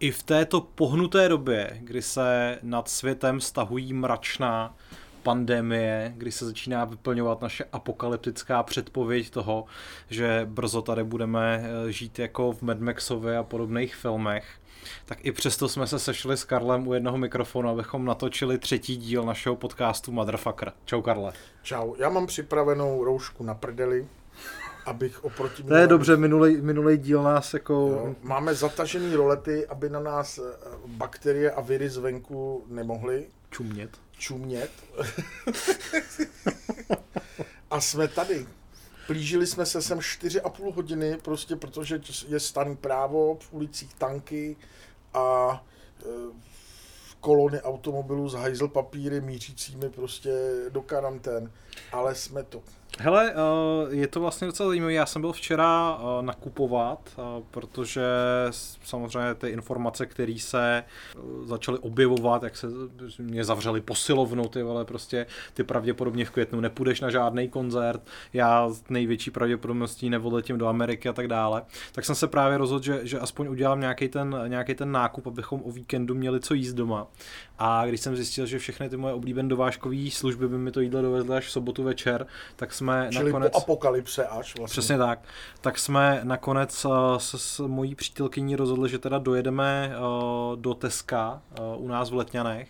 I 0.00 0.10
v 0.10 0.22
této 0.22 0.60
pohnuté 0.60 1.28
době, 1.28 1.78
kdy 1.80 2.02
se 2.02 2.58
nad 2.62 2.88
světem 2.88 3.40
stahují 3.40 3.92
mračná 3.92 4.76
pandemie, 5.22 6.12
kdy 6.16 6.32
se 6.32 6.44
začíná 6.44 6.84
vyplňovat 6.84 7.40
naše 7.40 7.64
apokalyptická 7.72 8.62
předpověď 8.62 9.30
toho, 9.30 9.64
že 10.10 10.46
brzo 10.50 10.82
tady 10.82 11.04
budeme 11.04 11.64
eh, 11.64 11.92
žít 11.92 12.18
jako 12.18 12.52
v 12.52 12.62
Mad 12.62 12.80
Maxově 12.80 13.38
a 13.38 13.42
podobných 13.42 13.96
filmech, 13.96 14.46
tak 15.04 15.24
i 15.24 15.32
přesto 15.32 15.68
jsme 15.68 15.86
se 15.86 15.98
sešli 15.98 16.36
s 16.36 16.44
Karlem 16.44 16.88
u 16.88 16.94
jednoho 16.94 17.18
mikrofonu, 17.18 17.68
abychom 17.68 18.04
natočili 18.04 18.58
třetí 18.58 18.96
díl 18.96 19.24
našeho 19.24 19.56
podcastu 19.56 20.12
Motherfucker. 20.12 20.72
Čau 20.84 21.02
Karle. 21.02 21.32
Čau, 21.62 21.94
já 21.98 22.08
mám 22.08 22.26
připravenou 22.26 23.04
roušku 23.04 23.44
na 23.44 23.54
prdeli, 23.54 24.06
abych 24.86 25.24
oproti... 25.24 25.62
To 25.62 25.74
je 25.74 25.86
dobře, 25.86 26.16
minulý, 26.16 26.56
minulý 26.56 26.96
díl 26.96 27.22
nás 27.22 27.54
jako... 27.54 27.72
Jo, 27.72 28.14
máme 28.22 28.54
zatažený 28.54 29.14
rolety, 29.14 29.66
aby 29.66 29.90
na 29.90 30.00
nás 30.00 30.38
eh, 30.38 30.42
bakterie 30.86 31.50
a 31.50 31.60
viry 31.60 31.88
zvenku 31.88 32.64
nemohly. 32.68 33.26
Čumět. 33.50 33.90
Čumět. 34.18 34.70
a 37.70 37.80
jsme 37.80 38.08
tady. 38.08 38.46
Plížili 39.06 39.46
jsme 39.46 39.66
se 39.66 39.82
sem 39.82 39.98
4,5 39.98 40.74
hodiny, 40.74 41.18
prostě 41.22 41.56
protože 41.56 42.00
je 42.28 42.40
stan 42.40 42.76
právo, 42.76 43.38
v 43.40 43.52
ulicích 43.52 43.94
tanky 43.94 44.56
a 45.14 45.64
e, 46.00 46.04
kolony 47.20 47.60
automobilů 47.60 48.28
s 48.28 48.34
hajzl 48.34 48.68
papíry 48.68 49.20
mířícími 49.20 49.90
prostě 49.90 50.30
do 50.68 50.82
karantén. 50.82 51.50
Ale 51.92 52.14
jsme 52.14 52.42
to. 52.42 52.62
Hele, 52.98 53.32
eh, 53.32 53.94
je 53.94 54.08
to 54.08 54.20
vlastně 54.20 54.46
docela 54.46 54.68
zajímavé. 54.68 54.92
Já 54.92 55.06
jsem 55.06 55.22
byl 55.22 55.32
včera 55.32 55.98
eh, 55.98 56.22
nakupovat, 56.22 57.10
eh, 57.18 57.42
protože 57.50 58.02
samozřejmě 58.84 59.34
ty 59.34 59.48
informace, 59.48 60.06
které 60.06 60.36
se 60.38 60.84
začaly 61.44 61.78
objevovat, 61.78 62.42
jak 62.42 62.56
se 62.56 62.66
mě 63.18 63.44
zavřeli 63.44 63.80
posilovnu, 63.80 64.48
ty 64.48 64.62
vole, 64.62 64.84
prostě 64.84 65.26
ty 65.54 65.64
pravděpodobně 65.64 66.24
v 66.24 66.30
květnu 66.30 66.60
nepůjdeš 66.60 67.00
na 67.00 67.10
žádný 67.10 67.48
koncert, 67.48 68.02
já 68.32 68.68
s 68.68 68.82
největší 68.88 69.30
pravděpodobností 69.30 70.10
neodletím 70.10 70.58
do 70.58 70.66
Ameriky 70.66 71.08
a 71.08 71.12
tak 71.12 71.28
dále, 71.28 71.62
tak 71.92 72.04
jsem 72.04 72.14
se 72.14 72.26
právě 72.26 72.58
rozhodl, 72.58 72.84
že, 72.84 73.00
že 73.02 73.18
aspoň 73.18 73.48
udělám 73.48 73.80
nějaký 73.80 74.08
ten, 74.08 74.36
nějaký 74.46 74.74
ten 74.74 74.92
nákup, 74.92 75.26
abychom 75.26 75.62
o 75.64 75.70
víkendu 75.70 76.14
měli 76.14 76.40
co 76.40 76.54
jíst 76.54 76.72
doma. 76.72 77.06
A 77.58 77.86
když 77.86 78.00
jsem 78.00 78.16
zjistil, 78.16 78.46
že 78.46 78.58
všechny 78.58 78.88
ty 78.88 78.96
moje 78.96 79.14
oblíbené 79.14 79.48
dovážkové 79.48 80.10
služby 80.10 80.48
by 80.48 80.58
mi 80.58 80.72
to 80.72 80.80
jídlo 80.80 81.02
dovezly 81.02 81.36
až 81.36 81.46
v 81.46 81.50
sobotu 81.50 81.82
večer, 81.82 82.26
tak 82.56 82.74
jsme 82.74 83.08
Čili 83.12 83.24
nakonec... 83.24 83.52
po 83.52 83.58
apokalypse 83.58 84.26
až 84.26 84.58
vlastně. 84.58 84.72
Přesně 84.72 84.98
tak. 84.98 85.18
Tak 85.60 85.78
jsme 85.78 86.20
nakonec 86.24 86.84
uh, 86.84 86.92
se 87.16 87.38
s 87.38 87.66
mojí 87.66 87.94
přítelkyní 87.94 88.56
rozhodli, 88.56 88.88
že 88.88 88.98
teda 88.98 89.18
dojedeme 89.18 89.94
uh, 89.96 90.56
do 90.56 90.74
Teska 90.74 91.42
uh, 91.58 91.84
u 91.84 91.88
nás 91.88 92.10
v 92.10 92.14
Letňanech 92.14 92.68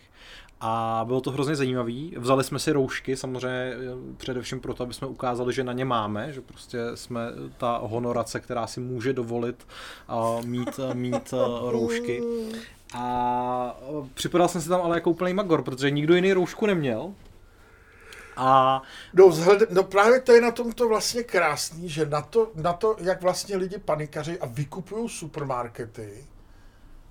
a 0.60 1.04
bylo 1.06 1.20
to 1.20 1.30
hrozně 1.30 1.56
zajímavý. 1.56 2.14
Vzali 2.18 2.44
jsme 2.44 2.58
si 2.58 2.72
roušky, 2.72 3.16
samozřejmě 3.16 3.72
především 4.16 4.60
proto, 4.60 4.82
aby 4.82 4.94
jsme 4.94 5.06
ukázali, 5.06 5.52
že 5.52 5.64
na 5.64 5.72
ně 5.72 5.84
máme, 5.84 6.32
že 6.32 6.40
prostě 6.40 6.78
jsme 6.94 7.20
ta 7.58 7.80
honorace, 7.82 8.40
která 8.40 8.66
si 8.66 8.80
může 8.80 9.12
dovolit 9.12 9.66
uh, 10.08 10.44
mít, 10.44 10.80
mít 10.92 11.32
uh, 11.32 11.70
roušky. 11.70 12.22
A 12.94 13.76
připadal 14.14 14.48
jsem 14.48 14.60
si 14.60 14.68
tam 14.68 14.80
ale 14.80 14.96
jako 14.96 15.10
úplný 15.10 15.34
magor, 15.34 15.62
protože 15.62 15.90
nikdo 15.90 16.14
jiný 16.14 16.32
roušku 16.32 16.66
neměl. 16.66 17.12
A... 18.36 18.82
No, 19.14 19.28
vzhled, 19.28 19.70
no 19.70 19.82
právě 19.82 20.20
to 20.20 20.32
je 20.32 20.40
na 20.40 20.50
tomto 20.50 20.88
vlastně 20.88 21.22
krásný, 21.22 21.88
že 21.88 22.06
na 22.06 22.22
to, 22.22 22.50
na 22.54 22.72
to 22.72 22.96
jak 22.98 23.22
vlastně 23.22 23.56
lidi 23.56 23.78
panikaří 23.78 24.38
a 24.38 24.46
vykupují 24.46 25.08
supermarkety, 25.08 26.24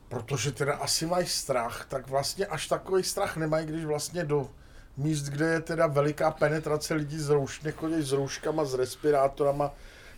protože 0.09 0.51
teda 0.51 0.75
asi 0.75 1.05
mají 1.05 1.27
strach, 1.27 1.85
tak 1.89 2.07
vlastně 2.07 2.45
až 2.45 2.67
takový 2.67 3.03
strach 3.03 3.37
nemají, 3.37 3.65
když 3.65 3.85
vlastně 3.85 4.23
do 4.25 4.49
míst, 4.97 5.23
kde 5.23 5.45
je 5.45 5.61
teda 5.61 5.87
veliká 5.87 6.31
penetrace 6.31 6.93
lidí 6.93 7.19
z 7.19 7.29
rouš, 7.29 7.61
nechodí 7.61 8.01
s 8.01 8.11
rouškama, 8.11 8.65
s 8.65 8.73
respirátorama, 8.73 9.71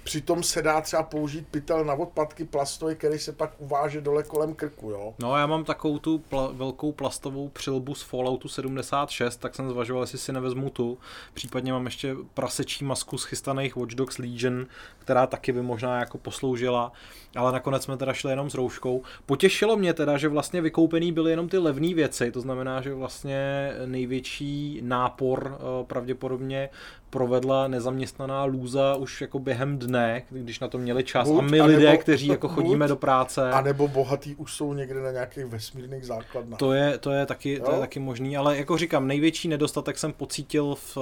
Přitom 0.07 0.43
se 0.43 0.61
dá 0.61 0.81
třeba 0.81 1.03
použít 1.03 1.47
pytel 1.51 1.85
na 1.85 1.93
odpadky 1.93 2.45
plastový, 2.45 2.95
který 2.95 3.19
se 3.19 3.31
pak 3.31 3.51
uváže 3.57 4.01
dole 4.01 4.23
kolem 4.23 4.53
krku, 4.53 4.89
jo? 4.89 5.13
No 5.19 5.37
já 5.37 5.47
mám 5.47 5.63
takovou 5.63 5.99
tu 5.99 6.21
pla- 6.31 6.55
velkou 6.55 6.91
plastovou 6.91 7.49
přilbu 7.49 7.95
z 7.95 8.01
Falloutu 8.01 8.47
76, 8.47 9.37
tak 9.37 9.55
jsem 9.55 9.69
zvažoval, 9.69 10.03
jestli 10.03 10.17
si 10.17 10.33
nevezmu 10.33 10.69
tu. 10.69 10.97
Případně 11.33 11.73
mám 11.73 11.85
ještě 11.85 12.15
prasečí 12.33 12.85
masku 12.85 13.17
z 13.17 13.23
chystaných 13.23 13.75
Watch 13.75 13.95
Dogs 13.95 14.17
Legion, 14.17 14.65
která 14.99 15.27
taky 15.27 15.51
by 15.51 15.61
možná 15.61 15.99
jako 15.99 16.17
posloužila, 16.17 16.91
ale 17.35 17.51
nakonec 17.51 17.83
jsme 17.83 17.97
teda 17.97 18.13
šli 18.13 18.31
jenom 18.31 18.49
s 18.49 18.55
rouškou. 18.55 19.03
Potěšilo 19.25 19.77
mě 19.77 19.93
teda, 19.93 20.17
že 20.17 20.27
vlastně 20.27 20.61
vykoupený 20.61 21.11
byly 21.11 21.31
jenom 21.31 21.49
ty 21.49 21.57
levné 21.57 21.93
věci, 21.93 22.31
to 22.31 22.41
znamená, 22.41 22.81
že 22.81 22.93
vlastně 22.93 23.71
největší 23.85 24.79
nápor 24.83 25.57
eh, 25.59 25.83
pravděpodobně 25.83 26.69
provedla 27.09 27.67
nezaměstnaná 27.67 28.43
lůza 28.43 28.95
už 28.95 29.21
jako 29.21 29.39
během 29.39 29.79
dne, 29.79 30.23
když 30.29 30.59
na 30.59 30.67
to 30.67 30.77
měli 30.77 31.03
čas 31.03 31.27
buď, 31.27 31.39
a 31.39 31.41
my 31.41 31.61
lidé, 31.61 31.85
nebo, 31.85 31.97
kteří 31.97 32.27
jako 32.27 32.47
chodíme 32.47 32.85
buď, 32.85 32.89
do 32.89 32.95
práce. 32.95 33.51
A 33.51 33.61
nebo 33.61 33.87
bohatý 33.87 34.35
už 34.35 34.53
jsou 34.53 34.73
někde 34.73 35.01
na 35.01 35.11
nějakých 35.11 35.45
vesmírných 35.45 36.05
základnách. 36.05 36.59
To 36.59 36.73
je, 36.73 36.97
to 36.97 37.11
je, 37.11 37.25
taky, 37.25 37.59
to 37.59 37.71
je 37.71 37.79
taky 37.79 37.99
možný, 37.99 38.37
ale 38.37 38.57
jako 38.57 38.77
říkám, 38.77 39.07
největší 39.07 39.47
nedostatek 39.47 39.97
jsem 39.97 40.13
pocítil 40.13 40.75
v, 40.75 40.97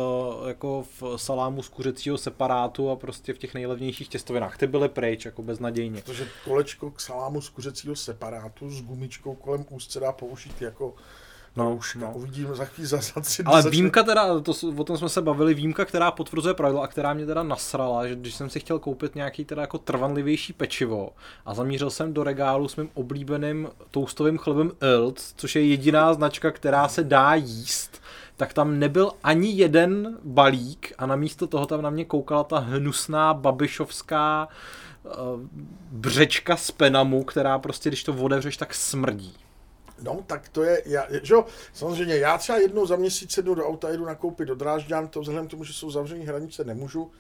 jako 0.48 0.86
v 1.02 1.04
salámu 1.16 1.64
z 1.64 1.70
kuřecího 1.70 2.18
separátu 2.18 2.90
a 2.90 2.96
prostě 2.96 3.34
v 3.34 3.38
těch 3.38 3.54
nejlevnějších 3.54 4.08
těstovinách. 4.08 4.58
Ty 4.58 4.68
byly 4.68 4.90
pryč, 4.90 5.26
jako 5.26 5.42
beznadějně. 5.44 6.02
Protože 6.02 6.28
kolečko 6.44 6.92
k 6.92 7.00
salámu 7.00 7.42
z 7.42 7.50
kuřecího 7.50 7.96
separátu 7.96 8.70
s 8.70 8.82
gumičkou 8.82 9.36
kolem 9.36 9.66
úzce 9.70 10.00
dá 10.00 10.12
použít 10.12 10.62
jako 10.62 10.94
No, 11.58 11.76
už 11.76 11.96
no. 11.96 12.12
uvidíme 12.16 12.56
za 12.56 12.66
chvíli 12.66 12.88
za, 12.88 12.98
za 12.98 13.22
tři 13.22 13.44
Ale 13.44 13.62
začne... 13.62 13.72
výjimka 13.72 14.04
teda, 14.04 14.40
to, 14.40 14.54
o 14.78 14.84
tom 14.84 14.98
jsme 14.98 15.10
se 15.10 15.22
bavili, 15.22 15.54
výjimka, 15.54 15.86
která 15.86 16.12
potvrzuje 16.12 16.54
pravidlo 16.54 16.82
a 16.82 16.88
která 16.88 17.14
mě 17.14 17.26
teda 17.26 17.44
nasrala, 17.44 18.08
že 18.08 18.16
když 18.16 18.36
jsem 18.36 18.50
si 18.50 18.60
chtěl 18.60 18.80
koupit 18.80 19.16
nějaký 19.16 19.46
teda 19.46 19.62
jako 19.62 19.78
trvanlivější 19.78 20.54
pečivo 20.54 21.10
a 21.46 21.54
zamířil 21.54 21.90
jsem 21.90 22.14
do 22.14 22.24
regálu 22.24 22.68
s 22.68 22.76
mým 22.76 22.90
oblíbeným 22.94 23.70
toustovým 23.92 24.38
chlebem 24.38 24.72
Ilt, 24.82 25.20
což 25.36 25.56
je 25.56 25.68
jediná 25.68 26.14
značka, 26.14 26.52
která 26.52 26.88
se 26.88 27.04
dá 27.04 27.36
jíst, 27.36 28.02
tak 28.38 28.54
tam 28.54 28.80
nebyl 28.80 29.12
ani 29.24 29.52
jeden 29.52 30.18
balík 30.24 30.94
a 30.98 31.06
namísto 31.06 31.48
toho 31.48 31.66
tam 31.66 31.82
na 31.82 31.90
mě 31.90 32.06
koukala 32.06 32.44
ta 32.44 32.60
hnusná 32.60 33.34
babišovská 33.34 34.48
uh, 35.04 35.12
břečka 35.92 36.58
z 36.58 36.72
Penamu, 36.72 37.24
která 37.24 37.60
prostě, 37.60 37.90
když 37.90 38.04
to 38.04 38.14
otevřeš, 38.14 38.58
tak 38.58 38.74
smrdí. 38.74 39.45
No, 40.02 40.24
tak 40.28 40.50
to 40.50 40.64
je, 40.64 40.82
já, 40.86 41.08
že 41.24 41.34
jo, 41.34 41.46
samozřejmě 41.74 42.18
já 42.18 42.38
třeba 42.38 42.58
jednou 42.58 42.86
za 42.86 42.96
měsíc 42.96 43.32
sednu 43.32 43.56
do 43.56 43.68
auta, 43.68 43.90
jedu 43.90 44.06
nakoupit 44.06 44.48
do 44.48 44.56
Drážďan, 44.56 45.08
to 45.08 45.22
vzhledem 45.22 45.48
k 45.48 45.52
tomu, 45.52 45.64
že 45.64 45.74
jsou 45.74 45.92
zavřené 45.92 46.26
hranice, 46.26 46.64
nemůžu, 46.64 47.12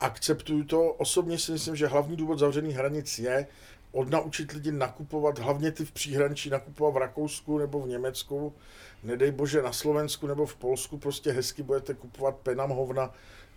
akceptuju 0.00 0.64
to. 0.64 0.92
Osobně 0.92 1.38
si 1.38 1.52
myslím, 1.52 1.76
že 1.76 1.86
hlavní 1.86 2.16
důvod 2.16 2.38
zavřených 2.38 2.76
hranic 2.76 3.18
je 3.18 3.46
odnaučit 3.92 4.52
lidi 4.52 4.72
nakupovat, 4.72 5.38
hlavně 5.38 5.72
ty 5.72 5.84
v 5.84 5.92
příhraničí, 5.92 6.50
nakupovat 6.50 6.94
v 6.94 6.96
Rakousku 6.96 7.58
nebo 7.58 7.80
v 7.80 7.88
Německu, 7.88 8.54
nedej 9.02 9.30
bože 9.30 9.62
na 9.62 9.72
Slovensku 9.72 10.26
nebo 10.26 10.46
v 10.46 10.56
Polsku, 10.56 10.98
prostě 10.98 11.32
hezky 11.32 11.62
budete 11.62 11.94
kupovat 11.94 12.36
penam 12.36 12.70
hovna 12.70 13.14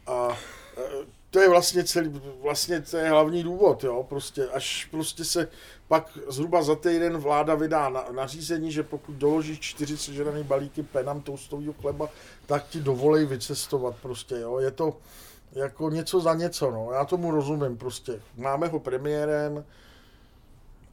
a 0.08 0.38
e, 0.78 1.06
to 1.36 1.40
je 1.40 1.50
vlastně 1.50 1.84
celý, 1.84 2.22
vlastně 2.42 2.82
to 2.82 2.98
je 2.98 3.10
hlavní 3.10 3.44
důvod, 3.44 3.84
jo, 3.84 4.06
prostě 4.10 4.48
až 4.48 4.88
prostě 4.92 5.26
se 5.26 5.48
pak 5.88 6.18
zhruba 6.28 6.64
za 6.64 6.76
týden 6.76 7.18
vláda 7.18 7.56
vydá 7.56 7.90
na, 7.90 8.06
nařízení, 8.12 8.72
že 8.72 8.84
pokud 8.84 9.16
doložíš 9.16 9.60
čtyři 9.60 9.98
sežraný 9.98 10.44
balíky 10.44 10.84
penam 10.84 11.22
toustového 11.22 11.74
chleba, 11.74 12.10
tak 12.46 12.68
ti 12.68 12.80
dovolej 12.80 13.26
vycestovat 13.26 13.96
prostě, 14.02 14.36
jo, 14.36 14.60
je 14.60 14.72
to 14.72 14.98
jako 15.52 15.90
něco 15.90 16.20
za 16.20 16.34
něco, 16.34 16.72
no, 16.72 16.92
já 16.92 17.06
tomu 17.06 17.32
rozumím 17.32 17.78
prostě, 17.78 18.22
máme 18.38 18.68
ho 18.68 18.80
premiérem, 18.80 19.66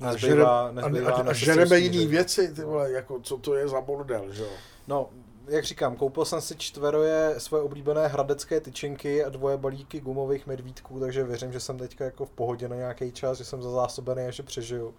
a, 0.00 0.12
nezbývá, 0.12 0.72
nezbývá 0.72 1.10
a, 1.10 1.22
a, 1.22 1.31
a 1.31 1.32
žereme 1.32 1.78
jiný 1.78 2.06
věci, 2.06 2.54
ty 2.54 2.62
vole, 2.62 2.92
jako 2.92 3.20
co 3.20 3.36
to 3.36 3.54
je 3.54 3.69
za 3.69 3.81
bordel, 3.81 4.32
že 4.32 4.42
jo. 4.42 4.50
No, 4.88 5.08
jak 5.48 5.64
říkám, 5.64 5.96
koupil 5.96 6.24
jsem 6.24 6.40
si 6.40 6.56
čtveroje 6.56 7.34
svoje 7.38 7.62
oblíbené 7.62 8.06
hradecké 8.06 8.60
tyčinky 8.60 9.24
a 9.24 9.28
dvoje 9.28 9.56
balíky 9.56 10.00
gumových 10.00 10.46
medvídků, 10.46 11.00
takže 11.00 11.24
věřím, 11.24 11.52
že 11.52 11.60
jsem 11.60 11.78
teďka 11.78 12.04
jako 12.04 12.24
v 12.24 12.30
pohodě 12.30 12.68
na 12.68 12.76
nějaký 12.76 13.12
čas, 13.12 13.38
že 13.38 13.44
jsem 13.44 13.62
zazásobený 13.62 14.22
a 14.22 14.30
že 14.30 14.42
přežiju. 14.42 14.94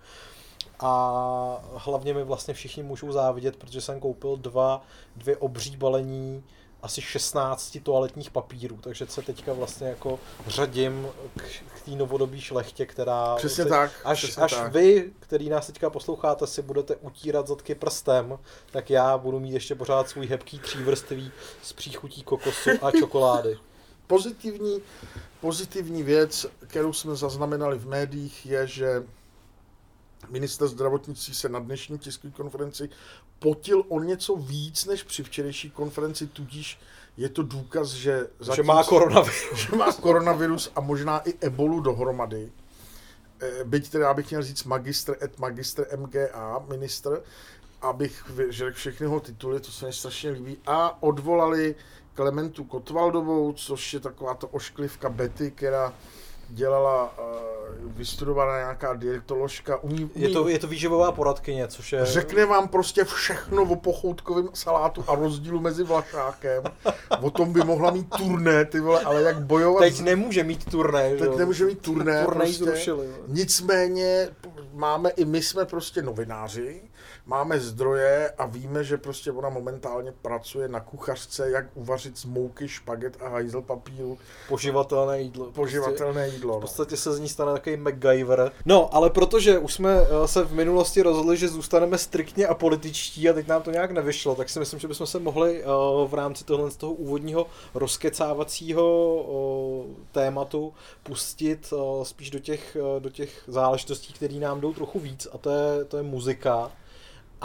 A 0.80 1.64
hlavně 1.76 2.14
mi 2.14 2.24
vlastně 2.24 2.54
všichni 2.54 2.84
můžou 2.84 3.12
závidět, 3.12 3.56
protože 3.56 3.82
jsem 3.82 4.00
koupil 4.00 4.38
dva, 4.38 4.86
dvě 5.16 5.38
obří 5.38 5.78
balení 5.78 6.44
asi 6.82 7.02
16 7.02 7.78
toaletních 7.84 8.32
papírů, 8.32 8.78
takže 8.82 9.08
se 9.08 9.22
teďka 9.22 9.54
vlastně 9.54 9.88
jako 9.88 10.20
řadím 10.48 11.08
k, 11.38 11.44
té 11.86 11.92
novodobí 11.92 12.42
šlechtě, 12.42 12.86
která... 12.86 13.36
Přesně 13.36 13.66
tak. 13.66 13.92
Až, 14.04 14.18
přesně 14.18 14.44
až 14.44 14.52
tak. 14.52 14.74
vy, 14.74 15.12
který 15.20 15.50
nás 15.50 15.68
teďka 15.68 15.90
posloucháte, 15.90 16.48
si 16.48 16.62
budete 16.62 16.96
utírat 16.96 17.48
zadky 17.48 17.76
prstem, 17.76 18.40
tak 18.72 18.90
já 18.90 19.18
budu 19.18 19.40
mít 19.40 19.54
ještě 19.54 19.76
pořád 19.76 20.10
svůj 20.10 20.28
hebký 20.28 20.60
třívrstvý 20.60 21.32
s 21.62 21.74
příchutí 21.74 22.24
kokosu 22.24 22.70
a 22.82 22.92
čokolády. 23.00 23.58
pozitivní, 24.08 24.82
pozitivní 25.42 26.04
věc, 26.04 26.46
kterou 26.68 26.94
jsme 26.94 27.16
zaznamenali 27.16 27.78
v 27.78 27.88
médiích, 27.88 28.46
je, 28.46 28.68
že 28.68 29.04
minister 30.30 30.68
zdravotnictví 30.68 31.34
se 31.34 31.50
na 31.50 31.60
dnešní 31.60 32.00
tiskové 32.00 32.34
konferenci 32.34 32.90
potil 33.40 33.84
o 33.88 34.00
něco 34.00 34.36
víc 34.36 34.86
než 34.86 35.04
při 35.04 35.24
včerejší 35.24 35.70
konferenci, 35.70 36.28
tudíž 36.28 36.80
je 37.18 37.30
to 37.30 37.44
důkaz, 37.44 37.90
že, 37.90 38.28
že 38.56 38.64
má 38.64 38.84
koronavirus. 38.84 39.56
že 39.56 39.76
má 39.76 39.92
koronavirus 39.92 40.72
a 40.76 40.82
možná 40.82 41.20
i 41.20 41.34
ebolu 41.42 41.80
dohromady. 41.80 42.52
Eh, 43.42 43.64
byť 43.64 43.90
teda 43.90 44.14
bych 44.14 44.30
měl 44.30 44.44
říct 44.44 44.64
magistr 44.64 45.18
et 45.22 45.40
magistr 45.40 45.98
MGA, 45.98 46.66
ministr, 46.68 47.22
abych 47.82 48.32
řekl 48.50 48.78
všechny 48.78 49.04
jeho 49.04 49.20
tituly, 49.20 49.60
to 49.60 49.72
se 49.72 49.86
mi 49.86 49.94
strašně 49.94 50.30
líbí, 50.30 50.58
a 50.66 51.04
odvolali 51.04 51.76
Klementu 52.14 52.64
Kotvaldovou, 52.64 53.54
což 53.54 53.94
je 53.94 54.00
taková 54.00 54.34
to 54.34 54.48
ošklivka 54.48 55.10
Betty, 55.10 55.52
která 55.52 55.94
dělala 56.54 57.18
uh, 57.20 57.92
vystudovaná 57.98 58.58
nějaká 58.58 58.94
dietoložka. 58.94 59.78
Umí, 59.78 60.04
umí, 60.04 60.12
je, 60.16 60.30
to, 60.30 60.48
je 60.48 60.60
to 60.60 60.68
výživová 60.68 61.12
poradkyně, 61.12 61.68
což 61.68 61.94
je... 61.94 62.06
Řekne 62.06 62.46
vám 62.46 62.68
prostě 62.68 63.04
všechno 63.04 63.64
o 63.64 63.76
pochoutkovém 63.76 64.50
salátu 64.54 65.04
a 65.08 65.16
rozdílu 65.16 65.60
mezi 65.60 65.84
vlašákem. 65.84 66.64
o 67.22 67.32
tom 67.32 67.54
by 67.54 67.60
mohla 67.60 67.92
mít 67.92 68.10
turné, 68.18 68.66
ty 68.66 68.80
vole, 68.80 69.02
ale 69.02 69.22
jak 69.22 69.40
bojovat... 69.42 69.80
Teď 69.80 70.02
nemůže 70.02 70.44
mít 70.44 70.72
turné, 70.72 71.10
Teď 71.10 71.32
že? 71.32 71.38
nemůže 71.38 71.66
mít 71.66 71.82
turné. 71.82 72.26
Turné 72.26 72.40
prostě. 72.40 72.64
zrušili. 72.64 73.08
Nicméně 73.28 74.30
máme, 74.74 75.10
i 75.10 75.26
my 75.26 75.42
jsme 75.42 75.66
prostě 75.66 76.02
novináři, 76.02 76.82
máme 77.26 77.60
zdroje 77.60 78.34
a 78.38 78.46
víme, 78.46 78.84
že 78.84 78.98
prostě 78.98 79.32
ona 79.32 79.50
momentálně 79.50 80.14
pracuje 80.22 80.68
na 80.68 80.80
kuchařce, 80.80 81.52
jak 81.52 81.66
uvařit 81.74 82.18
z 82.18 82.26
mouky, 82.26 82.68
špaget 82.68 83.18
a 83.22 83.28
hajzl 83.28 83.62
papíru. 83.62 84.18
Poživatelné 84.50 85.22
jídlo. 85.22 85.52
Poživatelné 85.52 86.22
prostě, 86.22 86.36
jídlo. 86.36 86.58
V 86.58 86.62
podstatě 86.62 86.98
se 86.98 87.14
z 87.14 87.20
ní 87.20 87.30
stane 87.30 87.54
takový 87.54 87.78
MacGyver. 87.78 88.52
No, 88.66 88.96
ale 88.96 89.10
protože 89.10 89.60
už 89.60 89.74
jsme 89.74 90.02
eh, 90.02 90.28
se 90.28 90.44
v 90.44 90.54
minulosti 90.54 91.02
rozhodli, 91.02 91.38
že 91.38 91.48
zůstaneme 91.48 91.98
striktně 91.98 92.48
apolitičtí 92.48 93.30
a 93.30 93.34
teď 93.34 93.48
nám 93.48 93.62
to 93.62 93.72
nějak 93.72 93.92
nevyšlo, 93.92 94.36
tak 94.36 94.50
si 94.50 94.60
myslím, 94.60 94.80
že 94.80 94.88
bychom 94.88 95.08
se 95.08 95.20
mohli 95.20 95.64
uh, 95.64 96.10
v 96.10 96.14
rámci 96.14 96.44
tohle 96.44 96.72
z 96.72 96.78
toho 96.78 96.94
úvodního 96.94 97.46
rozkecávacího 97.74 99.16
uh, 99.16 99.96
tématu 100.12 100.74
pustit 101.04 101.74
spíš 102.04 102.30
do 102.30 102.40
těch, 102.40 102.78
do 103.00 103.10
těch 103.10 103.44
záležitostí, 103.48 104.14
které 104.14 104.36
nám 104.36 104.62
jdou 104.62 104.74
trochu 104.74 105.00
víc 105.00 105.28
a 105.34 105.38
to 105.38 105.50
je, 105.50 105.86
to 105.86 105.98
je 105.98 106.04
muzika 106.04 106.72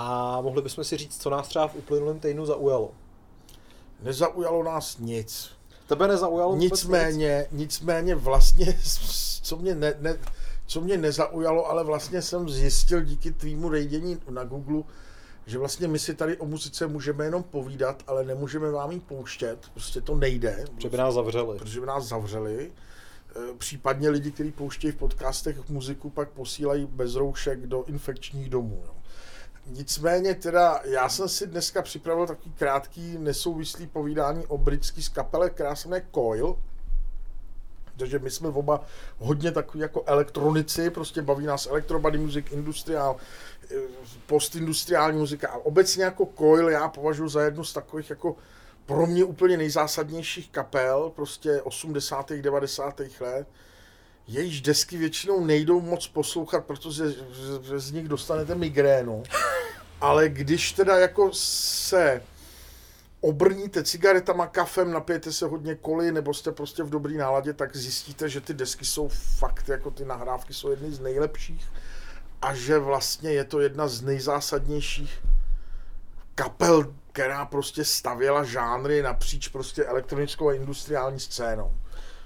a 0.01 0.41
mohli 0.41 0.63
bychom 0.63 0.85
si 0.85 0.97
říct, 0.97 1.23
co 1.23 1.31
nás 1.31 1.49
třeba 1.49 1.69
v 1.69 1.75
uplynulém 1.75 2.21
týdnu 2.21 2.47
zaujalo. 2.47 2.91
Nezaujalo 4.03 4.63
nás 4.63 4.99
nic. 4.99 5.51
Tebe 5.87 6.09
nezaujalo 6.09 6.57
Nicméně, 6.57 7.47
nic? 7.51 7.61
nicméně 7.61 8.15
vlastně, 8.15 8.79
co 9.43 9.57
mě, 9.57 9.75
ne, 9.75 9.95
ne, 10.01 10.19
co 10.67 10.81
mě 10.81 10.97
nezaujalo, 10.97 11.67
ale 11.67 11.85
vlastně 11.85 12.23
jsem 12.23 12.49
zjistil 12.49 13.01
díky 13.01 13.33
tvýmu 13.33 13.69
rejdění 13.69 14.19
na 14.31 14.45
Google, 14.45 14.83
že 15.47 15.59
vlastně 15.59 15.89
my 15.89 15.99
si 15.99 16.15
tady 16.15 16.37
o 16.37 16.47
muzice 16.47 16.87
můžeme 16.87 17.25
jenom 17.25 17.43
povídat, 17.43 18.03
ale 18.07 18.25
nemůžeme 18.25 18.71
vám 18.71 18.91
ji 18.91 19.01
pouštět, 19.01 19.59
prostě 19.73 20.01
to 20.01 20.15
nejde. 20.15 20.65
Protože 20.75 20.89
by 20.89 20.97
nás 20.97 21.15
zavřeli. 21.15 21.59
Protože 21.59 21.81
by 21.81 21.87
nás 21.87 22.05
zavřeli. 22.05 22.73
E, 23.37 23.55
případně 23.59 24.11
lidi, 24.11 24.31
kteří 24.31 24.53
pouštějí 24.53 24.93
v 24.93 24.97
podcastech 24.97 25.69
muziku, 25.69 26.11
pak 26.11 26.31
posílají 26.31 26.87
bez 26.87 27.15
roušek 27.15 27.67
do 27.67 27.85
infekčních 27.85 28.51
domů. 28.51 28.83
Jo. 28.87 28.98
Nicméně 29.71 30.35
teda, 30.35 30.81
já 30.85 31.09
jsem 31.09 31.29
si 31.29 31.47
dneska 31.47 31.83
připravil 31.83 32.27
takový 32.27 32.53
krátký 32.59 33.19
nesouvislý 33.19 33.87
povídání 33.87 34.47
o 34.47 34.59
britský 34.59 35.03
skapele, 35.03 35.51
která 35.51 35.75
se 35.75 35.89
jmenuje 35.89 36.07
Coil. 36.15 36.57
Takže 37.97 38.19
my 38.19 38.31
jsme 38.31 38.49
oba 38.49 38.85
hodně 39.19 39.53
takový 39.53 39.81
jako 39.81 40.03
elektronici, 40.07 40.91
prostě 40.91 41.23
baví 41.23 41.47
nás 41.47 41.67
electrobody 41.67 42.19
music, 42.19 42.47
industriál, 42.51 43.17
eh, 43.71 43.75
postindustriální 44.27 45.19
muzika 45.19 45.49
a 45.49 45.57
obecně 45.57 46.05
jako 46.05 46.29
Coil 46.39 46.69
já 46.69 46.89
považuji 46.89 47.29
za 47.29 47.43
jednu 47.43 47.65
z 47.65 47.73
takových 47.73 48.11
jako 48.11 48.37
pro 48.87 49.07
mě 49.07 49.25
úplně 49.25 49.57
nejzásadnějších 49.57 50.51
kapel, 50.51 51.13
prostě 51.17 51.63
80. 51.63 52.43
90. 52.43 53.21
let 53.21 53.47
jejíž 54.29 54.61
desky 54.61 54.97
většinou 54.97 55.45
nejdou 55.45 55.81
moc 55.81 56.09
poslouchat, 56.09 56.65
protože 56.65 57.05
z 57.77 57.93
nich 57.93 58.09
dostanete 58.09 58.55
migrénu. 58.55 59.23
Ale 60.01 60.29
když 60.29 60.73
teda 60.73 60.99
jako 60.99 61.31
se 61.33 62.23
obrníte 63.21 63.85
cigaretama, 63.85 64.47
kafem, 64.47 64.93
napijete 64.93 65.33
se 65.33 65.47
hodně 65.47 65.75
koli, 65.75 66.13
nebo 66.13 66.35
jste 66.35 66.53
prostě 66.53 66.83
v 66.83 66.91
dobrý 66.91 67.17
náladě, 67.17 67.53
tak 67.53 67.77
zjistíte, 67.77 68.29
že 68.29 68.41
ty 68.41 68.55
desky 68.55 68.85
jsou 68.85 69.09
fakt, 69.09 69.69
jako 69.69 69.91
ty 69.91 70.05
nahrávky 70.05 70.55
jsou 70.55 70.71
jedny 70.71 70.93
z 70.93 71.01
nejlepších 71.01 71.69
a 72.43 72.55
že 72.55 72.79
vlastně 72.79 73.33
je 73.33 73.45
to 73.45 73.61
jedna 73.61 73.89
z 73.89 74.03
nejzásadnějších 74.03 75.19
kapel, 76.35 76.95
která 77.13 77.45
prostě 77.45 77.85
stavěla 77.85 78.45
žánry 78.45 79.03
napříč 79.03 79.49
prostě 79.49 79.85
elektronickou 79.85 80.49
a 80.49 80.55
industriální 80.55 81.21
scénou. 81.21 81.73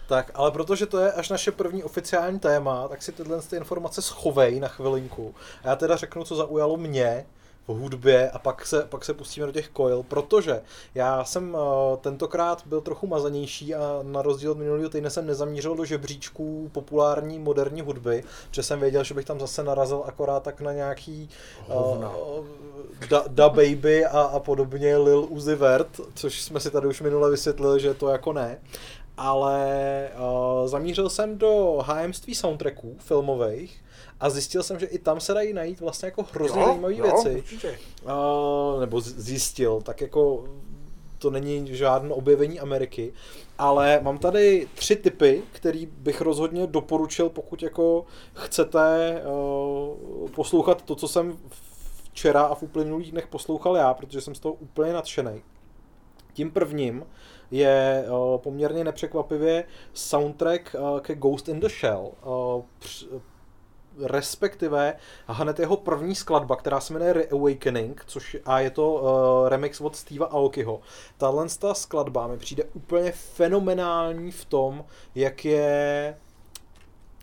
Tak, 0.08 0.30
ale 0.34 0.50
protože 0.50 0.86
to 0.86 0.98
je 0.98 1.12
až 1.12 1.28
naše 1.28 1.52
první 1.52 1.84
oficiální 1.84 2.38
téma, 2.38 2.88
tak 2.88 3.02
si 3.02 3.12
tyhle 3.12 3.42
ty 3.42 3.56
informace 3.56 4.02
schovej 4.02 4.60
na 4.60 4.68
chvilinku. 4.68 5.34
A 5.64 5.68
já 5.68 5.76
teda 5.76 5.96
řeknu, 5.96 6.24
co 6.24 6.36
zaujalo 6.36 6.76
mě 6.76 7.26
v 7.68 7.72
hudbě 7.72 8.30
a 8.30 8.38
pak 8.38 8.66
se, 8.66 8.82
pak 8.88 9.04
se 9.04 9.14
pustíme 9.14 9.46
do 9.46 9.52
těch 9.52 9.70
coil, 9.76 10.02
protože 10.02 10.60
já 10.94 11.24
jsem 11.24 11.54
uh, 11.54 11.60
tentokrát 12.00 12.62
byl 12.66 12.80
trochu 12.80 13.06
mazanější 13.06 13.74
a 13.74 14.00
na 14.02 14.22
rozdíl 14.22 14.50
od 14.50 14.58
minulého 14.58 14.88
týdne 14.88 15.10
jsem 15.10 15.26
nezamířil 15.26 15.74
do 15.74 15.84
žebříčků 15.84 16.70
populární 16.72 17.38
moderní 17.38 17.80
hudby, 17.80 18.24
protože 18.48 18.62
jsem 18.62 18.80
věděl, 18.80 19.04
že 19.04 19.14
bych 19.14 19.24
tam 19.24 19.40
zase 19.40 19.62
narazil 19.62 20.02
akorát 20.06 20.42
tak 20.42 20.60
na 20.60 20.72
nějaký 20.72 21.28
uh, 21.68 22.04
da, 23.08 23.24
da 23.28 23.48
Baby 23.48 24.06
a, 24.06 24.20
a 24.20 24.40
podobně 24.40 24.96
Lil 24.96 25.26
Uzi 25.28 25.54
Vert, 25.54 26.00
což 26.14 26.42
jsme 26.42 26.60
si 26.60 26.70
tady 26.70 26.86
už 26.86 27.00
minule 27.00 27.30
vysvětlili, 27.30 27.80
že 27.80 27.94
to 27.94 28.08
jako 28.08 28.32
ne. 28.32 28.58
Ale 29.16 30.08
uh, 30.14 30.68
zamířil 30.68 31.10
jsem 31.10 31.38
do 31.38 31.78
hájemství 31.86 32.34
soundtracků 32.34 32.96
filmových 32.98 33.82
a 34.22 34.30
zjistil 34.30 34.62
jsem, 34.62 34.78
že 34.78 34.86
i 34.86 34.98
tam 34.98 35.20
se 35.20 35.34
dají 35.34 35.52
najít 35.52 35.80
vlastně 35.80 36.06
jako 36.06 36.24
hrozně 36.32 36.64
zajímavé 36.64 36.94
věci. 36.94 37.44
Uh, 38.04 38.80
nebo 38.80 39.00
zjistil, 39.00 39.80
tak 39.80 40.00
jako 40.00 40.44
to 41.18 41.30
není 41.30 41.76
žádné 41.76 42.14
objevení 42.14 42.60
Ameriky, 42.60 43.12
ale 43.58 44.00
mám 44.02 44.18
tady 44.18 44.68
tři 44.74 44.96
typy, 44.96 45.42
který 45.52 45.86
bych 45.86 46.20
rozhodně 46.20 46.66
doporučil, 46.66 47.28
pokud 47.28 47.62
jako 47.62 48.04
chcete 48.32 49.22
uh, 49.24 50.30
poslouchat 50.30 50.82
to, 50.82 50.94
co 50.94 51.08
jsem 51.08 51.38
včera 52.12 52.42
a 52.42 52.54
v 52.54 52.62
uplynulých 52.62 53.10
dnech 53.10 53.26
poslouchal 53.26 53.76
já, 53.76 53.94
protože 53.94 54.20
jsem 54.20 54.34
z 54.34 54.40
toho 54.40 54.54
úplně 54.54 54.92
nadšený. 54.92 55.42
Tím 56.32 56.50
prvním 56.50 57.06
je 57.50 58.04
uh, 58.08 58.38
poměrně 58.38 58.84
nepřekvapivě 58.84 59.64
soundtrack 59.94 60.76
uh, 60.78 61.00
ke 61.00 61.14
Ghost 61.14 61.48
in 61.48 61.60
the 61.60 61.68
Shell. 61.68 62.10
Uh, 62.24 62.62
respektive 64.00 64.96
hned 65.26 65.58
jeho 65.58 65.76
první 65.76 66.14
skladba, 66.14 66.56
která 66.56 66.80
se 66.80 66.92
jmenuje 66.92 67.12
Reawakening, 67.12 68.04
což 68.06 68.36
a 68.44 68.60
je 68.60 68.70
to 68.70 68.92
uh, 68.92 69.48
remix 69.48 69.80
od 69.80 69.96
Steva 69.96 70.26
Aokiho. 70.26 70.80
Tahle 71.18 71.46
ta 71.58 71.74
skladba 71.74 72.26
mi 72.26 72.38
přijde 72.38 72.64
úplně 72.64 73.12
fenomenální 73.12 74.32
v 74.32 74.44
tom, 74.44 74.84
jak 75.14 75.44
je, 75.44 76.16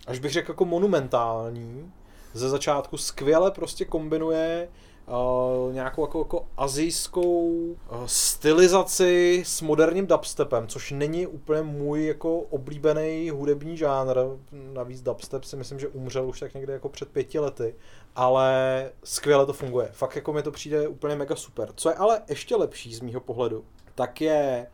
až 0.08 0.20
bych 0.20 0.32
řekl 0.32 0.52
jako 0.52 0.66
monumentální, 0.66 1.94
ze 2.34 2.50
začátku 2.50 2.98
skvěle 2.98 3.52
prostě 3.52 3.86
kombinuje 3.86 4.70
uh, 5.10 5.74
nějakou 5.74 6.02
jako, 6.02 6.20
jako 6.20 6.46
azijskou 6.58 7.48
uh, 7.48 7.76
stylizaci 8.06 9.44
s 9.46 9.62
moderním 9.62 10.08
dubstepem, 10.08 10.68
což 10.68 10.92
není 10.92 11.28
úplně 11.28 11.62
můj 11.62 12.06
jako 12.06 12.40
oblíbený 12.40 13.30
hudební 13.30 13.78
žánr. 13.78 14.18
Navíc 14.52 15.02
dubstep 15.02 15.44
si 15.44 15.56
myslím, 15.56 15.80
že 15.80 15.88
umřel 15.88 16.28
už 16.30 16.40
tak 16.40 16.54
někde 16.54 16.74
jako 16.74 16.90
před 16.90 17.10
pěti 17.10 17.40
lety, 17.40 17.76
ale 18.16 18.92
skvěle 19.04 19.46
to 19.46 19.54
funguje. 19.54 19.90
Fakt 19.92 20.16
jako 20.16 20.34
mi 20.34 20.44
to 20.44 20.52
přijde 20.52 20.88
úplně 20.88 21.16
mega 21.16 21.36
super. 21.36 21.70
Co 21.76 21.90
je 21.90 21.96
ale 21.96 22.22
ještě 22.30 22.56
lepší 22.56 22.96
z 22.96 23.02
mýho 23.02 23.22
pohledu, 23.22 23.66
tak 23.96 24.22
je 24.22 24.68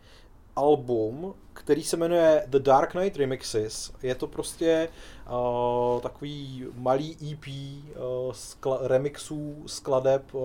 album, 0.55 1.33
který 1.53 1.83
se 1.83 1.97
jmenuje 1.97 2.43
The 2.47 2.59
Dark 2.59 2.91
Knight 2.91 3.17
Remixes. 3.17 3.93
Je 4.03 4.15
to 4.15 4.27
prostě 4.27 4.89
uh, 5.29 6.01
takový 6.01 6.65
malý 6.75 7.11
EP 7.31 7.47
uh, 7.47 8.31
skla- 8.31 8.79
remixů 8.81 9.63
skladeb 9.65 10.33
uh, 10.33 10.41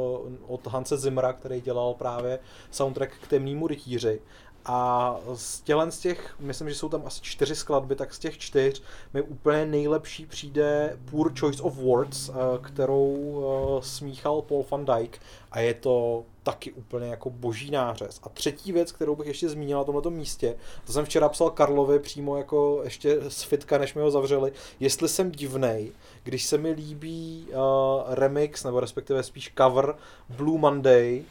od 0.47 0.67
Hanse 0.67 0.97
Zimra, 0.97 1.33
který 1.33 1.61
dělal 1.61 1.95
právě 1.95 2.39
soundtrack 2.71 3.13
k 3.23 3.29
Temnému 3.29 3.67
rytíři. 3.67 4.21
A 4.65 5.17
z 5.35 5.61
tělen 5.61 5.91
z 5.91 5.99
těch, 5.99 6.35
myslím, 6.41 6.69
že 6.69 6.75
jsou 6.75 6.89
tam 6.89 7.03
asi 7.07 7.21
čtyři 7.23 7.57
skladby, 7.57 7.97
tak 7.97 8.15
z 8.15 8.19
těch 8.19 8.39
čtyř 8.39 8.83
mi 9.15 9.23
úplně 9.23 9.67
nejlepší 9.67 10.27
přijde 10.27 10.99
Poor 11.11 11.33
Choice 11.41 11.63
of 11.63 11.77
Words, 11.77 12.29
eh, 12.29 12.33
kterou 12.63 13.43
eh, 13.43 13.83
smíchal 13.87 14.43
Paul 14.43 14.65
van 14.71 14.85
Dyke 14.85 15.19
a 15.53 15.61
je 15.61 15.75
to 15.75 16.25
taky 16.43 16.73
úplně 16.73 17.07
jako 17.07 17.31
boží 17.31 17.71
nářez. 17.71 18.21
A 18.23 18.29
třetí 18.29 18.73
věc, 18.73 18.93
kterou 18.93 19.17
bych 19.17 19.27
ještě 19.27 19.49
zmínil 19.49 19.79
na 19.79 19.85
tomto 19.85 20.11
místě, 20.11 20.57
to 20.87 20.93
jsem 20.93 21.05
včera 21.05 21.29
psal 21.29 21.51
Karlovi 21.51 21.99
přímo 21.99 22.37
jako 22.37 22.81
ještě 22.85 23.19
z 23.29 23.43
fitka, 23.43 23.79
než 23.79 23.95
mi 23.95 24.03
ho 24.03 24.11
zavřeli, 24.11 24.53
jestli 24.81 25.09
jsem 25.09 25.31
divnej, 25.31 25.93
když 26.23 26.45
se 26.47 26.59
mi 26.59 26.71
líbí 26.71 27.47
uh, 27.49 28.15
remix, 28.15 28.65
nebo 28.65 28.81
respektive 28.81 29.23
spíš 29.23 29.53
cover 29.59 29.95
Blue 30.29 30.59
Monday, 30.59 31.25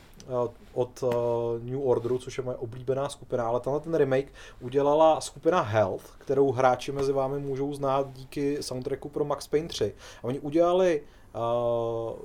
od 0.73 1.03
uh, 1.03 1.09
New 1.63 1.87
Orderu, 1.87 2.17
což 2.17 2.37
je 2.37 2.43
moje 2.43 2.57
oblíbená 2.57 3.09
skupina, 3.09 3.47
ale 3.47 3.59
tenhle 3.59 3.79
ten 3.79 3.95
remake 3.95 4.33
udělala 4.61 5.21
skupina 5.21 5.61
Health, 5.61 6.03
kterou 6.17 6.51
hráči 6.51 6.91
mezi 6.91 7.13
vámi 7.13 7.39
můžou 7.39 7.73
znát 7.73 8.13
díky 8.13 8.63
soundtracku 8.63 9.09
pro 9.09 9.25
Max 9.25 9.47
Payne 9.47 9.67
3. 9.67 9.93
A 10.19 10.23
oni 10.23 10.39
udělali 10.39 11.01
uh, 11.35 12.19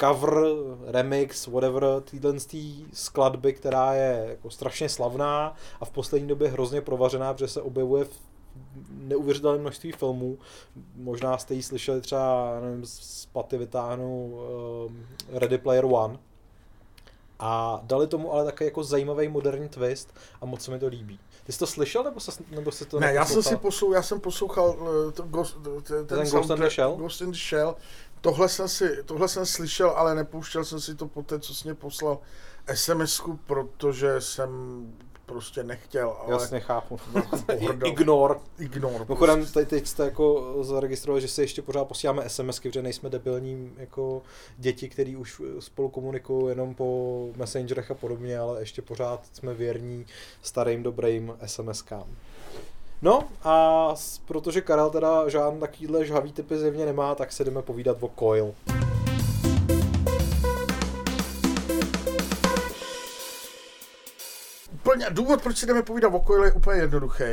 cover, 0.00 0.44
remix, 0.86 1.46
whatever, 1.46 1.84
týhle 2.04 2.34
skladby, 2.92 3.52
která 3.52 3.94
je 3.94 4.26
jako 4.28 4.50
strašně 4.50 4.88
slavná 4.88 5.54
a 5.80 5.84
v 5.84 5.90
poslední 5.90 6.28
době 6.28 6.48
hrozně 6.48 6.80
provařená, 6.80 7.32
protože 7.32 7.48
se 7.48 7.62
objevuje 7.62 8.04
v 8.04 8.20
neuvěřitelné 8.90 9.58
množství 9.58 9.92
filmů. 9.92 10.38
Možná 10.96 11.38
jste 11.38 11.54
ji 11.54 11.62
slyšeli 11.62 12.00
třeba, 12.00 12.60
nevím, 12.60 12.86
z 12.86 13.26
paty 13.26 13.58
vytáhnu 13.58 14.38
Ready 15.32 15.58
Player 15.58 15.84
One. 15.84 16.18
A 17.38 17.80
dali 17.82 18.06
tomu 18.06 18.32
ale 18.32 18.44
také 18.44 18.64
jako 18.64 18.84
zajímavý 18.84 19.28
moderní 19.28 19.68
twist 19.68 20.14
a 20.40 20.46
moc 20.46 20.62
se 20.62 20.70
mi 20.70 20.78
to 20.78 20.86
líbí. 20.86 21.20
Ty 21.44 21.52
jsi 21.52 21.58
to 21.58 21.66
slyšel, 21.66 22.04
nebo, 22.04 22.20
se, 22.20 22.32
nebo 22.50 22.72
jsi 22.72 22.84
to 22.84 23.00
Ne, 23.00 23.12
já 23.12 23.24
jsem 23.24 23.42
si 23.42 23.56
poslouchal, 23.56 23.94
já 23.94 24.02
jsem 24.02 24.20
poslouchal 24.20 24.68
uh, 24.68 25.12
to 25.12 25.22
Ghost, 25.22 25.56
ten, 25.82 26.06
ten 26.06 26.26
Ghost 26.30 26.50
in 26.50 26.56
the 26.56 26.68
Shell? 26.68 26.96
Ghost 26.96 27.20
in 27.20 27.30
the 27.30 27.38
Shell 27.38 27.76
Tohle 28.20 28.48
jsem, 28.48 28.68
si, 28.68 29.02
tohle 29.04 29.28
jsem 29.28 29.46
slyšel, 29.46 29.90
ale 29.90 30.14
nepouštěl 30.14 30.64
jsem 30.64 30.80
si 30.80 30.94
to 30.94 31.08
po 31.08 31.22
té, 31.22 31.40
co 31.40 31.54
jsi 31.54 31.68
mě 31.68 31.74
poslal 31.74 32.18
sms 32.74 33.20
protože 33.46 34.20
jsem 34.20 34.50
prostě 35.28 35.64
nechtěl. 35.64 36.16
Ale 36.20 36.32
Jasně, 36.32 36.60
chápu. 36.60 36.98
Ignor. 37.84 38.40
Ignor. 38.58 39.00
Mimochodem, 39.00 39.38
prostě. 39.38 39.60
teď, 39.60 39.68
teď 39.68 39.86
jste 39.86 40.04
jako 40.04 40.56
zaregistrovali, 40.64 41.20
že 41.20 41.28
si 41.28 41.40
ještě 41.40 41.62
pořád 41.62 41.84
posíláme 41.84 42.28
SMSky, 42.28 42.68
protože 42.68 42.82
nejsme 42.82 43.10
debilní 43.10 43.72
jako 43.76 44.22
děti, 44.58 44.88
který 44.88 45.16
už 45.16 45.42
spolu 45.58 45.88
komunikují 45.88 46.48
jenom 46.48 46.74
po 46.74 47.28
messengerech 47.36 47.90
a 47.90 47.94
podobně, 47.94 48.38
ale 48.38 48.60
ještě 48.60 48.82
pořád 48.82 49.20
jsme 49.32 49.54
věrní 49.54 50.06
starým 50.42 50.82
dobrým 50.82 51.36
SMSkám. 51.46 52.06
No 53.02 53.24
a 53.44 53.94
protože 54.24 54.60
Karel 54.60 54.90
teda 54.90 55.28
žádný 55.28 55.60
takovýhle 55.60 56.06
žhavý 56.06 56.32
typy 56.32 56.58
zjevně 56.58 56.86
nemá, 56.86 57.14
tak 57.14 57.32
se 57.32 57.44
jdeme 57.44 57.62
povídat 57.62 57.96
o 58.00 58.10
Coil. 58.18 58.54
Úplně, 64.88 65.06
důvod, 65.10 65.42
proč 65.42 65.56
si 65.56 65.66
jdeme 65.66 65.82
povídat 65.82 66.14
o 66.14 66.24
Coil 66.26 66.44
je 66.44 66.52
úplně 66.52 66.80
jednoduchý. 66.80 67.24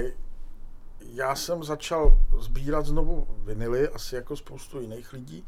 Já 1.00 1.36
jsem 1.36 1.64
začal 1.64 2.18
sbírat 2.40 2.86
znovu 2.86 3.28
vinily, 3.44 3.90
asi 3.90 4.16
jako 4.16 4.36
spoustu 4.36 4.82
jiných 4.82 5.14
lidí. 5.14 5.46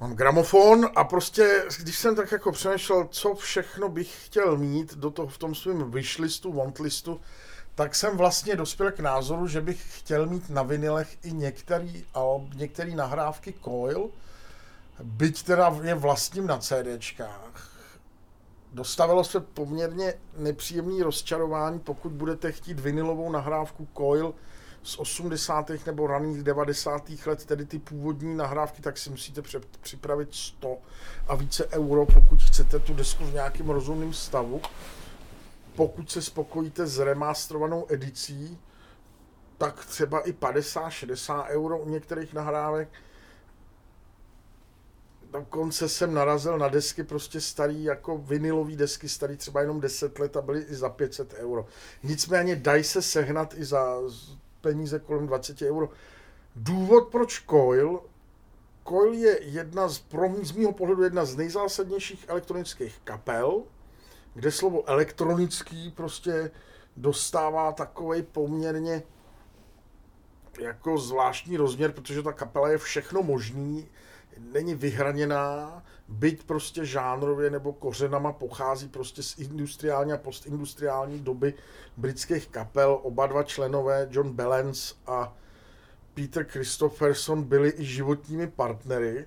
Mám 0.00 0.14
gramofon 0.14 0.88
a 0.96 1.04
prostě, 1.04 1.64
když 1.78 1.98
jsem 1.98 2.16
tak 2.16 2.32
jako 2.32 2.52
přemýšlel, 2.52 3.08
co 3.10 3.34
všechno 3.34 3.88
bych 3.88 4.26
chtěl 4.26 4.56
mít 4.56 4.94
do 4.94 5.10
toho 5.10 5.28
v 5.28 5.38
tom 5.38 5.54
svém 5.54 5.90
wishlistu, 5.90 6.52
wantlistu, 6.52 7.20
tak 7.74 7.94
jsem 7.94 8.16
vlastně 8.16 8.56
dospěl 8.56 8.92
k 8.92 9.00
názoru, 9.00 9.46
že 9.46 9.60
bych 9.60 9.98
chtěl 9.98 10.26
mít 10.26 10.50
na 10.50 10.62
vinilech 10.62 11.18
i 11.22 11.32
některý, 11.32 12.04
některé 12.54 12.90
nahrávky 12.90 13.54
Coil, 13.64 14.10
byť 15.02 15.42
teda 15.42 15.78
je 15.82 15.94
vlastním 15.94 16.46
na 16.46 16.58
CDčkách. 16.58 17.69
Dostavilo 18.72 19.24
se 19.24 19.40
poměrně 19.40 20.14
nepříjemný 20.36 21.02
rozčarování, 21.02 21.78
pokud 21.78 22.12
budete 22.12 22.52
chtít 22.52 22.80
vinilovou 22.80 23.32
nahrávku 23.32 23.88
Coil 23.96 24.34
z 24.82 24.98
80. 24.98 25.70
nebo 25.86 26.06
raných 26.06 26.42
90. 26.42 27.10
let, 27.26 27.44
tedy 27.44 27.66
ty 27.66 27.78
původní 27.78 28.36
nahrávky, 28.36 28.82
tak 28.82 28.98
si 28.98 29.10
musíte 29.10 29.42
připravit 29.80 30.28
100 30.34 30.78
a 31.28 31.34
více 31.34 31.66
euro, 31.66 32.06
pokud 32.06 32.42
chcete 32.42 32.78
tu 32.78 32.94
desku 32.94 33.24
v 33.24 33.34
nějakém 33.34 33.70
rozumném 33.70 34.12
stavu 34.12 34.60
pokud 35.80 36.10
se 36.10 36.22
spokojíte 36.22 36.86
s 36.86 36.98
remasterovanou 36.98 37.86
edicí, 37.88 38.58
tak 39.58 39.84
třeba 39.84 40.20
i 40.20 40.32
50-60 40.32 41.46
euro 41.48 41.78
u 41.78 41.88
některých 41.88 42.34
nahrávek. 42.34 42.88
Dokonce 45.32 45.88
jsem 45.88 46.14
narazil 46.14 46.58
na 46.58 46.68
desky 46.68 47.02
prostě 47.02 47.40
starý, 47.40 47.84
jako 47.84 48.18
vinilové 48.18 48.76
desky 48.76 49.08
starý 49.08 49.36
třeba 49.36 49.60
jenom 49.60 49.80
10 49.80 50.18
let 50.18 50.36
a 50.36 50.42
byly 50.42 50.60
i 50.60 50.74
za 50.74 50.88
500 50.88 51.34
euro. 51.34 51.66
Nicméně 52.02 52.56
dají 52.56 52.84
se 52.84 53.02
sehnat 53.02 53.54
i 53.54 53.64
za 53.64 53.96
peníze 54.60 54.98
kolem 54.98 55.26
20 55.26 55.62
euro. 55.62 55.88
Důvod, 56.56 57.08
proč 57.08 57.44
Coil, 57.50 58.00
Coil 58.88 59.14
je 59.14 59.38
jedna 59.42 59.88
z, 59.88 59.98
pro 59.98 60.28
mě, 60.28 60.44
z 60.44 60.52
mého 60.52 60.72
pohledu 60.72 61.02
jedna 61.02 61.24
z 61.24 61.36
nejzásadnějších 61.36 62.24
elektronických 62.28 63.00
kapel, 63.04 63.62
kde 64.34 64.52
slovo 64.52 64.88
elektronický 64.88 65.90
prostě 65.90 66.50
dostává 66.96 67.72
takový 67.72 68.22
poměrně 68.22 69.02
jako 70.60 70.98
zvláštní 70.98 71.56
rozměr, 71.56 71.92
protože 71.92 72.22
ta 72.22 72.32
kapela 72.32 72.68
je 72.68 72.78
všechno 72.78 73.22
možný, 73.22 73.88
není 74.38 74.74
vyhraněná, 74.74 75.82
byť 76.08 76.42
prostě 76.42 76.84
žánrově 76.84 77.50
nebo 77.50 77.72
kořenama 77.72 78.32
pochází 78.32 78.88
prostě 78.88 79.22
z 79.22 79.38
industriální 79.38 80.12
a 80.12 80.16
postindustriální 80.16 81.20
doby 81.20 81.54
britských 81.96 82.48
kapel. 82.48 82.98
Oba 83.02 83.26
dva 83.26 83.42
členové, 83.42 84.08
John 84.10 84.32
Balance 84.32 84.94
a 85.06 85.36
Peter 86.14 86.44
Christopherson, 86.44 87.42
byli 87.42 87.72
i 87.76 87.84
životními 87.84 88.46
partnery, 88.46 89.26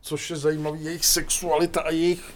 což 0.00 0.30
je 0.30 0.36
zajímavý, 0.36 0.84
jejich 0.84 1.06
sexualita 1.06 1.80
a 1.80 1.90
jejich 1.90 2.34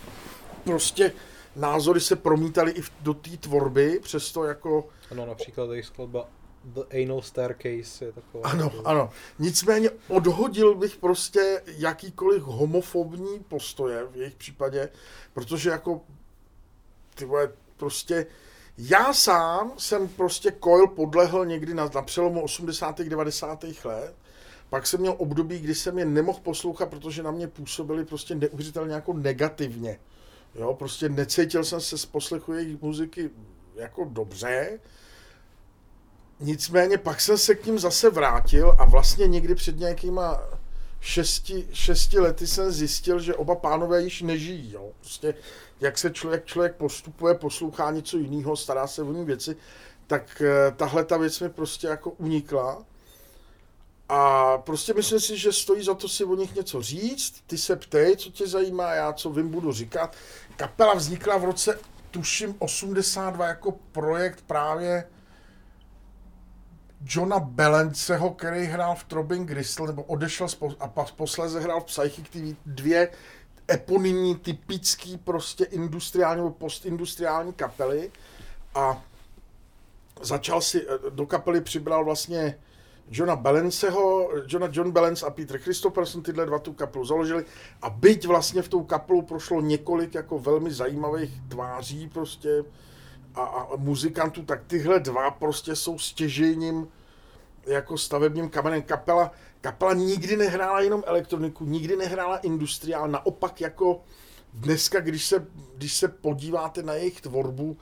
prostě 0.64 1.12
názory 1.56 2.00
se 2.00 2.16
promítaly 2.16 2.72
i 2.72 2.82
do 3.00 3.14
té 3.14 3.36
tvorby, 3.36 4.00
přesto 4.02 4.44
jako... 4.44 4.88
Ano, 5.10 5.26
například 5.26 5.70
jejich 5.70 5.86
skladba 5.86 6.28
The 6.64 7.02
Anal 7.02 7.22
Staircase 7.22 8.04
je 8.04 8.12
taková. 8.12 8.48
Ano, 8.48 8.64
jako... 8.64 8.88
ano. 8.88 9.10
Nicméně 9.38 9.90
odhodil 10.08 10.74
bych 10.74 10.96
prostě 10.96 11.62
jakýkoliv 11.66 12.42
homofobní 12.42 13.40
postoje 13.48 14.06
v 14.06 14.16
jejich 14.16 14.34
případě, 14.34 14.88
protože 15.32 15.70
jako 15.70 16.00
ty 17.14 17.24
vole, 17.24 17.52
prostě 17.76 18.26
já 18.78 19.12
sám 19.12 19.72
jsem 19.78 20.08
prostě 20.08 20.52
Coil 20.64 20.86
podlehl 20.86 21.46
někdy 21.46 21.74
na, 21.74 21.90
na 21.94 22.02
přelomu 22.02 22.42
80. 22.42 23.00
90. 23.00 23.64
let, 23.84 24.14
pak 24.70 24.86
jsem 24.86 25.00
měl 25.00 25.14
období, 25.18 25.58
kdy 25.58 25.74
jsem 25.74 25.98
je 25.98 26.04
nemohl 26.04 26.40
poslouchat, 26.42 26.90
protože 26.90 27.22
na 27.22 27.30
mě 27.30 27.48
působili 27.48 28.04
prostě 28.04 28.34
neuvěřitelně 28.34 28.94
jako 28.94 29.12
negativně. 29.12 29.98
Jo, 30.54 30.74
prostě 30.74 31.08
necítil 31.08 31.64
jsem 31.64 31.80
se 31.80 31.98
z 31.98 32.06
poslechu 32.06 32.52
jejich 32.52 32.82
muziky 32.82 33.30
jako 33.74 34.04
dobře. 34.04 34.78
Nicméně 36.40 36.98
pak 36.98 37.20
jsem 37.20 37.38
se 37.38 37.54
k 37.54 37.66
ním 37.66 37.78
zase 37.78 38.10
vrátil 38.10 38.76
a 38.78 38.84
vlastně 38.84 39.26
někdy 39.26 39.54
před 39.54 39.78
nějakýma 39.78 40.40
šesti, 41.00 41.68
šesti 41.72 42.18
lety 42.18 42.46
jsem 42.46 42.72
zjistil, 42.72 43.20
že 43.20 43.34
oba 43.34 43.54
pánové 43.54 44.02
již 44.02 44.22
nežijí. 44.22 44.72
Jo. 44.72 44.92
Prostě 45.00 45.34
jak 45.80 45.98
se 45.98 46.10
člověk, 46.10 46.46
člověk 46.46 46.74
postupuje, 46.74 47.34
poslouchá 47.34 47.90
něco 47.90 48.18
jiného, 48.18 48.56
stará 48.56 48.86
se 48.86 49.02
o 49.02 49.12
ní 49.12 49.24
věci, 49.24 49.56
tak 50.06 50.42
eh, 50.42 50.72
tahle 50.76 51.04
ta 51.04 51.16
věc 51.16 51.40
mi 51.40 51.48
prostě 51.48 51.86
jako 51.86 52.10
unikla. 52.10 52.84
A 54.08 54.58
prostě 54.58 54.94
myslím 54.94 55.20
si, 55.20 55.38
že 55.38 55.52
stojí 55.52 55.84
za 55.84 55.94
to 55.94 56.08
si 56.08 56.24
o 56.24 56.34
nich 56.34 56.54
něco 56.54 56.82
říct, 56.82 57.34
ty 57.46 57.58
se 57.58 57.76
ptej, 57.76 58.16
co 58.16 58.30
tě 58.30 58.46
zajímá, 58.46 58.92
já 58.92 59.12
co 59.12 59.30
vím, 59.30 59.48
budu 59.48 59.72
říkat. 59.72 60.16
Kapela 60.56 60.94
vznikla 60.94 61.38
v 61.38 61.44
roce, 61.44 61.78
tuším, 62.10 62.54
82 62.58 63.46
jako 63.46 63.72
projekt 63.92 64.44
právě 64.46 65.04
Johna 67.04 67.38
Belenceho, 67.38 68.30
který 68.30 68.64
hrál 68.64 68.94
v 68.94 69.04
Throbbing 69.04 69.48
Gristle, 69.48 69.86
nebo 69.86 70.02
odešel 70.02 70.46
a 70.80 70.88
posléze 71.16 71.60
hrál 71.60 71.80
v 71.80 71.84
Psychic 71.84 72.28
TV, 72.28 72.56
dvě 72.66 73.08
eponymní, 73.68 74.36
typický 74.36 75.16
prostě 75.16 75.64
industriální 75.64 76.36
nebo 76.36 76.50
postindustriální 76.50 77.52
kapely. 77.52 78.10
A 78.74 79.02
začal 80.22 80.60
si, 80.60 80.86
do 81.10 81.26
kapely 81.26 81.60
přibral 81.60 82.04
vlastně 82.04 82.58
Johna 83.10 83.36
Balanceho, 83.36 84.30
Johna 84.46 84.68
John 84.72 84.90
Balance 84.90 85.26
a 85.26 85.30
Peter 85.30 85.58
Christopherson, 85.58 86.22
tyhle 86.22 86.46
dva 86.46 86.58
tu 86.58 86.72
kapelu 86.72 87.04
založili. 87.04 87.44
A 87.82 87.90
byť 87.90 88.26
vlastně 88.26 88.62
v 88.62 88.68
tou 88.68 88.84
kapelu 88.84 89.22
prošlo 89.22 89.60
několik 89.60 90.14
jako 90.14 90.38
velmi 90.38 90.72
zajímavých 90.72 91.40
tváří 91.48 92.08
prostě 92.08 92.64
a, 93.34 93.42
a 93.42 93.76
muzikantů, 93.76 94.42
tak 94.42 94.64
tyhle 94.66 95.00
dva 95.00 95.30
prostě 95.30 95.76
jsou 95.76 95.98
stěžením 95.98 96.88
jako 97.66 97.98
stavebním 97.98 98.48
kamenem. 98.48 98.82
Kapela, 98.82 99.32
kapela 99.60 99.94
nikdy 99.94 100.36
nehrála 100.36 100.80
jenom 100.80 101.02
elektroniku, 101.06 101.64
nikdy 101.64 101.96
nehrála 101.96 102.36
industriál, 102.36 103.08
naopak 103.08 103.60
jako 103.60 104.02
dneska, 104.52 105.00
když 105.00 105.24
se, 105.24 105.46
když 105.76 105.94
se 105.94 106.08
podíváte 106.08 106.82
na 106.82 106.94
jejich 106.94 107.20
tvorbu, 107.20 107.76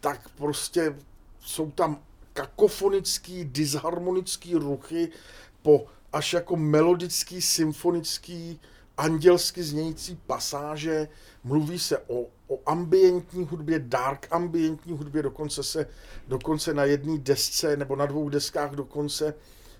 tak 0.00 0.28
prostě 0.28 0.96
jsou 1.40 1.70
tam 1.70 2.02
kakofonický, 2.32 3.44
disharmonický 3.44 4.54
ruchy 4.54 5.08
po 5.62 5.86
až 6.12 6.32
jako 6.32 6.56
melodický, 6.56 7.42
symfonický, 7.42 8.60
andělsky 9.00 9.62
znějící 9.62 10.18
pasáže. 10.26 11.08
Mluví 11.44 11.78
se 11.78 11.98
o, 11.98 12.26
o 12.48 12.58
ambientní 12.66 13.46
hudbě, 13.50 13.78
dark 13.78 14.28
ambientní 14.30 14.92
hudbě, 14.92 15.22
dokonce 15.22 15.62
se 15.62 15.86
dokonce 16.28 16.74
na 16.74 16.84
jedné 16.84 17.18
desce 17.18 17.76
nebo 17.76 17.96
na 17.96 18.06
dvou 18.06 18.28
deskách 18.28 18.70
dokonce 18.70 19.34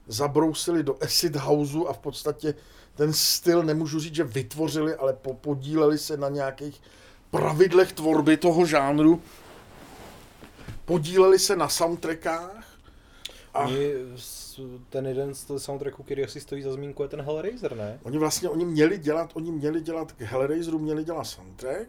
zabrousili 0.06 0.82
do 0.82 0.96
acid 1.02 1.36
houseu 1.36 1.86
a 1.86 1.92
v 1.92 1.98
podstatě 1.98 2.54
ten 2.94 3.12
styl 3.12 3.62
nemůžu 3.62 4.00
říct, 4.00 4.14
že 4.14 4.24
vytvořili, 4.24 4.94
ale 4.94 5.12
podíleli 5.40 5.98
se 5.98 6.16
na 6.16 6.28
nějakých 6.28 6.82
pravidlech 7.30 7.92
tvorby 7.92 8.36
toho 8.36 8.66
žánru. 8.66 9.22
Podíleli 10.84 11.38
se 11.38 11.56
na 11.56 11.68
soundtrackách. 11.68 12.64
A... 13.54 13.60
Oni, 13.60 13.92
ten 14.88 15.06
jeden 15.06 15.34
z 15.34 15.46
soundtracků, 15.56 16.02
který 16.02 16.24
asi 16.24 16.40
stojí 16.40 16.62
za 16.62 16.72
zmínku, 16.72 17.02
je 17.02 17.08
ten 17.08 17.20
Hellraiser, 17.22 17.76
ne? 17.76 18.00
Oni 18.02 18.18
vlastně, 18.18 18.48
oni 18.48 18.64
měli 18.64 18.98
dělat, 18.98 19.30
oni 19.34 19.52
měli 19.52 19.80
dělat 19.80 20.12
k 20.12 20.20
Hellraiseru, 20.20 20.78
měli 20.78 21.04
dělat 21.04 21.24
soundtrack, 21.24 21.88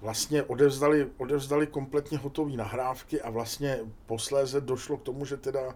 vlastně 0.00 0.42
odevzdali, 0.42 1.08
odevzdali 1.16 1.66
kompletně 1.66 2.18
hotové 2.18 2.52
nahrávky 2.56 3.22
a 3.22 3.30
vlastně 3.30 3.78
posléze 4.06 4.60
došlo 4.60 4.96
k 4.96 5.02
tomu, 5.02 5.24
že 5.24 5.36
teda 5.36 5.74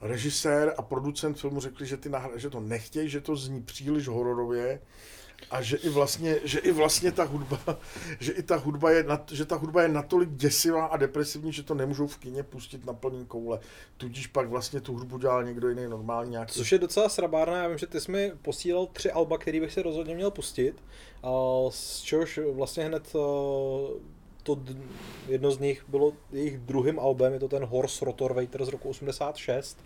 režisér 0.00 0.74
a 0.76 0.82
producent 0.82 1.38
filmu 1.38 1.60
řekli, 1.60 1.86
že, 1.86 1.96
ty 1.96 2.10
nahr- 2.10 2.36
že 2.36 2.50
to 2.50 2.60
nechtějí, 2.60 3.08
že 3.08 3.20
to 3.20 3.36
zní 3.36 3.62
příliš 3.62 4.08
hororově 4.08 4.80
a 5.50 5.62
že 5.62 5.76
i 5.76 5.88
vlastně, 5.88 6.36
že 6.44 6.58
i 6.58 6.72
vlastně 6.72 7.12
ta 7.12 7.24
hudba, 7.24 7.60
že 8.20 8.32
i 8.32 8.42
ta 8.42 8.56
hudba 8.56 8.90
je, 8.90 9.06
že 9.32 9.44
ta 9.44 9.56
hudba 9.56 9.82
je 9.82 9.88
natolik 9.88 10.30
děsivá 10.30 10.86
a 10.86 10.96
depresivní, 10.96 11.52
že 11.52 11.62
to 11.62 11.74
nemůžou 11.74 12.06
v 12.06 12.18
kině 12.18 12.42
pustit 12.42 12.84
na 12.84 12.92
plný 12.92 13.26
koule. 13.26 13.60
Tudíž 13.96 14.26
pak 14.26 14.48
vlastně 14.48 14.80
tu 14.80 14.92
hudbu 14.92 15.18
dělal 15.18 15.44
někdo 15.44 15.68
jiný 15.68 15.88
normální 15.88 16.30
nějaký. 16.30 16.52
Což 16.52 16.72
je 16.72 16.78
docela 16.78 17.08
srabárné, 17.08 17.58
já 17.58 17.68
vím, 17.68 17.78
že 17.78 17.86
ty 17.86 18.00
jsi 18.00 18.12
mi 18.12 18.32
posílal 18.42 18.86
tři 18.86 19.10
alba, 19.10 19.38
který 19.38 19.60
bych 19.60 19.72
si 19.72 19.82
rozhodně 19.82 20.14
měl 20.14 20.30
pustit, 20.30 20.82
z 21.70 22.00
čehož 22.00 22.40
vlastně 22.52 22.84
hned 22.84 23.12
to 24.44 24.58
jedno 25.28 25.50
z 25.50 25.58
nich 25.58 25.84
bylo 25.88 26.12
jejich 26.32 26.58
druhým 26.58 27.00
albem, 27.00 27.32
je 27.32 27.38
to 27.38 27.48
ten 27.48 27.64
Horse 27.64 28.04
Rotorwater 28.04 28.64
z 28.64 28.68
roku 28.68 28.88
86, 28.88 29.78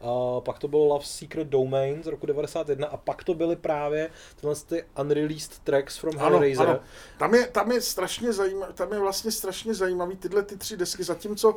a 0.00 0.40
pak 0.40 0.58
to 0.58 0.68
bylo 0.68 0.84
Love 0.84 1.04
Secret 1.04 1.48
Domain 1.48 2.02
z 2.02 2.06
roku 2.06 2.26
91 2.26 2.86
a 2.86 2.96
pak 2.96 3.24
to 3.24 3.34
byly 3.34 3.56
právě 3.56 4.10
tyhle 4.36 4.54
ty 4.54 4.84
unreleased 5.00 5.58
tracks 5.58 5.96
from 5.96 6.16
Hellraiser. 6.16 6.66
Ano, 6.66 6.70
ano. 6.70 6.80
Tam, 7.18 7.34
je, 7.34 7.46
tam, 7.46 7.72
je 7.72 7.80
strašně 7.80 8.32
zajímavý, 8.32 8.72
tam 8.74 8.92
je 8.92 8.98
vlastně 8.98 9.30
strašně 9.30 9.74
zajímavý 9.74 10.16
tyhle 10.16 10.42
ty 10.42 10.56
tři 10.56 10.76
desky, 10.76 11.04
zatímco 11.04 11.56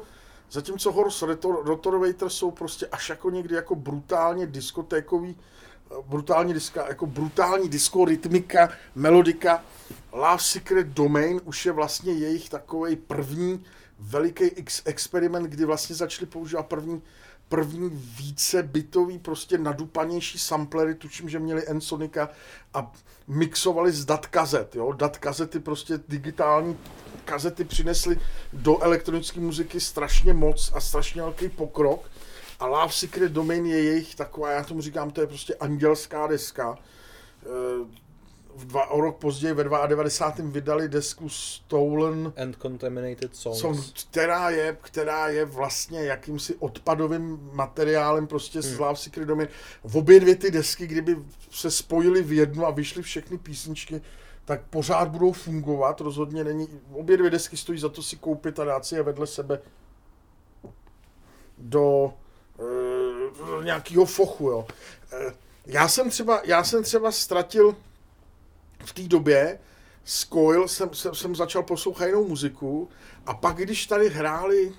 Zatímco 0.51 0.91
Horse 0.91 1.25
Rotorwater 1.43 2.29
jsou 2.29 2.51
prostě 2.51 2.87
až 2.87 3.09
jako 3.09 3.29
někdy 3.29 3.55
jako 3.55 3.75
brutálně 3.75 4.47
diskotékový 4.47 5.37
brutální 6.07 6.53
diska, 6.53 6.87
jako 6.87 7.05
brutální 7.05 7.69
disco, 7.69 8.05
rytmika, 8.05 8.69
melodika. 8.95 9.63
Love 10.11 10.39
Secret 10.39 10.87
Domain 10.87 11.41
už 11.43 11.65
je 11.65 11.71
vlastně 11.71 12.13
jejich 12.13 12.49
takový 12.49 12.95
první 12.95 13.63
veliký 13.99 14.43
ex- 14.43 14.81
experiment, 14.85 15.47
kdy 15.47 15.65
vlastně 15.65 15.95
začali 15.95 16.25
používat 16.25 16.63
první, 16.63 17.01
první 17.49 17.89
více 18.17 18.63
bytový, 18.63 19.19
prostě 19.19 19.57
nadupanější 19.57 20.39
samplery, 20.39 20.95
tuším, 20.95 21.29
že 21.29 21.39
měli 21.39 21.67
Ensonika 21.67 22.29
a 22.73 22.91
mixovali 23.27 23.91
z 23.91 24.05
dat 24.05 24.27
kazet, 24.27 24.75
jo, 24.75 24.93
dat 24.93 25.17
kazety, 25.17 25.59
prostě 25.59 25.99
digitální 26.07 26.77
kazety 27.25 27.63
přinesly 27.63 28.19
do 28.53 28.79
elektronické 28.79 29.39
muziky 29.39 29.79
strašně 29.79 30.33
moc 30.33 30.71
a 30.75 30.79
strašně 30.79 31.21
velký 31.21 31.49
pokrok 31.49 32.09
a 32.59 32.65
Love 32.65 32.93
Secret 32.93 33.31
Domain 33.31 33.65
je 33.65 33.83
jejich 33.83 34.15
taková, 34.15 34.51
já 34.51 34.63
tomu 34.63 34.81
říkám, 34.81 35.11
to 35.11 35.21
je 35.21 35.27
prostě 35.27 35.55
andělská 35.55 36.27
deska. 36.27 36.77
Eh, 37.43 38.07
v 38.57 38.65
dva, 38.65 38.89
o 38.89 39.01
rok 39.01 39.17
později 39.17 39.53
ve 39.53 39.63
92. 39.87 40.51
vydali 40.51 40.89
desku 40.89 41.29
Stolen 41.29 42.33
and 42.37 42.57
Contaminated 42.61 43.35
Songs, 43.35 43.59
song, 43.59 43.77
která, 44.09 44.49
je, 44.49 44.77
která 44.81 45.27
je 45.27 45.45
vlastně 45.45 46.03
jakýmsi 46.03 46.55
odpadovým 46.55 47.49
materiálem 47.53 48.27
prostě 48.27 48.59
hmm. 48.59 48.69
z 48.69 48.79
Love 48.79 48.95
Secret 48.95 49.27
Domain. 49.27 49.49
V 49.83 49.97
obě 49.97 50.19
dvě 50.19 50.35
ty 50.35 50.51
desky, 50.51 50.87
kdyby 50.87 51.17
se 51.51 51.71
spojily 51.71 52.21
v 52.21 52.33
jednu 52.33 52.65
a 52.65 52.71
vyšly 52.71 53.03
všechny 53.03 53.37
písničky, 53.37 54.01
tak 54.45 54.61
pořád 54.69 55.07
budou 55.07 55.31
fungovat, 55.31 56.01
rozhodně 56.01 56.43
není, 56.43 56.67
obě 56.91 57.17
dvě 57.17 57.29
desky 57.29 57.57
stojí 57.57 57.79
za 57.79 57.89
to 57.89 58.03
si 58.03 58.15
koupit 58.15 58.59
a 58.59 58.65
dát 58.65 58.85
si 58.85 58.95
je 58.95 59.03
vedle 59.03 59.27
sebe 59.27 59.59
do 61.57 62.13
nějakého 63.63 64.05
fochu, 64.05 64.49
jo. 64.49 64.67
Uh, 65.13 65.33
já 65.65 65.87
jsem 65.87 66.09
třeba, 66.09 66.41
já 66.43 66.63
jsem 66.63 66.83
třeba 66.83 67.11
ztratil 67.11 67.75
v 68.85 68.93
té 68.93 69.01
době 69.01 69.59
z 70.03 70.25
Coil 70.25 70.67
jsem, 70.67 70.93
jsem, 70.93 71.15
jsem 71.15 71.35
začal 71.35 71.63
poslouchat 71.63 72.05
jinou 72.05 72.27
muziku 72.27 72.89
a 73.25 73.33
pak, 73.33 73.55
když 73.55 73.85
tady 73.85 74.09
hráli 74.09 74.73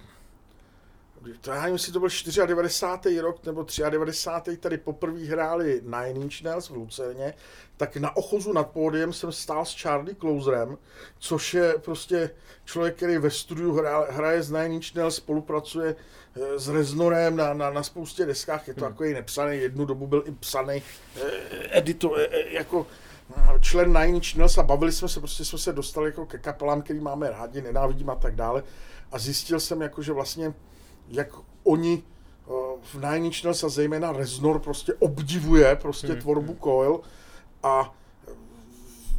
to 1.40 1.51
já 1.51 1.61
nevím, 1.61 1.73
jestli 1.73 1.92
to 1.92 2.01
byl 2.01 2.09
94. 2.47 3.21
rok 3.21 3.47
nebo 3.47 3.66
93. 3.90 4.57
tady 4.57 4.79
poprvé 4.79 5.21
hráli 5.21 5.81
Nine 5.85 6.11
Inch 6.11 6.42
Nails 6.42 6.68
v 6.68 6.75
Lucerně, 6.75 7.35
tak 7.77 7.97
na 7.97 8.16
ochozu 8.16 8.53
nad 8.53 8.71
pódiem 8.71 9.12
jsem 9.12 9.33
stál 9.33 9.64
s 9.64 9.83
Charlie 9.83 10.14
Closerem, 10.14 10.79
což 11.18 11.55
je 11.55 11.75
prostě 11.79 12.31
člověk, 12.64 12.97
který 12.97 13.18
ve 13.18 13.31
studiu 13.31 13.73
hraje, 13.73 14.07
hraje 14.11 14.42
s 14.42 14.51
Nine 14.51 14.75
Inch 14.75 14.94
Nails, 14.94 15.16
spolupracuje 15.16 15.97
eh, 15.97 16.28
s 16.57 16.68
Reznorem 16.68 17.37
na, 17.37 17.55
na, 17.55 17.70
na 17.70 17.83
spoustě 17.83 18.27
deskách, 18.27 18.68
je 18.68 18.74
to 18.74 18.81
hmm. 18.81 18.92
takový 18.92 19.14
nepsaný, 19.14 19.57
jednu 19.57 19.85
dobu 19.85 20.07
byl 20.07 20.22
i 20.27 20.33
psaný 20.33 20.83
eh, 21.16 21.79
editor, 21.79 22.20
eh, 22.20 22.29
jako 22.51 22.87
člen 23.61 23.88
Nine 23.88 24.07
Inch 24.07 24.35
Nails 24.35 24.59
a 24.59 24.62
bavili 24.62 24.92
jsme 24.92 25.09
se, 25.09 25.20
prostě 25.20 25.44
jsme 25.44 25.59
se 25.59 25.72
dostali 25.72 26.07
jako 26.07 26.27
ke 26.27 26.38
kapelám, 26.38 26.83
který 26.83 27.01
máme 27.01 27.31
rádi, 27.31 27.62
nenávidím 27.62 28.11
a 28.11 28.14
tak 28.14 28.35
dále. 28.35 28.62
A 29.12 29.18
zjistil 29.18 29.61
jsem, 29.61 29.83
jako, 29.83 30.03
že 30.03 30.12
vlastně 30.12 30.55
jak 31.09 31.29
oni 31.64 32.03
eh, 32.03 32.53
v 32.83 32.94
Nine 32.94 33.27
Inch 33.27 33.44
Nails 33.44 33.64
a 33.64 33.68
zejména 33.68 34.12
Reznor 34.12 34.59
prostě 34.59 34.94
obdivuje 34.94 35.77
prostě 35.77 36.09
hmm. 36.09 36.20
tvorbu 36.20 36.53
hmm. 36.53 36.61
Coil 36.62 37.01
a 37.62 37.94
eh, 37.94 37.98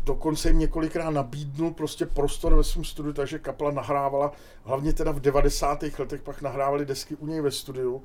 dokonce 0.03 0.49
jim 0.49 0.59
několikrát 0.59 1.09
nabídnul 1.09 1.73
prostě 1.73 2.05
prostor 2.05 2.55
ve 2.55 2.63
svém 2.63 2.83
studiu, 2.85 3.13
takže 3.13 3.39
kapela 3.39 3.71
nahrávala, 3.71 4.31
hlavně 4.63 4.93
teda 4.93 5.11
v 5.11 5.19
90. 5.19 5.83
letech 5.99 6.21
pak 6.21 6.41
nahrávali 6.41 6.85
desky 6.85 7.15
u 7.15 7.27
něj 7.27 7.41
ve 7.41 7.51
studiu. 7.51 8.03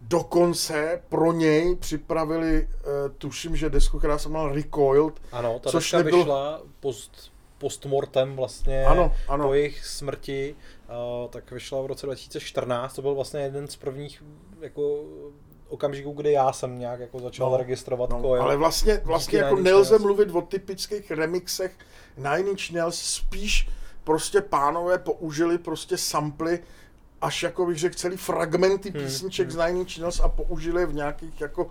Dokonce 0.00 1.02
pro 1.08 1.32
něj 1.32 1.76
připravili, 1.76 2.68
uh, 2.68 3.14
tuším, 3.18 3.56
že 3.56 3.70
desku, 3.70 3.98
která 3.98 4.18
se 4.18 4.28
jmenovala 4.28 4.54
Recoiled. 4.54 5.20
Ano, 5.32 5.58
ta 5.58 5.70
což 5.70 5.84
deska 5.84 5.98
nebyl... 5.98 6.18
vyšla 6.18 6.62
post, 6.80 7.32
postmortem 7.58 8.36
vlastně 8.36 8.84
ano, 8.84 9.12
ano. 9.28 9.46
po 9.46 9.54
jejich 9.54 9.86
smrti 9.86 10.54
tak 11.30 11.50
vyšla 11.50 11.82
v 11.82 11.86
roce 11.86 12.06
2014, 12.06 12.94
to 12.94 13.02
byl 13.02 13.14
vlastně 13.14 13.40
jeden 13.40 13.68
z 13.68 13.76
prvních 13.76 14.22
jako 14.60 15.04
okamžiků, 15.72 16.12
kdy 16.12 16.32
já 16.32 16.52
jsem 16.52 16.78
nějak 16.78 17.00
jako 17.00 17.18
začal 17.18 17.50
no, 17.50 17.56
registrovat 17.56 18.10
no, 18.10 18.20
Coil. 18.20 18.42
Ale 18.42 18.56
vlastně, 18.56 19.00
vlastně 19.04 19.38
jako 19.38 19.56
nelze 19.56 19.90
Nails. 19.90 20.02
mluvit 20.02 20.30
o 20.32 20.42
typických 20.42 21.10
remixech 21.10 21.72
Nine 22.16 22.50
Inch 22.50 22.70
Nails, 22.70 23.02
spíš 23.02 23.68
prostě 24.04 24.40
pánové 24.40 24.98
použili 24.98 25.58
prostě 25.58 25.98
samply 25.98 26.60
až 27.20 27.42
jako 27.42 27.66
bych 27.66 27.78
řekl 27.78 27.94
celý 27.94 28.16
fragmenty 28.16 28.90
hmm, 28.90 29.02
písniček 29.02 29.46
hmm. 29.48 29.56
z 29.56 29.66
Nine 29.66 29.80
Inch 29.80 29.98
Nails 29.98 30.20
a 30.20 30.28
použili 30.28 30.86
v 30.86 30.94
nějakých 30.94 31.40
jako 31.40 31.70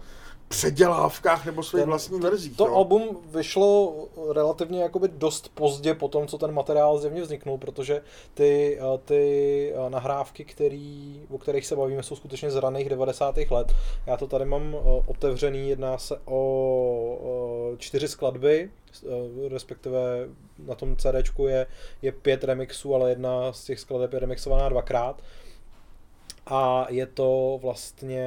předělávkách 0.51 1.45
nebo 1.45 1.63
svých 1.63 1.85
vlastní 1.85 2.19
verzích. 2.19 2.57
To 2.57 2.67
jo. 2.67 2.75
album 2.75 3.17
vyšlo 3.25 3.95
relativně 4.33 4.83
jakoby 4.83 5.07
dost 5.07 5.51
pozdě 5.53 5.93
po 5.93 6.07
tom, 6.07 6.27
co 6.27 6.37
ten 6.37 6.51
materiál 6.51 6.97
zjevně 6.97 7.21
vzniknul, 7.21 7.57
protože 7.57 8.01
ty, 8.33 8.79
eh, 8.81 8.97
ty 9.05 9.23
eh, 9.73 9.89
nahrávky, 9.89 10.45
který, 10.45 11.21
o 11.29 11.37
kterých 11.37 11.67
se 11.67 11.75
bavíme, 11.75 12.03
jsou 12.03 12.15
skutečně 12.15 12.51
z 12.51 12.55
raných 12.55 12.89
90. 12.89 13.35
let. 13.51 13.75
Já 14.05 14.17
to 14.17 14.27
tady 14.27 14.45
mám 14.45 14.75
eh, 14.75 15.03
otevřený, 15.07 15.69
jedná 15.69 15.97
se 15.97 16.19
o 16.25 17.73
čtyři 17.77 18.07
skladby, 18.07 18.69
respektive 19.49 20.27
na 20.65 20.75
tom 20.75 20.95
CD 20.95 21.39
je, 21.47 21.67
je 22.01 22.11
pět 22.11 22.43
remixů, 22.43 22.95
ale 22.95 23.09
jedna 23.09 23.53
z 23.53 23.63
těch 23.63 23.79
skladeb 23.79 24.13
je 24.13 24.19
remixovaná 24.19 24.69
dvakrát 24.69 25.21
a 26.45 26.85
je 26.89 27.05
to 27.05 27.59
vlastně, 27.61 28.25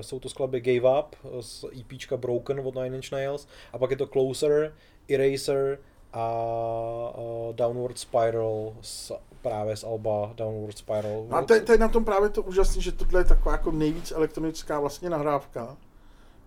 jsou 0.00 0.20
to 0.20 0.28
skladby 0.28 0.60
Gave 0.60 1.00
Up 1.00 1.16
z 1.40 1.64
EPčka 1.80 2.16
Broken 2.16 2.60
od 2.60 2.74
Nine 2.74 2.96
Inch 2.96 3.12
Nails 3.12 3.46
a 3.72 3.78
pak 3.78 3.90
je 3.90 3.96
to 3.96 4.06
Closer, 4.06 4.74
Eraser, 5.08 5.78
a 6.12 7.12
Downward 7.52 7.98
Spiral 7.98 8.76
z, 8.80 9.12
právě 9.42 9.76
z 9.76 9.84
Alba 9.84 10.32
Downward 10.36 10.78
Spiral. 10.78 11.26
A 11.30 11.42
to 11.42 11.72
je 11.72 11.78
na 11.78 11.88
tom 11.88 12.04
právě 12.04 12.28
to 12.28 12.42
úžasné, 12.42 12.82
že 12.82 12.92
tohle 12.92 13.20
je 13.20 13.24
taková 13.24 13.52
jako 13.52 13.72
nejvíc 13.72 14.10
elektronická 14.12 14.80
vlastně 14.80 15.10
nahrávka, 15.10 15.76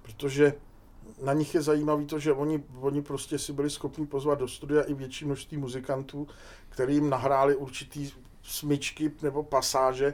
protože 0.02 0.54
na 1.24 1.34
nich 1.34 1.56
je 1.56 1.62
zajímavé 1.62 2.06
to, 2.06 2.20
že 2.20 2.34
oni, 2.34 2.64
oni 2.82 3.02
prostě 3.02 3.40
si 3.40 3.54
byli 3.54 3.70
schopni 3.70 4.06
pozvat 4.06 4.40
do 4.40 4.48
studia 4.48 4.84
i 4.84 4.94
větší 4.94 5.26
množství 5.26 5.58
muzikantů, 5.58 6.28
který 6.70 6.94
jim 6.94 7.10
nahráli 7.10 7.56
určitý 7.56 8.12
smyčky 8.44 9.12
nebo 9.22 9.44
pasáže, 9.44 10.14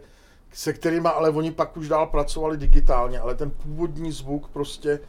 se 0.53 0.73
kterými 0.73 1.07
ale 1.07 1.29
oni 1.29 1.51
pak 1.51 1.77
už 1.77 1.87
dál 1.87 2.07
pracovali 2.07 2.57
digitálně, 2.57 3.19
ale 3.19 3.35
ten 3.35 3.51
původní 3.51 4.11
zvuk 4.11 4.47
prostě 4.47 4.99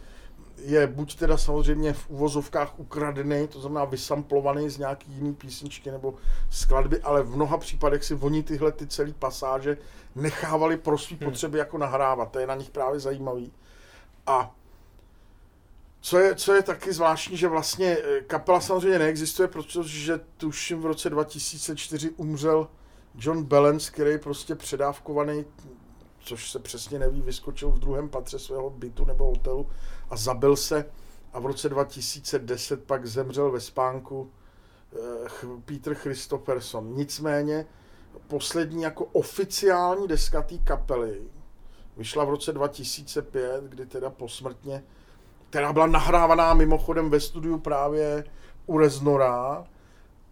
je 0.65 0.87
buď 0.87 1.17
teda 1.17 1.37
samozřejmě 1.37 1.93
v 1.93 2.11
uvozovkách 2.11 2.79
ukradený, 2.79 3.49
to 3.49 3.61
znamená 3.61 3.85
vysamplovaný 3.85 4.71
z 4.71 4.79
nějaký 4.79 5.13
jiný 5.13 5.35
písničky 5.35 5.91
nebo 5.91 6.15
skladby, 6.51 7.01
ale 7.01 7.23
v 7.23 7.37
mnoha 7.37 7.59
případech 7.59 8.05
si 8.05 8.15
oni 8.15 8.43
tyhle 8.43 8.73
ty 8.73 8.87
celé 8.87 9.13
pasáže 9.13 9.77
nechávali 10.15 10.77
pro 10.77 10.99
své 10.99 11.17
hmm. 11.17 11.31
potřeby 11.31 11.59
jako 11.59 11.79
nahrávat. 11.79 12.31
To 12.31 12.39
je 12.39 12.47
na 12.47 12.55
nich 12.55 12.71
právě 12.71 13.01
zajímavý. 13.01 13.53
A 14.27 14.55
co 16.01 16.19
je, 16.19 16.35
co 16.35 16.55
je 16.55 16.63
taky 16.63 16.93
zvláštní, 16.93 17.37
že 17.37 17.49
vlastně 17.49 17.99
eh, 18.05 18.21
kapela 18.21 18.61
samozřejmě 18.61 18.99
neexistuje, 18.99 19.49
protože 19.49 20.21
tuším 20.37 20.81
v 20.81 20.87
roce 20.87 21.11
2004 21.11 22.11
umřel 22.11 22.69
John 23.15 23.45
Balance, 23.45 23.91
který 23.91 24.19
prostě 24.19 24.55
předávkovaný, 24.55 25.45
což 26.19 26.51
se 26.51 26.59
přesně 26.59 26.99
neví, 26.99 27.21
vyskočil 27.21 27.71
v 27.71 27.79
druhém 27.79 28.09
patře 28.09 28.39
svého 28.39 28.71
bytu 28.71 29.05
nebo 29.05 29.25
hotelu 29.25 29.67
a 30.11 30.17
zabil 30.17 30.57
se 30.57 30.85
a 31.33 31.41
v 31.41 31.47
roce 31.47 31.69
2010 31.69 32.85
pak 32.85 33.07
zemřel 33.07 33.51
ve 33.51 33.61
spánku 33.61 34.31
eh, 34.93 35.29
Peter 35.65 35.95
Christopherson. 35.95 36.95
Nicméně 36.95 37.67
poslední 38.27 38.83
jako 38.83 39.05
oficiální 39.05 40.09
deska 40.09 40.43
té 40.43 40.59
kapely 40.59 41.23
vyšla 41.97 42.25
v 42.25 42.31
roce 42.31 42.53
2005, 42.53 43.65
kdy 43.65 43.87
teda 43.87 44.11
posmrtně, 44.11 44.85
která 45.51 45.73
byla 45.73 45.87
nahrávaná 45.87 46.55
mimochodem 46.55 47.11
ve 47.11 47.21
studiu 47.21 47.59
právě 47.59 48.25
u 48.67 48.79
Reznora, 48.79 49.65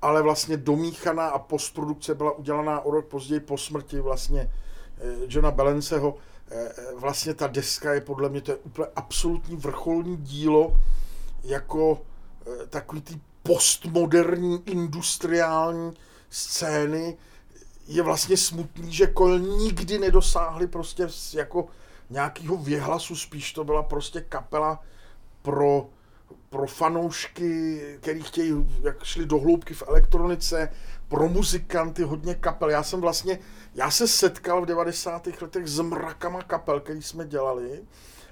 ale 0.02 0.22
vlastně 0.22 0.56
domíchaná 0.56 1.28
a 1.28 1.38
postprodukce 1.38 2.14
byla 2.14 2.32
udělaná 2.32 2.80
o 2.80 2.90
rok 2.90 3.06
později 3.06 3.40
po 3.40 3.58
smrti 3.58 4.00
vlastně 4.00 4.50
eh, 4.98 5.14
Johna 5.28 5.50
Balanceho. 5.50 6.16
Eh, 6.50 6.72
vlastně 6.96 7.34
ta 7.34 7.46
deska 7.46 7.94
je 7.94 8.00
podle 8.00 8.28
mě 8.28 8.40
to 8.40 8.50
je 8.50 8.56
úplně 8.56 8.88
absolutní 8.96 9.56
vrcholní 9.56 10.16
dílo 10.16 10.80
jako 11.44 12.02
eh, 12.46 12.66
takový 12.66 13.00
ty 13.02 13.20
postmoderní 13.42 14.62
industriální 14.66 15.92
scény. 16.30 17.16
Je 17.86 18.02
vlastně 18.02 18.36
smutný, 18.36 18.92
že 18.92 19.06
Kol 19.06 19.38
nikdy 19.38 19.98
nedosáhli 19.98 20.66
prostě 20.66 21.08
jako 21.34 21.66
nějakého 22.10 22.56
věhlasu, 22.56 23.16
spíš 23.16 23.52
to 23.52 23.64
byla 23.64 23.82
prostě 23.82 24.20
kapela 24.20 24.82
pro 25.42 25.86
pro 26.50 26.66
fanoušky, 26.66 27.80
který 28.00 28.22
chtějí, 28.22 28.80
jak 28.82 29.04
šli 29.04 29.26
do 29.26 29.38
hloubky 29.38 29.74
v 29.74 29.82
elektronice, 29.88 30.68
pro 31.08 31.28
muzikanty, 31.28 32.02
hodně 32.02 32.34
kapel. 32.34 32.70
Já 32.70 32.82
jsem 32.82 33.00
vlastně, 33.00 33.38
já 33.74 33.90
se 33.90 34.08
setkal 34.08 34.62
v 34.62 34.66
90. 34.66 35.26
letech 35.26 35.66
s 35.66 35.80
mrakama 35.80 36.42
kapel, 36.42 36.80
který 36.80 37.02
jsme 37.02 37.26
dělali 37.26 37.82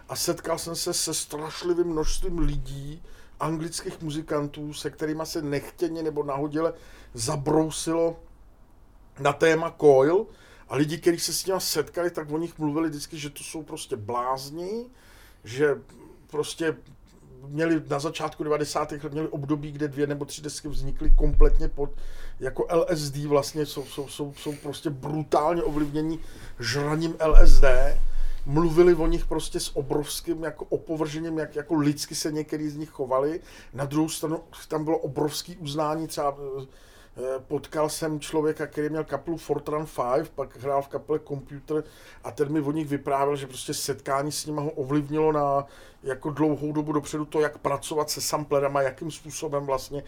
a 0.08 0.16
setkal 0.16 0.58
jsem 0.58 0.76
se 0.76 0.94
se 0.94 1.14
strašlivým 1.14 1.86
množstvím 1.86 2.38
lidí, 2.38 3.02
anglických 3.40 4.02
muzikantů, 4.02 4.72
se 4.72 4.90
kterými 4.90 5.22
se 5.26 5.42
nechtěně 5.42 6.02
nebo 6.02 6.22
nahodile 6.22 6.72
zabrousilo 7.14 8.20
na 9.18 9.32
téma 9.32 9.76
Coil 9.80 10.26
a 10.68 10.76
lidi, 10.76 10.98
kteří 10.98 11.18
se 11.18 11.32
s 11.32 11.46
nimi 11.46 11.60
setkali, 11.60 12.10
tak 12.10 12.30
o 12.30 12.38
nich 12.38 12.58
mluvili 12.58 12.88
vždycky, 12.88 13.18
že 13.18 13.30
to 13.30 13.44
jsou 13.44 13.62
prostě 13.62 13.96
blázni, 13.96 14.86
že 15.44 15.80
prostě 16.26 16.76
měli 17.48 17.82
na 17.88 17.98
začátku 17.98 18.44
90. 18.44 18.92
let 18.92 19.12
měli 19.12 19.28
období, 19.28 19.72
kde 19.72 19.88
dvě 19.88 20.06
nebo 20.06 20.24
tři 20.24 20.42
desky 20.42 20.68
vznikly 20.68 21.10
kompletně 21.10 21.68
pod 21.68 21.90
jako 22.40 22.66
LSD 22.74 23.16
vlastně, 23.16 23.66
jsou, 23.66 23.84
jsou, 23.84 24.08
jsou, 24.08 24.32
jsou 24.36 24.52
prostě 24.52 24.90
brutálně 24.90 25.62
ovlivnění 25.62 26.20
žraním 26.60 27.16
LSD. 27.26 27.64
Mluvili 28.46 28.94
o 28.94 29.06
nich 29.06 29.26
prostě 29.26 29.60
s 29.60 29.76
obrovským 29.76 30.44
jako 30.44 30.64
opovržením, 30.64 31.38
jak 31.38 31.56
jako 31.56 31.74
lidsky 31.74 32.14
se 32.14 32.32
některý 32.32 32.68
z 32.68 32.76
nich 32.76 32.90
chovali. 32.90 33.40
Na 33.74 33.84
druhou 33.84 34.08
stranu 34.08 34.40
tam 34.68 34.84
bylo 34.84 34.98
obrovský 34.98 35.56
uznání 35.56 36.06
třeba 36.06 36.36
Eh, 36.60 36.66
potkal 37.48 37.88
jsem 37.88 38.20
člověka, 38.20 38.66
který 38.66 38.88
měl 38.88 39.04
kapelu 39.04 39.36
Fortran 39.36 39.86
5, 40.14 40.28
pak 40.28 40.56
hrál 40.56 40.82
v 40.82 40.88
kapele 40.88 41.20
Computer 41.28 41.84
a 42.24 42.30
ten 42.30 42.52
mi 42.52 42.60
o 42.60 42.72
nich 42.72 42.88
vyprávěl, 42.88 43.36
že 43.36 43.46
prostě 43.46 43.74
setkání 43.74 44.32
s 44.32 44.46
nimi 44.46 44.60
ho 44.60 44.70
ovlivnilo 44.70 45.32
na 45.32 45.66
jako 46.02 46.30
dlouhou 46.30 46.72
dobu 46.72 46.92
dopředu 46.92 47.24
to, 47.24 47.40
jak 47.40 47.58
pracovat 47.58 48.10
se 48.10 48.20
samplerama, 48.20 48.82
jakým 48.82 49.10
způsobem 49.10 49.66
vlastně 49.66 50.02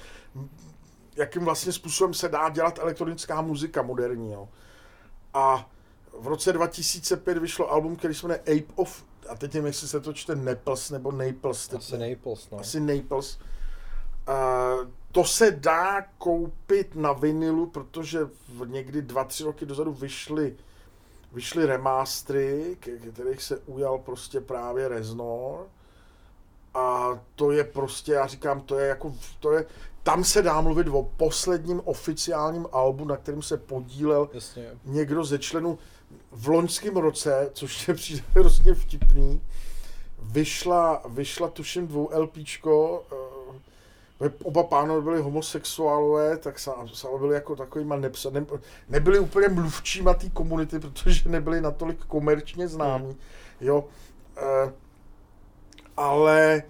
jakým 1.18 1.44
vlastně 1.44 1.73
způsobem 1.73 2.14
se 2.14 2.29
dá 2.29 2.49
dělat 2.49 2.79
elektronická 2.79 3.42
muzika 3.42 3.83
moderní. 3.83 4.33
Jo. 4.33 4.49
A 5.35 5.71
v 6.18 6.27
roce 6.27 6.53
2005 6.53 7.38
vyšlo 7.38 7.73
album, 7.73 7.97
který 7.97 8.14
se 8.14 8.27
jmenuje 8.27 8.40
Ape 8.40 8.73
of, 8.75 9.05
a 9.29 9.35
teď 9.35 9.55
nevím, 9.55 9.66
jestli 9.66 9.88
se 9.88 10.01
to 10.01 10.12
čte 10.12 10.37
Naples 10.37 10.90
nebo 10.90 11.12
Naples. 11.12 11.75
Asi 11.75 11.99
Naples, 11.99 12.51
no. 12.51 12.59
Asi 12.59 12.81
Naples. 12.81 13.38
Uh, 14.29 14.88
to 15.12 15.25
se 15.25 15.51
dá 15.51 16.03
koupit 16.03 16.94
na 16.94 17.12
vinilu, 17.12 17.66
protože 17.66 18.25
v 18.49 18.68
někdy 18.68 19.03
dva, 19.03 19.25
tři 19.25 19.44
roky 19.44 19.66
dozadu 19.66 19.92
vyšly, 19.92 20.57
vyšly 21.33 21.66
remastery, 21.66 22.77
kterých 23.12 23.42
se 23.42 23.59
ujal 23.59 23.99
prostě 23.99 24.40
právě 24.40 24.88
Reznor. 24.88 25.66
A 26.75 27.18
to 27.35 27.51
je 27.51 27.64
prostě, 27.64 28.12
já 28.12 28.27
říkám, 28.27 28.61
to 28.61 28.79
je 28.79 28.88
jako, 28.88 29.14
to 29.40 29.53
je, 29.53 29.64
tam 30.03 30.25
se 30.25 30.42
dá 30.42 30.61
mluvit 30.61 30.88
o 30.88 31.03
posledním 31.16 31.81
oficiálním 31.85 32.66
albu, 32.73 33.05
na 33.05 33.16
kterém 33.16 33.42
se 33.42 33.57
podílel 33.57 34.29
Jasně. 34.33 34.71
někdo 34.85 35.25
ze 35.25 35.38
členů 35.38 35.79
v 36.31 36.49
loňském 36.49 36.97
roce, 36.97 37.51
což 37.53 37.88
je 37.88 37.94
přijde 37.94 38.23
hrozně 38.35 38.75
vtipný, 38.75 39.42
vyšla, 40.23 41.03
vyšla 41.09 41.49
tuším 41.49 41.87
dvou 41.87 42.11
LPčko, 42.14 43.05
oba 44.43 44.63
pánové 44.63 45.01
byli 45.03 45.21
homosexuálové, 45.21 46.37
tak 46.37 46.59
sami 46.59 47.19
byli 47.19 47.35
jako 47.35 47.57
takovýma 47.57 47.97
nepsa, 47.97 48.31
ne, 48.31 48.47
nebyli 48.89 49.19
úplně 49.19 49.49
mluvčíma 49.49 50.15
té 50.15 50.31
komunity, 50.31 50.79
protože 50.79 51.29
nebyli 51.29 51.61
natolik 51.61 52.05
komerčně 52.05 52.69
známí, 52.69 53.07
hmm. 53.07 53.17
jo, 53.61 53.85
e, 54.37 54.73
ale, 55.97 56.63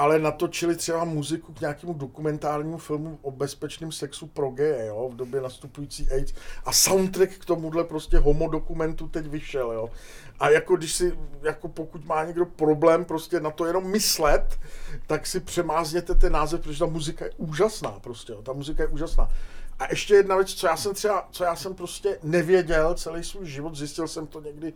ale 0.00 0.18
natočili 0.18 0.76
třeba 0.76 1.04
muziku 1.04 1.52
k 1.52 1.60
nějakému 1.60 1.92
dokumentárnímu 1.94 2.78
filmu 2.78 3.18
o 3.22 3.30
bezpečném 3.30 3.92
sexu 3.92 4.26
pro 4.26 4.50
geje, 4.50 4.86
jo, 4.86 5.08
v 5.12 5.16
době 5.16 5.40
nastupující 5.40 6.08
AIDS 6.10 6.32
a 6.64 6.72
soundtrack 6.72 7.30
k 7.38 7.44
tomuhle 7.44 7.84
prostě 7.84 8.18
homodokumentu 8.18 9.08
teď 9.08 9.26
vyšel, 9.26 9.72
jo. 9.72 9.90
A 10.38 10.50
jako 10.50 10.76
když 10.76 10.94
si, 10.94 11.18
jako 11.42 11.68
pokud 11.68 12.04
má 12.04 12.24
někdo 12.24 12.46
problém 12.46 13.04
prostě 13.04 13.40
na 13.40 13.50
to 13.50 13.66
jenom 13.66 13.90
myslet, 13.90 14.58
tak 15.06 15.26
si 15.26 15.40
přemázněte 15.40 16.14
ten 16.14 16.32
název, 16.32 16.60
protože 16.60 16.78
ta 16.78 16.86
muzika 16.86 17.24
je 17.24 17.30
úžasná 17.36 17.90
prostě, 17.90 18.32
jo. 18.32 18.42
ta 18.42 18.52
muzika 18.52 18.82
je 18.82 18.88
úžasná. 18.88 19.30
A 19.78 19.90
ještě 19.90 20.14
jedna 20.14 20.36
věc, 20.36 20.54
co 20.54 20.66
já 20.66 20.76
jsem 20.76 20.94
třeba, 20.94 21.28
co 21.30 21.44
já 21.44 21.56
jsem 21.56 21.74
prostě 21.74 22.18
nevěděl 22.22 22.94
celý 22.94 23.24
svůj 23.24 23.46
život, 23.46 23.76
zjistil 23.76 24.08
jsem 24.08 24.26
to 24.26 24.40
někdy 24.40 24.72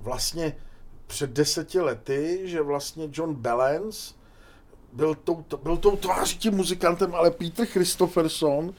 vlastně 0.00 0.56
před 1.06 1.30
deseti 1.30 1.80
lety, 1.80 2.40
že 2.44 2.62
vlastně 2.62 3.08
John 3.12 3.34
Balance 3.34 4.17
byl 4.92 5.14
tou, 5.14 5.44
byl 5.62 5.76
tou 5.76 5.96
tváří 5.96 6.38
tím 6.38 6.54
muzikantem, 6.54 7.14
ale 7.14 7.30
Peter 7.30 7.66
Christopherson 7.66 8.74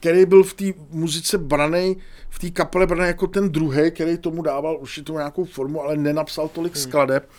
který 0.00 0.26
byl 0.26 0.42
v 0.44 0.54
té 0.54 0.64
muzice 0.90 1.38
braný, 1.38 1.96
v 2.28 2.38
té 2.38 2.50
kapele 2.50 2.86
braný 2.86 3.06
jako 3.06 3.26
ten 3.26 3.52
druhý, 3.52 3.90
který 3.90 4.18
tomu 4.18 4.42
dával 4.42 4.76
určitou 4.80 5.16
nějakou 5.16 5.44
formu, 5.44 5.82
ale 5.82 5.96
nenapsal 5.96 6.48
tolik 6.48 6.74
hmm. 6.74 6.82
skladeb, 6.82 7.30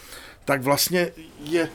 tak 0.45 0.61
vlastně 0.61 1.11
je, 1.39 1.69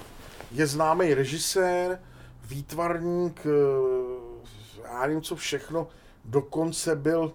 je 0.52 0.66
známý 0.66 1.14
režisér, 1.14 2.00
výtvarník, 2.48 3.46
eh, 3.46 4.88
já 4.92 5.06
nevím 5.06 5.22
co 5.22 5.36
všechno, 5.36 5.88
dokonce 6.24 6.96
byl 6.96 7.32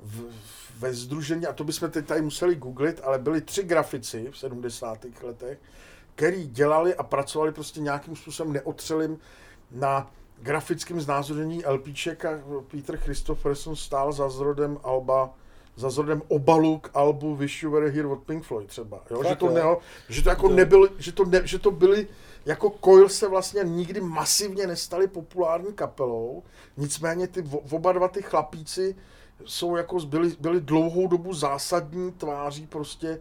v, 0.00 0.22
ve 0.78 0.94
združení, 0.94 1.46
a 1.46 1.52
to 1.52 1.64
bychom 1.64 1.90
teď 1.90 2.06
tady 2.06 2.22
museli 2.22 2.56
googlit, 2.56 3.00
ale 3.04 3.18
byli 3.18 3.40
tři 3.40 3.62
grafici 3.62 4.28
v 4.30 4.38
70. 4.38 4.98
letech, 5.22 5.58
který 6.20 6.46
dělali 6.46 6.94
a 6.94 7.02
pracovali 7.02 7.52
prostě 7.52 7.80
nějakým 7.80 8.16
způsobem 8.16 8.52
neotřelým 8.52 9.18
na 9.70 10.10
grafickým 10.42 11.00
znázornění 11.00 11.66
LPček 11.66 12.24
a 12.24 12.30
Peter 12.70 12.96
Christopherson 12.96 13.76
stál 13.76 14.12
za 14.12 14.28
zrodem 14.28 14.78
Alba 14.82 15.34
za 15.76 15.90
zrodem 15.90 16.22
obalu 16.28 16.78
k 16.78 16.90
albu 16.94 17.36
Wish 17.36 17.62
You 17.62 17.70
Were 17.70 17.90
Here 17.90 18.08
od 18.08 18.22
Pink 18.22 18.44
Floyd 18.44 18.68
třeba. 18.68 19.00
Jo? 19.10 19.22
Že, 19.28 19.36
to 19.36 19.50
neho, 19.50 19.78
že 20.08 20.22
to 20.22 20.28
jako 20.28 20.48
nebyl, 20.48 20.88
že 20.98 21.12
to, 21.12 21.24
ne, 21.24 21.40
že 21.44 21.58
to 21.58 21.70
byly 21.70 22.06
jako 22.46 22.74
Coil 22.84 23.08
se 23.08 23.28
vlastně 23.28 23.60
nikdy 23.64 24.00
masivně 24.00 24.66
nestali 24.66 25.06
populární 25.06 25.72
kapelou, 25.72 26.42
nicméně 26.76 27.28
ty 27.28 27.44
oba 27.70 27.92
dva 27.92 28.08
ty 28.08 28.22
chlapíci 28.22 28.96
jsou 29.44 29.76
jako, 29.76 29.98
byli, 29.98 30.32
byli 30.40 30.60
dlouhou 30.60 31.06
dobu 31.06 31.34
zásadní 31.34 32.12
tváří 32.12 32.66
prostě 32.66 33.20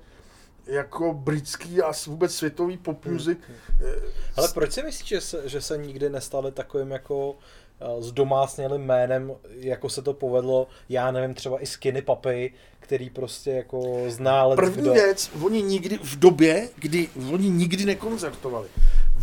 jako 0.70 1.14
britský 1.14 1.82
a 1.82 1.92
vůbec 2.08 2.36
světový 2.36 2.78
pop 2.78 3.06
hmm. 3.06 3.14
music. 3.14 3.38
Hmm. 3.48 3.90
Ale 4.36 4.48
proč 4.54 4.72
si 4.72 4.84
myslíš, 4.84 5.10
že 5.10 5.22
se, 5.22 5.50
že 5.50 5.62
se 5.62 5.78
nikdy 5.78 6.10
nestali 6.10 6.52
takovým 6.52 6.92
jako 6.92 7.36
eh, 7.82 8.02
s 8.02 8.12
domásnělým 8.12 8.82
jménem, 8.82 9.32
jako 9.50 9.90
se 9.90 10.02
to 10.02 10.14
povedlo, 10.14 10.68
já 10.90 11.12
nevím, 11.12 11.34
třeba 11.34 11.64
i 11.64 11.66
Skinny 11.66 12.02
Papy, 12.02 12.54
který 12.80 13.10
prostě 13.10 13.52
jako 13.52 14.04
zná 14.08 14.56
První 14.56 14.82
kdo... 14.82 14.94
věc, 14.94 15.32
oni 15.44 15.62
nikdy 15.62 15.98
v 15.98 16.20
době, 16.20 16.70
kdy 16.76 17.10
oni 17.34 17.50
nikdy 17.50 17.86
nekoncertovali. 17.86 18.70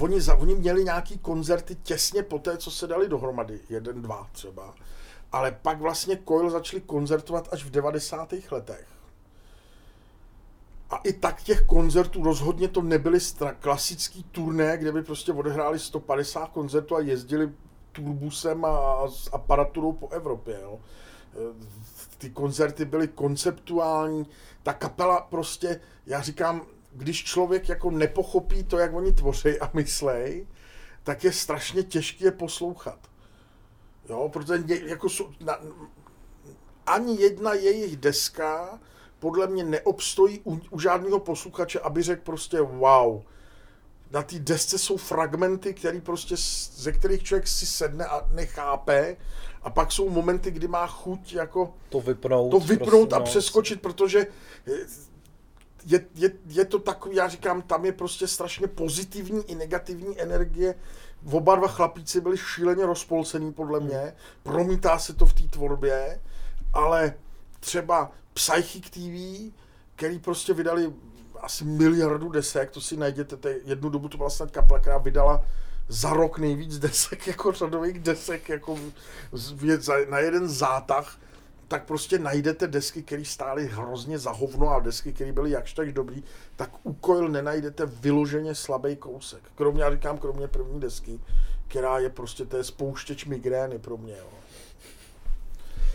Oni, 0.00 0.20
za, 0.20 0.34
oni 0.34 0.54
měli 0.54 0.84
nějaký 0.84 1.18
koncerty 1.18 1.74
těsně 1.74 2.22
po 2.22 2.38
té, 2.38 2.56
co 2.56 2.70
se 2.70 2.86
dali 2.86 3.08
dohromady, 3.08 3.60
jeden, 3.70 4.02
dva 4.02 4.28
třeba. 4.32 4.74
Ale 5.32 5.56
pak 5.62 5.80
vlastně 5.80 6.18
Coil 6.28 6.50
začali 6.50 6.80
koncertovat 6.80 7.48
až 7.52 7.64
v 7.64 7.70
90. 7.70 8.34
letech. 8.50 8.95
A 10.90 10.96
i 10.96 11.12
tak 11.12 11.42
těch 11.42 11.62
koncertů 11.62 12.22
rozhodně 12.22 12.68
to 12.68 12.82
nebyly 12.82 13.18
stra- 13.18 13.54
klasický 13.60 14.22
turné, 14.22 14.78
kde 14.78 14.92
by 14.92 15.02
prostě 15.02 15.32
odehráli 15.32 15.78
150 15.78 16.48
koncertů 16.48 16.96
a 16.96 17.00
jezdili 17.00 17.52
turbusem 17.92 18.64
a, 18.64 18.68
a 18.68 19.08
s 19.08 19.30
aparaturou 19.32 19.92
po 19.92 20.08
Evropě. 20.08 20.58
Jo. 20.62 20.80
E, 21.32 21.36
ty 22.18 22.30
koncerty 22.30 22.84
byly 22.84 23.08
konceptuální, 23.08 24.26
ta 24.62 24.72
kapela 24.72 25.20
prostě, 25.20 25.80
já 26.06 26.22
říkám, 26.22 26.66
když 26.92 27.24
člověk 27.24 27.68
jako 27.68 27.90
nepochopí 27.90 28.64
to, 28.64 28.78
jak 28.78 28.94
oni 28.94 29.12
tvoří 29.12 29.60
a 29.60 29.70
myslej, 29.74 30.46
tak 31.02 31.24
je 31.24 31.32
strašně 31.32 31.82
těžké 31.82 32.24
je 32.24 32.30
poslouchat. 32.30 32.98
Jo, 34.08 34.28
protože 34.32 34.64
jako 34.66 35.08
jsou, 35.08 35.30
na, 35.40 35.58
ani 36.86 37.20
jedna 37.20 37.54
jejich 37.54 37.96
deska 37.96 38.80
podle 39.18 39.46
mě 39.46 39.64
neobstojí 39.64 40.40
u, 40.44 40.60
u 40.70 40.80
žádného 40.80 41.20
posluchače, 41.20 41.80
aby 41.80 42.02
řekl 42.02 42.22
prostě 42.24 42.60
wow. 42.60 43.22
Na 44.10 44.22
té 44.22 44.38
desce 44.38 44.78
jsou 44.78 44.96
fragmenty, 44.96 45.74
který 45.74 46.00
prostě, 46.00 46.34
ze 46.72 46.92
kterých 46.92 47.22
člověk 47.22 47.48
si 47.48 47.66
sedne 47.66 48.06
a 48.06 48.28
nechápe. 48.32 49.16
A 49.62 49.70
pak 49.70 49.92
jsou 49.92 50.10
momenty, 50.10 50.50
kdy 50.50 50.68
má 50.68 50.86
chuť 50.86 51.32
jako 51.32 51.74
to 51.88 52.00
vypnout, 52.00 52.50
to 52.50 52.60
vypnout 52.60 53.12
a 53.12 53.18
no, 53.18 53.24
přeskočit, 53.24 53.82
protože 53.82 54.26
je, 55.86 56.06
je, 56.14 56.30
je 56.46 56.64
to 56.64 56.78
takový, 56.78 57.16
já 57.16 57.28
říkám, 57.28 57.62
tam 57.62 57.84
je 57.84 57.92
prostě 57.92 58.26
strašně 58.26 58.66
pozitivní 58.66 59.50
i 59.50 59.54
negativní 59.54 60.20
energie. 60.20 60.74
Oba 61.32 61.56
dva 61.56 61.68
chlapíci 61.68 62.20
byli 62.20 62.36
šíleně 62.38 62.86
rozpolcený 62.86 63.52
podle 63.52 63.80
mě, 63.80 64.14
promítá 64.42 64.98
se 64.98 65.14
to 65.14 65.26
v 65.26 65.34
té 65.34 65.42
tvorbě, 65.42 66.20
ale 66.72 67.14
třeba 67.60 68.10
Psychic 68.34 68.90
TV, 68.90 69.54
který 69.96 70.18
prostě 70.18 70.54
vydali 70.54 70.92
asi 71.40 71.64
miliardu 71.64 72.28
desek, 72.28 72.70
to 72.70 72.80
si 72.80 72.96
najděte, 72.96 73.36
to 73.36 73.48
jednu 73.48 73.88
dobu 73.88 74.08
to 74.08 74.16
byla 74.16 74.30
snad 74.30 74.50
kapela, 74.50 74.80
která 74.80 74.98
vydala 74.98 75.44
za 75.88 76.12
rok 76.12 76.38
nejvíc 76.38 76.78
desek, 76.78 77.26
jako 77.26 77.52
řadových 77.52 77.98
desek, 77.98 78.48
jako 78.48 78.78
na 80.10 80.18
jeden 80.18 80.48
zátah, 80.48 81.18
tak 81.68 81.84
prostě 81.84 82.18
najdete 82.18 82.66
desky, 82.66 83.02
které 83.02 83.24
stály 83.24 83.66
hrozně 83.66 84.18
za 84.18 84.32
hovno 84.32 84.70
a 84.70 84.80
desky, 84.80 85.12
které 85.12 85.32
byly 85.32 85.50
jakž 85.50 85.72
tak 85.72 85.92
dobrý, 85.92 86.24
tak 86.56 86.86
u 86.86 86.96
Coil 87.04 87.28
nenajdete 87.28 87.86
vyloženě 87.86 88.54
slabý 88.54 88.96
kousek. 88.96 89.42
Kromě, 89.54 89.82
já 89.82 89.90
říkám, 89.90 90.18
kromě 90.18 90.48
první 90.48 90.80
desky, 90.80 91.20
která 91.68 91.98
je 91.98 92.10
prostě, 92.10 92.44
to 92.44 92.56
je 92.56 92.64
spouštěč 92.64 93.24
migrény 93.24 93.78
pro 93.78 93.96
mě. 93.96 94.16
Jo. 94.18 94.26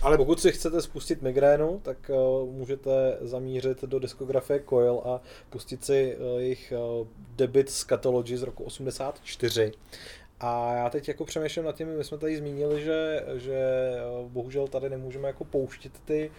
Ale 0.01 0.17
pokud 0.17 0.41
si 0.41 0.51
chcete 0.51 0.81
spustit 0.81 1.21
migrénu, 1.21 1.79
tak 1.83 2.11
uh, 2.13 2.49
můžete 2.49 3.17
zamířit 3.21 3.83
do 3.83 3.99
diskografie 3.99 4.63
Coil 4.69 5.01
a 5.05 5.21
pustit 5.49 5.85
si 5.85 6.17
uh, 6.17 6.39
jejich 6.39 6.73
uh, 7.01 7.07
debit 7.35 7.69
z 7.69 7.85
Catology 7.85 8.37
z 8.37 8.43
roku 8.43 8.63
84. 8.63 9.71
A 10.39 10.73
já 10.73 10.89
teď 10.89 11.07
jako 11.07 11.25
přemýšlím 11.25 11.65
nad 11.65 11.75
tím, 11.75 11.97
my 11.97 12.03
jsme 12.03 12.17
tady 12.17 12.37
zmínili, 12.37 12.83
že, 12.83 13.25
že 13.35 13.91
bohužel 14.27 14.67
tady 14.67 14.89
nemůžeme 14.89 15.27
jako 15.27 15.43
pouštět 15.43 15.91
ty 16.05 16.29
uh, 16.29 16.35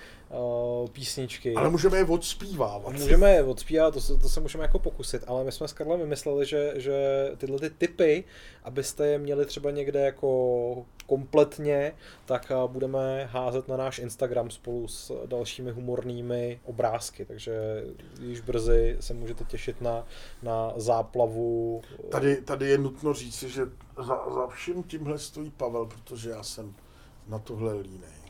písničky. 0.93 1.55
Ale 1.55 1.71
můžeme 1.71 1.99
je 1.99 2.05
odspívávat. 2.05 2.93
Můžeme 2.93 3.33
je 3.33 3.43
odspívat, 3.43 3.95
to 3.95 4.01
se, 4.01 4.17
to 4.17 4.29
se 4.29 4.41
můžeme 4.41 4.65
jako 4.65 4.79
pokusit, 4.79 5.25
ale 5.27 5.45
my 5.45 5.53
jsme 5.53 5.69
s 5.69 5.73
Karlem 5.73 6.01
vymysleli, 6.01 6.47
že, 6.47 6.73
že 6.77 7.31
tyhle 7.37 7.59
ty 7.59 7.71
typy, 7.71 8.25
abyste 8.65 9.07
je 9.07 9.19
měli 9.19 9.47
třeba 9.47 9.71
někde 9.71 10.01
jako 10.01 10.87
kompletně, 11.07 11.95
tak 12.25 12.53
budeme 12.67 13.25
házet 13.25 13.69
na 13.69 13.77
náš 13.77 13.99
Instagram 13.99 14.51
spolu 14.51 14.89
s 14.89 15.27
dalšími 15.27 15.71
humornými 15.71 16.61
obrázky, 16.65 17.25
takže 17.25 17.53
již 18.21 18.41
brzy 18.41 18.97
se 19.01 19.15
můžete 19.15 19.45
těšit 19.45 19.81
na, 19.81 20.07
na 20.43 20.73
záplavu. 20.77 21.83
Tady, 22.09 22.37
tady 22.37 22.69
je 22.69 22.79
nutno 22.79 23.15
říct, 23.15 23.43
že 23.43 23.63
za, 23.97 24.21
za 24.35 24.47
vším 24.47 24.83
tímhle 24.83 25.19
stojí 25.19 25.51
Pavel, 25.51 25.87
protože 25.87 26.31
já 26.31 26.43
jsem 26.43 26.75
na 27.29 27.39
tohle 27.39 27.75
línej. 27.75 28.23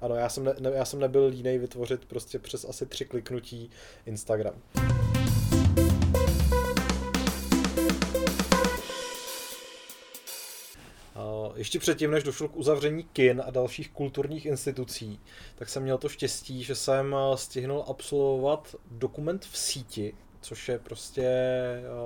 Ano, 0.00 0.14
já 0.14 0.28
jsem, 0.28 0.44
ne, 0.44 0.70
já 0.74 0.84
jsem 0.84 1.00
nebyl 1.00 1.26
línej 1.26 1.58
vytvořit 1.58 2.04
prostě 2.04 2.38
přes 2.38 2.64
asi 2.64 2.86
tři 2.86 3.04
kliknutí 3.04 3.70
Instagram. 4.06 4.54
Ještě 11.60 11.78
předtím, 11.78 12.10
než 12.10 12.24
došlo 12.24 12.48
k 12.48 12.56
uzavření 12.56 13.04
kin 13.04 13.42
a 13.46 13.50
dalších 13.50 13.90
kulturních 13.90 14.46
institucí, 14.46 15.20
tak 15.54 15.68
jsem 15.68 15.82
měl 15.82 15.98
to 15.98 16.08
štěstí, 16.08 16.64
že 16.64 16.74
jsem 16.74 17.16
eh, 17.18 17.36
stihnul 17.36 17.84
absolvovat 17.88 18.74
dokument 18.90 19.44
v 19.44 19.58
síti, 19.58 20.14
což 20.40 20.68
je 20.68 20.78
prostě 20.78 21.30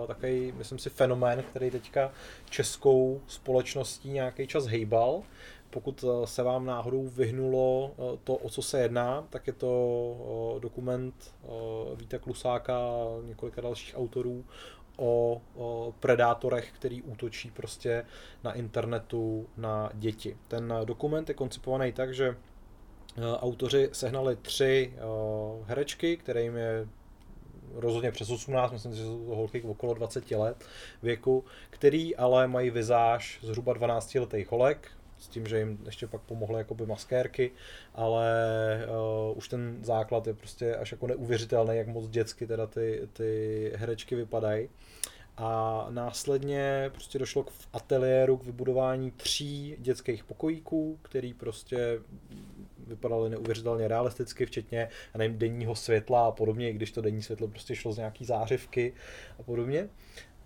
uh, 0.00 0.06
takový, 0.06 0.52
myslím 0.52 0.78
si, 0.78 0.90
fenomén, 0.90 1.42
který 1.50 1.70
teďka 1.70 2.12
českou 2.50 3.20
společností 3.26 4.08
nějaký 4.08 4.46
čas 4.46 4.66
hejbal. 4.66 5.22
Pokud 5.74 6.02
uh, 6.02 6.24
se 6.24 6.42
vám 6.42 6.66
náhodou 6.66 7.06
vyhnulo 7.08 7.92
uh, 7.96 8.18
to, 8.24 8.34
o 8.34 8.50
co 8.50 8.62
se 8.62 8.80
jedná, 8.80 9.26
tak 9.30 9.46
je 9.46 9.52
to 9.52 10.58
dokument 10.62 11.34
Víta 11.96 12.18
Klusáka 12.18 12.78
a 12.78 13.20
několika 13.24 13.60
dalších 13.60 13.94
autorů 13.96 14.44
o, 14.96 15.42
o 15.54 15.94
predátorech, 16.00 16.72
který 16.72 17.02
útočí 17.02 17.50
prostě 17.50 18.04
na 18.44 18.52
internetu 18.52 19.46
na 19.56 19.90
děti. 19.94 20.36
Ten 20.48 20.74
dokument 20.84 21.28
je 21.28 21.34
koncipovaný 21.34 21.92
tak, 21.92 22.14
že 22.14 22.36
autoři 23.40 23.88
sehnali 23.92 24.36
tři 24.36 24.92
herečky, 25.66 26.16
které 26.16 26.42
jim 26.42 26.56
je 26.56 26.88
rozhodně 27.74 28.10
přes 28.10 28.30
18, 28.30 28.72
myslím, 28.72 28.94
že 28.94 29.04
jsou 29.04 29.26
to 29.26 29.36
holky 29.36 29.62
okolo 29.62 29.94
20 29.94 30.30
let 30.30 30.64
věku, 31.02 31.44
který 31.70 32.16
ale 32.16 32.48
mají 32.48 32.70
vizáž 32.70 33.38
zhruba 33.42 33.72
12 33.72 34.14
letých 34.14 34.50
holek, 34.50 34.90
s 35.24 35.28
tím, 35.28 35.46
že 35.46 35.58
jim 35.58 35.78
ještě 35.84 36.06
pak 36.06 36.20
pomohly 36.20 36.58
jakoby 36.58 36.86
maskérky, 36.86 37.50
ale 37.94 38.28
uh, 39.30 39.38
už 39.38 39.48
ten 39.48 39.78
základ 39.82 40.26
je 40.26 40.34
prostě 40.34 40.76
až 40.76 40.92
jako 40.92 41.06
neuvěřitelný, 41.06 41.76
jak 41.76 41.88
moc 41.88 42.08
dětsky 42.08 42.46
teda 42.46 42.66
ty, 42.66 43.08
ty 43.12 43.72
herečky 43.76 44.14
vypadají. 44.14 44.68
A 45.36 45.86
následně 45.90 46.90
prostě 46.92 47.18
došlo 47.18 47.44
k 47.44 47.50
v 47.50 47.68
ateliéru 47.72 48.36
k 48.36 48.44
vybudování 48.44 49.10
tří 49.10 49.76
dětských 49.78 50.24
pokojíků, 50.24 50.98
který 51.02 51.34
prostě 51.34 51.98
vypadaly 52.86 53.30
neuvěřitelně 53.30 53.88
realisticky, 53.88 54.46
včetně 54.46 54.88
nevím, 55.16 55.38
denního 55.38 55.74
světla 55.74 56.26
a 56.26 56.32
podobně, 56.32 56.70
i 56.70 56.72
když 56.72 56.92
to 56.92 57.02
denní 57.02 57.22
světlo 57.22 57.48
prostě 57.48 57.76
šlo 57.76 57.92
z 57.92 57.96
nějaký 57.96 58.24
zářivky 58.24 58.92
a 59.38 59.42
podobně. 59.42 59.88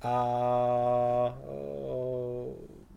A 0.03 1.39
e, 1.43 2.88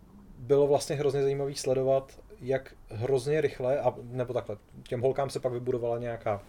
bylo 0.42 0.68
vlastně 0.68 0.96
hrozně 0.96 1.22
zajímavý 1.22 1.56
sledovat, 1.56 2.20
jak 2.42 2.74
hrozně 2.90 3.42
rychle, 3.42 3.80
a, 3.80 3.94
nebo 4.04 4.34
takhle, 4.34 4.58
těm 4.84 5.02
holkám 5.02 5.30
se 5.30 5.40
pak 5.40 5.54
vybudovala 5.54 5.98
nějaká 5.98 6.42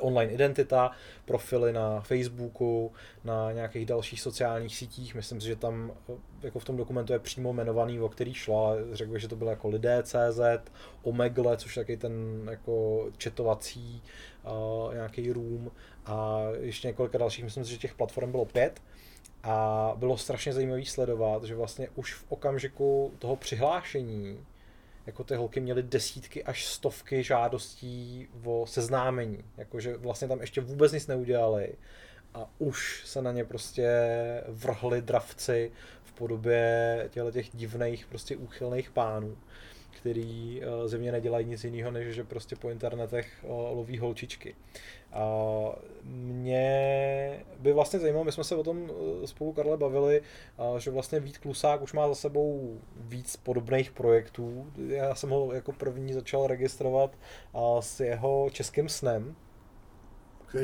online 0.00 0.32
identita, 0.32 0.90
profily 1.24 1.72
na 1.72 2.00
Facebooku, 2.00 2.92
na 3.24 3.52
nějakých 3.52 3.86
dalších 3.86 4.20
sociálních 4.20 4.76
sítích. 4.76 5.14
Myslím 5.14 5.40
si, 5.40 5.46
že 5.46 5.56
tam 5.56 5.92
jako 6.42 6.58
v 6.58 6.64
tom 6.64 6.76
dokumentu 6.76 7.12
je 7.12 7.18
přímo 7.18 7.50
jmenovaný, 7.50 8.00
o 8.00 8.08
který 8.08 8.34
šlo, 8.34 8.66
ale 8.66 8.78
řekl 8.92 9.12
bych, 9.12 9.22
že 9.22 9.28
to 9.28 9.36
bylo 9.36 9.50
jako 9.50 9.68
lidé.cz, 9.68 10.40
Omegle, 11.02 11.56
což 11.56 11.76
je 11.76 11.82
taky 11.82 11.96
ten 11.96 12.46
jako 12.50 13.06
četovací 13.16 14.02
uh, 14.44 14.94
nějaký 14.94 15.32
room 15.32 15.70
a 16.06 16.40
ještě 16.60 16.88
několik 16.88 17.12
dalších, 17.12 17.44
myslím 17.44 17.64
si, 17.64 17.70
že 17.70 17.78
těch 17.78 17.94
platform 17.94 18.30
bylo 18.30 18.44
pět. 18.44 18.82
A 19.42 19.92
bylo 19.96 20.16
strašně 20.18 20.52
zajímavé 20.52 20.84
sledovat, 20.84 21.44
že 21.44 21.54
vlastně 21.54 21.88
už 21.94 22.14
v 22.14 22.24
okamžiku 22.28 23.12
toho 23.18 23.36
přihlášení 23.36 24.46
jako 25.06 25.24
ty 25.24 25.34
holky 25.34 25.60
měly 25.60 25.82
desítky 25.82 26.44
až 26.44 26.66
stovky 26.66 27.22
žádostí 27.22 28.28
o 28.44 28.66
seznámení, 28.66 29.44
jakože 29.56 29.96
vlastně 29.96 30.28
tam 30.28 30.40
ještě 30.40 30.60
vůbec 30.60 30.92
nic 30.92 31.06
neudělali 31.06 31.74
a 32.34 32.50
už 32.58 33.02
se 33.06 33.22
na 33.22 33.32
ně 33.32 33.44
prostě 33.44 33.88
vrhli 34.48 35.02
dravci 35.02 35.72
v 36.04 36.12
podobě 36.12 37.08
těchto 37.12 37.30
těch 37.30 37.56
divných 37.56 38.06
prostě 38.06 38.36
úchylných 38.36 38.90
pánů 38.90 39.36
který 39.96 40.60
uh, 40.60 40.88
ze 40.88 40.98
mě 40.98 41.12
nedělají 41.12 41.46
nic 41.46 41.64
jiného, 41.64 41.90
než 41.90 42.14
že 42.14 42.24
prostě 42.24 42.56
po 42.56 42.70
internetech 42.70 43.28
uh, 43.42 43.50
loví 43.50 43.98
holčičky. 43.98 44.54
A 45.12 45.24
mě 46.02 47.44
by 47.58 47.72
vlastně 47.72 47.98
zajímalo, 47.98 48.24
my 48.24 48.32
jsme 48.32 48.44
se 48.44 48.56
o 48.56 48.62
tom 48.62 48.90
eh, 48.90 49.26
spolu 49.26 49.52
Karle 49.52 49.76
bavili, 49.76 50.22
že 50.78 50.90
vlastně 50.90 51.20
Vít 51.20 51.38
Klusák 51.38 51.82
už 51.82 51.92
má 51.92 52.08
za 52.08 52.14
sebou 52.14 52.78
víc 52.96 53.36
podobných 53.36 53.90
projektů. 53.90 54.66
Já 54.88 55.14
jsem 55.14 55.30
ho 55.30 55.52
jako 55.52 55.72
první 55.72 56.12
začal 56.12 56.46
registrovat 56.46 57.18
s 57.80 58.00
jeho 58.00 58.48
českým 58.52 58.88
snem. 58.88 59.36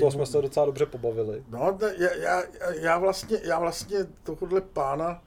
To 0.01 0.11
jsme 0.11 0.27
se 0.27 0.43
docela 0.43 0.67
dobře 0.67 0.87
pobavili. 0.87 1.45
No, 1.49 1.79
já, 1.99 2.15
já, 2.15 2.43
já, 2.81 2.99
vlastně, 2.99 3.39
já 3.43 3.59
vlastně 3.59 3.99
tohohle 4.23 4.61
pána 4.61 5.23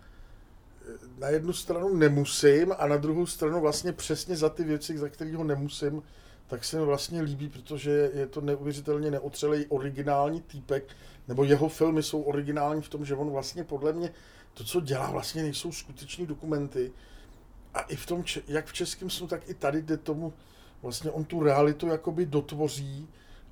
na 1.18 1.30
jednu 1.30 1.54
stranu 1.54 1.96
nemusím 1.96 2.74
a 2.78 2.88
na 2.88 2.98
druhou 2.98 3.26
stranu 3.26 3.62
vlastně 3.62 3.94
přesně 3.94 4.36
za 4.36 4.50
ty 4.50 4.64
věci, 4.64 4.98
za 4.98 5.10
které 5.10 5.36
ho 5.36 5.44
nemusím, 5.44 6.04
tak 6.48 6.64
se 6.64 6.80
mi 6.80 6.86
vlastně 6.86 7.22
líbí, 7.22 7.50
protože 7.50 8.12
je 8.14 8.28
to 8.28 8.42
neuvěřitelně 8.42 9.12
neotřelej 9.12 9.66
originální 9.70 10.42
týpek, 10.42 10.96
nebo 11.28 11.44
jeho 11.44 11.70
filmy 11.70 12.04
jsou 12.04 12.22
originální 12.22 12.82
v 12.82 12.90
tom, 12.90 13.06
že 13.06 13.16
on 13.16 13.30
vlastně 13.30 13.64
podle 13.64 13.94
mě 13.94 14.12
to, 14.54 14.64
co 14.64 14.82
dělá, 14.82 15.12
vlastně 15.12 15.44
nejsou 15.44 15.72
skuteční 15.72 16.26
dokumenty. 16.26 16.92
A 17.74 17.80
i 17.80 17.96
v 17.96 18.06
tom, 18.06 18.24
jak 18.48 18.66
v 18.66 18.74
českém 18.74 19.10
snu, 19.10 19.28
tak 19.28 19.50
i 19.50 19.54
tady 19.54 19.82
jde 19.82 19.98
tomu, 19.98 20.34
vlastně 20.82 21.12
on 21.12 21.24
tu 21.24 21.44
realitu 21.44 21.88
jakoby 21.88 22.26
dotvoří 22.26 23.08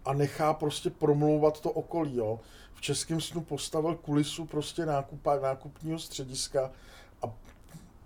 a 0.06 0.14
nechá 0.14 0.54
prostě 0.54 0.90
promlouvat 0.90 1.62
to 1.62 1.72
okolí, 1.72 2.16
jo. 2.16 2.40
V 2.74 2.82
českém 2.82 3.22
snu 3.22 3.42
postavil 3.42 3.96
kulisu 3.96 4.46
prostě 4.46 4.86
nákupa, 4.86 5.40
nákupního 5.40 6.00
střediska, 6.00 6.72
a 7.22 7.34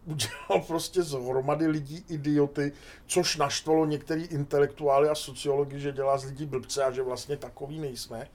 udělal 0.08 0.66
prostě 0.68 1.04
z 1.04 1.12
hromady 1.12 1.68
lidí 1.68 2.06
idioty, 2.10 2.72
což 3.08 3.38
naštvalo 3.38 3.86
některý 3.86 4.24
intelektuály 4.24 5.10
a 5.10 5.16
sociologi, 5.16 5.80
že 5.80 5.92
dělá 5.92 6.18
z 6.18 6.26
lidí 6.26 6.46
blbce 6.46 6.84
a 6.84 6.92
že 6.92 7.02
vlastně 7.04 7.38
takový 7.38 7.80
nejsme. 7.80 8.28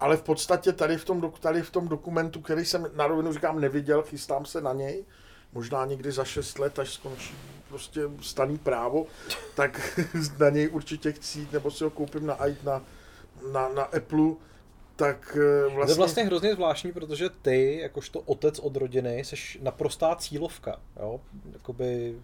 Ale 0.00 0.16
v 0.16 0.22
podstatě 0.22 0.72
tady 0.72 0.96
v 0.96 1.04
tom, 1.04 1.32
tady 1.40 1.62
v 1.62 1.70
tom 1.70 1.88
dokumentu, 1.88 2.40
který 2.40 2.64
jsem 2.64 2.86
na 2.94 3.06
rovinu 3.06 3.32
říkám 3.32 3.60
neviděl, 3.60 4.02
chystám 4.02 4.44
se 4.44 4.60
na 4.60 4.72
něj, 4.72 5.04
možná 5.52 5.86
někdy 5.86 6.12
za 6.12 6.24
6 6.24 6.58
let, 6.58 6.78
až 6.78 6.94
skončí 6.94 7.34
prostě 7.68 8.00
staný 8.20 8.58
právo, 8.58 9.06
tak 9.54 9.98
na 10.38 10.50
něj 10.50 10.68
určitě 10.68 11.12
chci 11.12 11.48
nebo 11.52 11.70
si 11.70 11.84
ho 11.84 11.90
koupím 11.90 12.26
na, 12.26 12.38
na, 12.64 12.82
na, 13.52 13.68
na 13.68 13.82
Apple, 13.82 14.34
tak 15.00 15.36
vlastně... 15.74 15.86
To 15.86 15.90
je 15.90 15.96
vlastně 15.96 16.24
hrozně 16.24 16.54
zvláštní, 16.54 16.92
protože 16.92 17.28
ty, 17.42 17.78
jakožto 17.82 18.20
otec 18.20 18.58
od 18.58 18.76
rodiny, 18.76 19.24
jsi 19.24 19.36
naprostá 19.62 20.16
cílovka, 20.16 20.80
jo? 20.96 21.20
Jakoby 21.52 22.14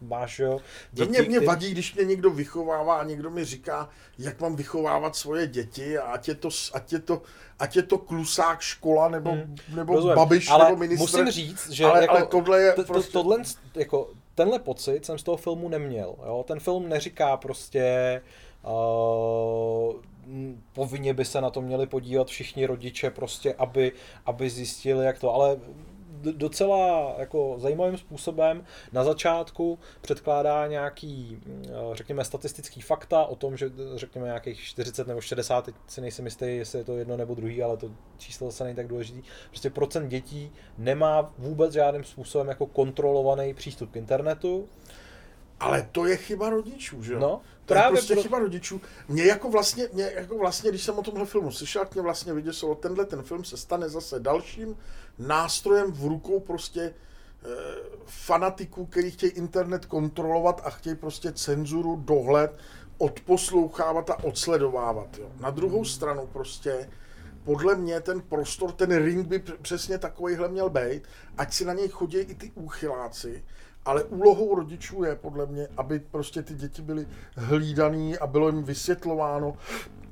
máš, 0.00 0.38
jo, 0.38 0.60
děti, 0.92 1.10
mě, 1.10 1.22
mě 1.22 1.40
vadí, 1.40 1.70
když 1.70 1.94
mě 1.94 2.04
někdo 2.04 2.30
vychovává 2.30 2.94
a 2.96 3.04
někdo 3.04 3.30
mi 3.30 3.44
říká, 3.44 3.88
jak 4.18 4.40
mám 4.40 4.56
vychovávat 4.56 5.16
svoje 5.16 5.46
děti 5.46 5.98
a 5.98 6.02
ať 6.02 6.28
je 6.28 6.34
to, 6.34 6.48
ať 6.72 6.92
je 6.92 6.98
to, 6.98 7.22
ať 7.58 7.76
je 7.76 7.82
to 7.82 7.98
klusák 7.98 8.60
škola 8.60 9.08
nebo, 9.08 9.30
hmm. 9.30 9.56
nebo 9.68 9.94
Rozumím. 9.94 10.16
babiš 10.16 10.50
ale 10.50 10.64
nebo 10.64 10.76
ministr. 10.76 11.02
musím 11.02 11.30
říct, 11.30 11.70
že 11.70 11.84
ale, 11.84 12.02
jako, 12.02 12.14
ale 12.14 12.26
tohle 12.26 12.62
je 12.62 12.72
to, 12.72 12.84
prostě... 12.84 13.12
tohle, 13.12 13.42
jako, 13.74 14.10
tenhle 14.34 14.58
pocit 14.58 15.06
jsem 15.06 15.18
z 15.18 15.22
toho 15.22 15.36
filmu 15.36 15.68
neměl. 15.68 16.14
Jo? 16.26 16.44
Ten 16.48 16.60
film 16.60 16.88
neříká 16.88 17.36
prostě 17.36 18.22
uh, 18.64 19.94
povinně 20.72 21.14
by 21.14 21.24
se 21.24 21.40
na 21.40 21.50
to 21.50 21.60
měli 21.60 21.86
podívat 21.86 22.28
všichni 22.28 22.66
rodiče, 22.66 23.10
prostě, 23.10 23.54
aby, 23.54 23.92
aby 24.26 24.50
zjistili, 24.50 25.06
jak 25.06 25.18
to, 25.18 25.34
ale 25.34 25.56
docela 26.32 27.14
jako 27.18 27.54
zajímavým 27.58 27.98
způsobem 27.98 28.64
na 28.92 29.04
začátku 29.04 29.78
předkládá 30.00 30.66
nějaký, 30.66 31.38
řekněme, 31.92 32.24
statistický 32.24 32.80
fakta 32.80 33.24
o 33.24 33.36
tom, 33.36 33.56
že 33.56 33.70
řekněme 33.94 34.26
nějakých 34.26 34.60
40 34.60 35.06
nebo 35.06 35.20
60, 35.20 35.64
teď 35.64 35.74
si 35.86 36.00
nejsem 36.00 36.24
jistý, 36.24 36.44
jestli 36.44 36.78
je 36.78 36.84
to 36.84 36.96
jedno 36.96 37.16
nebo 37.16 37.34
druhý, 37.34 37.62
ale 37.62 37.76
to 37.76 37.90
číslo 38.18 38.52
se 38.52 38.64
není 38.64 38.76
tak 38.76 38.88
důležitý. 38.88 39.22
Prostě 39.48 39.70
procent 39.70 40.08
dětí 40.08 40.52
nemá 40.78 41.32
vůbec 41.38 41.72
žádným 41.72 42.04
způsobem 42.04 42.48
jako 42.48 42.66
kontrolovaný 42.66 43.54
přístup 43.54 43.90
k 43.90 43.96
internetu. 43.96 44.68
Ale 45.60 45.88
to 45.92 46.06
je 46.06 46.16
chyba 46.16 46.50
rodičů, 46.50 47.02
že 47.02 47.12
jo? 47.12 47.18
No, 47.18 47.40
to 47.66 47.74
právě 47.74 47.88
je 47.88 47.92
prostě 47.92 48.14
pro... 48.14 48.22
chyba 48.22 48.38
rodičů. 48.38 48.80
Mě 49.08 49.24
jako 49.24 49.50
vlastně, 49.50 49.88
mě 49.92 50.12
jako 50.14 50.38
vlastně, 50.38 50.70
když 50.70 50.82
jsem 50.82 50.98
o 50.98 51.02
tomhle 51.02 51.26
filmu 51.26 51.50
slyšel, 51.50 51.84
mě 51.94 52.02
vlastně 52.02 52.32
vyděsilo, 52.32 52.74
tenhle 52.74 53.04
ten 53.04 53.22
film 53.22 53.44
se 53.44 53.56
stane 53.56 53.88
zase 53.88 54.20
dalším 54.20 54.76
nástrojem 55.18 55.92
v 55.92 56.04
rukou 56.04 56.40
prostě 56.40 56.80
e, 56.80 56.92
fanatiků, 58.06 58.86
který 58.86 59.10
chtějí 59.10 59.32
internet 59.32 59.86
kontrolovat 59.86 60.60
a 60.64 60.70
chtějí 60.70 60.96
prostě 60.96 61.32
cenzuru, 61.32 61.96
dohled, 61.96 62.58
odposlouchávat 62.98 64.10
a 64.10 64.24
odsledovávat. 64.24 65.18
Jo. 65.18 65.30
Na 65.40 65.50
druhou 65.50 65.84
stranu 65.84 66.28
prostě 66.32 66.88
podle 67.44 67.74
mě 67.74 68.00
ten 68.00 68.20
prostor, 68.20 68.72
ten 68.72 69.04
ring 69.04 69.26
by 69.26 69.38
přesně 69.38 69.98
takovýhle 69.98 70.48
měl 70.48 70.70
být, 70.70 71.02
ať 71.38 71.52
si 71.52 71.64
na 71.64 71.72
něj 71.72 71.88
chodí 71.88 72.18
i 72.18 72.34
ty 72.34 72.52
úchyláci, 72.54 73.44
ale 73.86 74.04
úlohou 74.04 74.54
rodičů 74.54 75.04
je 75.04 75.16
podle 75.16 75.46
mě, 75.46 75.68
aby 75.76 75.98
prostě 75.98 76.42
ty 76.42 76.54
děti 76.54 76.82
byly 76.82 77.06
hlídaný 77.36 78.18
a 78.18 78.26
bylo 78.26 78.48
jim 78.48 78.62
vysvětlováno, 78.62 79.56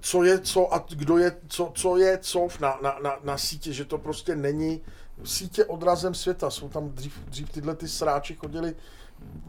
co 0.00 0.24
je 0.24 0.38
co 0.38 0.74
a 0.74 0.84
kdo 0.90 1.18
je 1.18 1.37
co, 1.48 1.72
co 1.74 1.96
je 1.96 2.18
co 2.18 2.48
na, 2.60 2.78
na, 2.82 2.98
na, 3.02 3.18
na 3.24 3.38
sítě, 3.38 3.72
že 3.72 3.84
to 3.84 3.98
prostě 3.98 4.37
není 4.37 4.80
sítě 5.24 5.64
odrazem 5.64 6.14
světa. 6.14 6.50
Jsou 6.50 6.68
tam 6.68 6.90
dřív, 6.90 7.20
dřív 7.26 7.50
tyhle 7.50 7.74
ty 7.74 7.88
sráči 7.88 8.34
chodili 8.34 8.74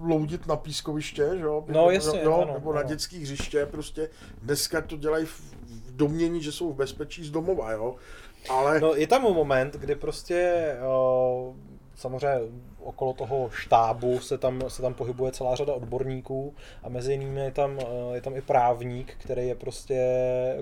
loudit 0.01 0.47
na 0.47 0.55
pískoviště, 0.55 1.29
že 1.35 1.43
jo? 1.43 1.65
No, 1.67 1.89
jasně, 1.89 2.21
jo, 2.23 2.41
ano, 2.43 2.53
nebo 2.53 2.69
ano. 2.69 2.81
na 2.81 2.83
dětských 2.83 3.21
hřiště, 3.21 3.65
prostě 3.65 4.09
dneska 4.41 4.81
to 4.81 4.97
dělají 4.97 5.25
v, 5.25 5.39
v 5.39 5.95
domění, 5.95 6.41
že 6.41 6.51
jsou 6.51 6.73
v 6.73 6.75
bezpečí 6.75 7.23
z 7.25 7.31
domova, 7.31 7.71
jo? 7.71 7.95
Ale... 8.49 8.79
No, 8.79 8.95
je 8.95 9.07
tam 9.07 9.21
moment, 9.21 9.73
kdy 9.73 9.95
prostě 9.95 10.63
o, 10.87 11.55
samozřejmě 11.95 12.39
okolo 12.79 13.13
toho 13.13 13.49
štábu 13.49 14.19
se 14.19 14.37
tam, 14.37 14.61
se 14.67 14.81
tam 14.81 14.93
pohybuje 14.93 15.31
celá 15.31 15.55
řada 15.55 15.73
odborníků 15.73 16.53
a 16.83 16.89
mezi 16.89 17.11
jinými 17.11 17.39
je 17.39 17.51
tam, 17.51 17.79
je 18.13 18.21
tam 18.21 18.35
i 18.35 18.41
právník, 18.41 19.15
který 19.17 19.47
je 19.47 19.55
prostě 19.55 20.05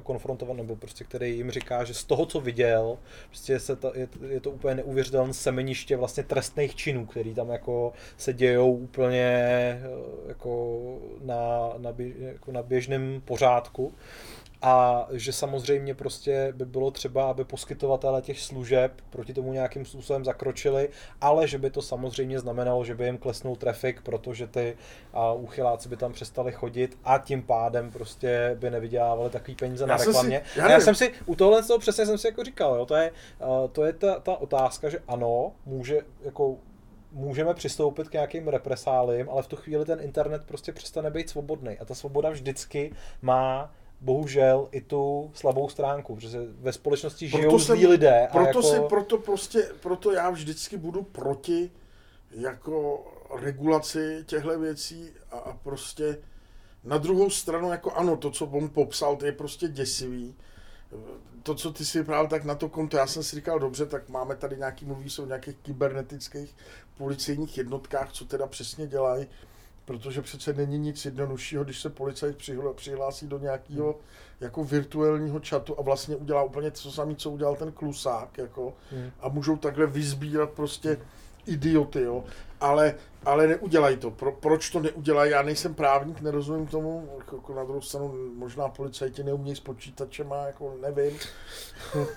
konfrontovan, 0.04 0.58
nebo 0.58 0.76
prostě 0.76 1.04
který 1.04 1.36
jim 1.36 1.52
říká, 1.52 1.84
že 1.84 1.94
z 1.94 2.04
toho, 2.04 2.26
co 2.26 2.40
viděl, 2.40 2.98
prostě 3.28 3.60
se 3.60 3.76
ta, 3.76 3.92
je, 3.96 4.08
je, 4.28 4.40
to 4.40 4.52
úplně 4.52 4.76
neuvěřitelné 4.76 5.34
semeniště 5.34 5.98
vlastně 5.98 6.24
trestných 6.24 6.76
činů, 6.76 7.06
který 7.06 7.34
tam 7.34 7.50
jako 7.50 7.94
se 8.18 8.34
dějou 8.34 8.72
úplně 8.72 9.34
jako 10.28 10.82
na, 11.22 11.74
na, 11.78 11.94
jako 12.20 12.52
na 12.52 12.64
běžném 12.64 13.22
pořádku 13.26 13.94
a 14.66 15.08
že 15.12 15.34
samozřejmě 15.34 15.96
prostě 15.96 16.54
by 16.56 16.66
bylo 16.66 16.92
třeba, 16.92 17.30
aby 17.30 17.46
poskytovatele 17.46 18.22
těch 18.22 18.40
služeb 18.40 18.92
proti 19.10 19.34
tomu 19.34 19.54
nějakým 19.54 19.86
způsobem 19.86 20.26
zakročili, 20.26 20.90
ale 21.22 21.48
že 21.48 21.58
by 21.58 21.70
to 21.70 21.82
samozřejmě 21.82 22.40
znamenalo, 22.40 22.86
že 22.86 22.96
by 22.96 23.06
jim 23.06 23.18
klesnul 23.18 23.56
trafik, 23.56 24.02
protože 24.02 24.48
ty 24.48 24.78
a 25.14 25.34
uchyláci 25.34 25.90
by 25.90 25.98
tam 25.98 26.14
přestali 26.14 26.52
chodit 26.52 26.98
a 27.04 27.18
tím 27.18 27.44
pádem 27.44 27.92
prostě 27.92 28.58
by 28.60 28.72
nevydělávali 28.72 29.30
takový 29.30 29.56
peníze 29.56 29.84
já 29.84 29.88
na 29.88 29.98
reklamě. 29.98 30.44
Si, 30.54 30.60
já, 30.60 30.72
já 30.72 30.80
jsem 30.80 30.96
si, 30.96 31.12
u 31.26 31.36
tohle 31.36 31.64
toho 31.64 31.80
přesně 31.80 32.06
jsem 32.06 32.18
si 32.18 32.28
jako 32.28 32.44
říkal, 32.44 32.76
jo, 32.76 32.86
to 32.86 32.96
je, 32.96 33.12
to 33.72 33.86
je 33.86 33.94
ta, 33.94 34.20
ta 34.20 34.42
otázka, 34.42 34.90
že 34.90 35.00
ano, 35.08 35.52
může 35.66 36.02
jako 36.24 36.58
můžeme 37.12 37.54
přistoupit 37.54 38.10
k 38.10 38.14
nějakým 38.14 38.48
represálím, 38.48 39.30
ale 39.30 39.44
v 39.44 39.48
tu 39.48 39.56
chvíli 39.56 39.86
ten 39.86 40.00
internet 40.00 40.44
prostě 40.46 40.72
přestane 40.72 41.12
být 41.12 41.30
svobodný. 41.30 41.80
A 41.80 41.86
ta 41.86 41.96
svoboda 41.96 42.30
vždycky 42.30 42.92
má 43.22 43.72
bohužel 44.04 44.68
i 44.72 44.82
tu 44.82 45.32
slabou 45.34 45.70
stránku, 45.70 46.16
protože 46.16 46.40
ve 46.60 46.74
společnosti 46.74 47.30
žijou 47.30 47.42
proto 47.42 47.60
zlí 47.60 47.88
lidé. 47.88 48.28
Proto, 48.32 48.48
jako... 48.48 48.64
si, 48.64 48.80
proto, 48.90 49.18
prostě, 49.18 49.72
proto 49.80 50.12
já 50.12 50.30
vždycky 50.30 50.78
budu 50.78 51.04
proti 51.04 51.72
jako 52.32 53.06
regulaci 53.42 54.24
těchto 54.26 54.60
věcí 54.60 55.10
a, 55.32 55.38
a 55.38 55.54
prostě 55.54 56.18
na 56.84 56.98
druhou 56.98 57.30
stranu, 57.30 57.72
jako 57.72 57.92
ano, 57.92 58.18
to, 58.18 58.32
co 58.32 58.46
on 58.46 58.70
popsal, 58.70 59.16
to 59.16 59.26
je 59.26 59.32
prostě 59.32 59.68
děsivý. 59.68 60.36
To, 61.44 61.56
co 61.56 61.74
ty 61.74 61.86
si 61.86 62.04
právě 62.04 62.30
tak 62.30 62.44
na 62.44 62.56
to 62.56 62.70
konto, 62.70 62.98
já 62.98 63.08
jsem 63.08 63.24
si 63.24 63.36
říkal, 63.36 63.60
dobře, 63.60 63.86
tak 63.86 64.10
máme 64.10 64.36
tady 64.36 64.58
nějaký, 64.58 64.86
mluví 64.86 65.10
se 65.10 65.22
o 65.22 65.26
nějakých 65.26 65.58
kybernetických 65.58 66.56
policejních 66.98 67.58
jednotkách, 67.58 68.12
co 68.12 68.26
teda 68.26 68.48
přesně 68.48 68.88
dělají 68.88 69.28
protože 69.86 70.22
přece 70.22 70.54
není 70.54 70.78
nic 70.78 71.06
jednoduššího, 71.06 71.64
když 71.64 71.82
se 71.82 71.90
policajt 71.90 72.38
přihlásí 72.76 73.28
do 73.28 73.40
nějakého 73.40 74.00
jako 74.40 74.64
virtuálního 74.64 75.42
chatu 75.50 75.80
a 75.80 75.82
vlastně 75.82 76.16
udělá 76.16 76.44
úplně 76.44 76.72
to 76.72 76.92
samé, 76.92 77.16
co 77.16 77.30
udělal 77.30 77.56
ten 77.56 77.72
klusák, 77.72 78.38
jako, 78.38 78.74
hmm. 78.92 79.12
a 79.20 79.30
můžou 79.30 79.58
takhle 79.58 79.88
vyzbírat 79.88 80.50
prostě 80.50 80.98
idioty, 81.46 82.02
jo, 82.02 82.24
ale, 82.62 82.96
ale 83.26 83.48
neudělají 83.48 83.98
to. 83.98 84.12
Pro, 84.12 84.32
proč 84.32 84.70
to 84.70 84.80
neudělají? 84.80 85.32
Já 85.32 85.42
nejsem 85.42 85.76
právník, 85.76 86.22
nerozumím 86.22 86.68
tomu, 86.68 87.10
jako, 87.18 87.36
jako 87.36 87.54
na 87.54 87.64
druhou 87.64 87.82
stranu 87.82 88.14
možná 88.36 88.70
policajti 88.70 89.24
neumějí 89.24 89.56
s 89.56 89.60
počítačem 89.60 90.34
a 90.34 90.46
jako 90.46 90.78
nevím. 90.82 91.20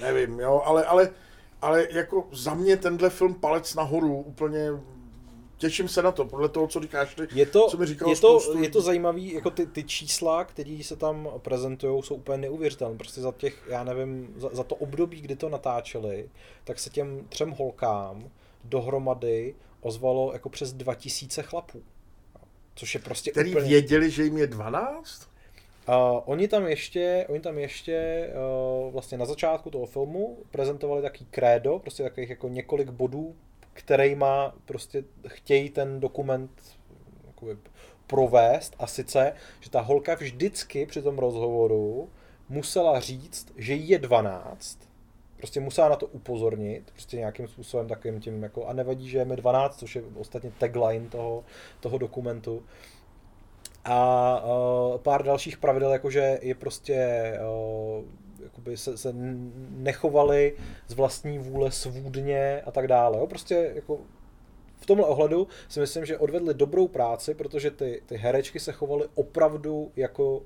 nevím, 0.00 0.40
jo, 0.40 0.62
ale, 0.64 0.84
ale, 0.84 1.10
ale 1.62 1.86
jako 1.90 2.28
za 2.32 2.54
mě 2.54 2.76
tenhle 2.76 3.10
film 3.10 3.34
palec 3.34 3.74
nahoru 3.74 4.20
úplně 4.20 4.70
těším 5.58 5.88
se 5.88 6.02
na 6.02 6.12
to, 6.12 6.24
podle 6.24 6.48
toho, 6.48 6.66
co 6.66 6.80
říkáš 6.80 7.14
ty, 7.14 7.22
je 7.34 7.46
to, 7.46 7.68
co 7.68 7.76
mi 7.76 7.86
říkal 7.86 8.08
je 8.08 8.16
to, 8.16 8.40
je 8.60 8.70
to 8.70 8.80
zajímavý, 8.80 9.32
jako 9.32 9.50
ty, 9.50 9.66
ty 9.66 9.84
čísla, 9.84 10.44
které 10.44 10.78
se 10.82 10.96
tam 10.96 11.28
prezentují, 11.38 12.02
jsou 12.02 12.14
úplně 12.14 12.38
neuvěřitelné. 12.38 12.98
Prostě 12.98 13.20
za 13.20 13.32
těch, 13.32 13.62
já 13.68 13.84
nevím, 13.84 14.34
za, 14.36 14.48
za 14.52 14.64
to 14.64 14.74
období, 14.74 15.20
kdy 15.20 15.36
to 15.36 15.48
natáčeli, 15.48 16.30
tak 16.64 16.78
se 16.78 16.90
těm 16.90 17.26
třem 17.28 17.50
holkám 17.50 18.30
dohromady 18.64 19.54
ozvalo 19.80 20.32
jako 20.32 20.48
přes 20.48 20.72
2000 20.72 21.42
chlapů. 21.42 21.82
Což 22.74 22.94
je 22.94 23.00
prostě 23.00 23.30
Který 23.30 23.50
úplně... 23.50 23.68
věděli, 23.68 24.10
že 24.10 24.24
jim 24.24 24.36
je 24.36 24.46
12? 24.46 25.28
Uh, 25.88 25.94
oni 26.24 26.48
tam 26.48 26.66
ještě, 26.66 27.26
oni 27.28 27.40
tam 27.40 27.58
ještě 27.58 28.28
uh, 28.86 28.92
vlastně 28.92 29.18
na 29.18 29.24
začátku 29.26 29.70
toho 29.70 29.86
filmu 29.86 30.38
prezentovali 30.50 31.02
taký 31.02 31.24
krédo, 31.24 31.78
prostě 31.78 32.02
takových 32.02 32.30
jako 32.30 32.48
několik 32.48 32.90
bodů, 32.90 33.36
kterýma 33.76 34.54
prostě 34.64 35.04
chtějí 35.26 35.70
ten 35.70 36.00
dokument 36.00 36.50
jakoby, 37.26 37.56
provést 38.06 38.76
a 38.78 38.86
sice, 38.86 39.32
že 39.60 39.70
ta 39.70 39.80
holka 39.80 40.14
vždycky 40.14 40.86
při 40.86 41.02
tom 41.02 41.18
rozhovoru 41.18 42.08
musela 42.48 43.00
říct, 43.00 43.52
že 43.56 43.74
je 43.74 43.98
12, 43.98 44.78
prostě 45.36 45.60
musela 45.60 45.88
na 45.88 45.96
to 45.96 46.06
upozornit, 46.06 46.90
prostě 46.90 47.16
nějakým 47.16 47.48
způsobem 47.48 47.88
takovým 47.88 48.20
tím, 48.20 48.42
jako, 48.42 48.66
a 48.66 48.72
nevadí, 48.72 49.08
že 49.08 49.18
je 49.18 49.24
mi 49.24 49.36
12, 49.36 49.78
což 49.78 49.96
je 49.96 50.02
ostatně 50.16 50.50
tagline 50.58 51.08
toho, 51.08 51.44
toho 51.80 51.98
dokumentu. 51.98 52.62
A 53.84 54.42
uh, 54.44 54.98
pár 54.98 55.22
dalších 55.24 55.58
pravidel, 55.58 55.92
jakože 55.92 56.38
je 56.42 56.54
prostě 56.54 57.32
uh, 57.98 58.04
jakoby 58.46 58.76
se, 58.76 58.98
se 58.98 59.14
nechovali 59.70 60.56
z 60.88 60.94
vlastní 60.94 61.38
vůle 61.38 61.70
svůdně 61.70 62.62
a 62.66 62.70
tak 62.70 62.86
dále. 62.86 63.18
Jo? 63.18 63.26
Prostě 63.26 63.72
jako 63.74 63.98
v 64.76 64.86
tomhle 64.86 65.06
ohledu 65.06 65.48
si 65.68 65.80
myslím, 65.80 66.06
že 66.06 66.18
odvedli 66.18 66.54
dobrou 66.54 66.88
práci, 66.88 67.34
protože 67.34 67.70
ty, 67.70 68.02
ty 68.06 68.16
herečky 68.16 68.60
se 68.60 68.72
chovaly 68.72 69.08
opravdu 69.14 69.92
jako 69.96 70.42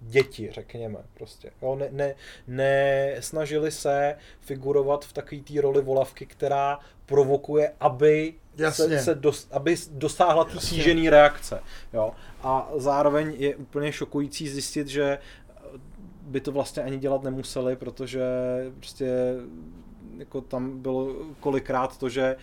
děti, 0.00 0.48
řekněme, 0.52 0.98
prostě. 1.14 1.50
Jo, 1.62 1.76
ne, 1.76 1.88
ne, 1.90 2.14
ne 2.46 3.16
snažili 3.20 3.70
se 3.70 4.16
figurovat 4.40 5.04
v 5.04 5.12
takové 5.12 5.40
té 5.40 5.60
roli 5.60 5.82
volavky, 5.82 6.26
která 6.26 6.78
provokuje, 7.06 7.72
aby 7.80 8.34
Jasně. 8.56 8.98
se, 8.98 9.04
se 9.04 9.14
dos, 9.14 9.48
aby 9.50 9.76
dosáhla 9.90 10.44
tu 10.44 10.60
sížený 10.60 11.10
reakce. 11.10 11.60
Jo. 11.92 12.12
A 12.42 12.70
zároveň 12.76 13.34
je 13.38 13.56
úplně 13.56 13.92
šokující 13.92 14.48
zjistit, 14.48 14.88
že 14.88 15.18
by 16.32 16.40
to 16.40 16.52
vlastně 16.52 16.82
ani 16.82 16.98
dělat 16.98 17.22
nemuseli, 17.22 17.76
protože 17.76 18.22
prostě 18.76 19.34
jako 20.18 20.40
tam 20.40 20.78
bylo 20.78 21.14
kolikrát 21.40 21.98
to, 21.98 22.08
že 22.08 22.36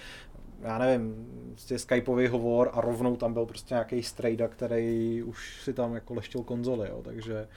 já 0.61 0.77
nevím, 0.77 1.27
prostě 1.51 1.79
Skypeový 1.79 2.27
hovor 2.27 2.69
a 2.73 2.81
rovnou 2.81 3.15
tam 3.15 3.33
byl 3.33 3.45
prostě 3.45 3.73
nějaký 3.73 4.03
strejda, 4.03 4.47
který 4.47 5.23
už 5.23 5.61
si 5.63 5.73
tam 5.73 5.93
jako 5.93 6.13
leštil 6.13 6.43
konzoli, 6.43 6.89
jo, 6.89 7.01
takže, 7.03 7.47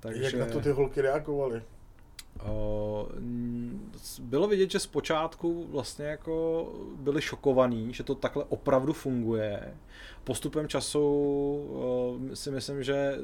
takže... 0.00 0.22
Jak 0.22 0.34
na 0.34 0.46
to 0.46 0.60
ty 0.60 0.70
holky 0.70 1.00
reagovaly? 1.00 1.62
Bylo 4.20 4.48
vidět, 4.48 4.70
že 4.70 4.78
zpočátku 4.78 5.66
vlastně 5.70 6.06
jako 6.06 6.68
byli 6.96 7.22
šokovaní, 7.22 7.94
že 7.94 8.04
to 8.04 8.14
takhle 8.14 8.44
opravdu 8.48 8.92
funguje. 8.92 9.74
Postupem 10.24 10.68
času 10.68 11.00
si 12.34 12.50
myslím, 12.50 12.82
že 12.82 13.18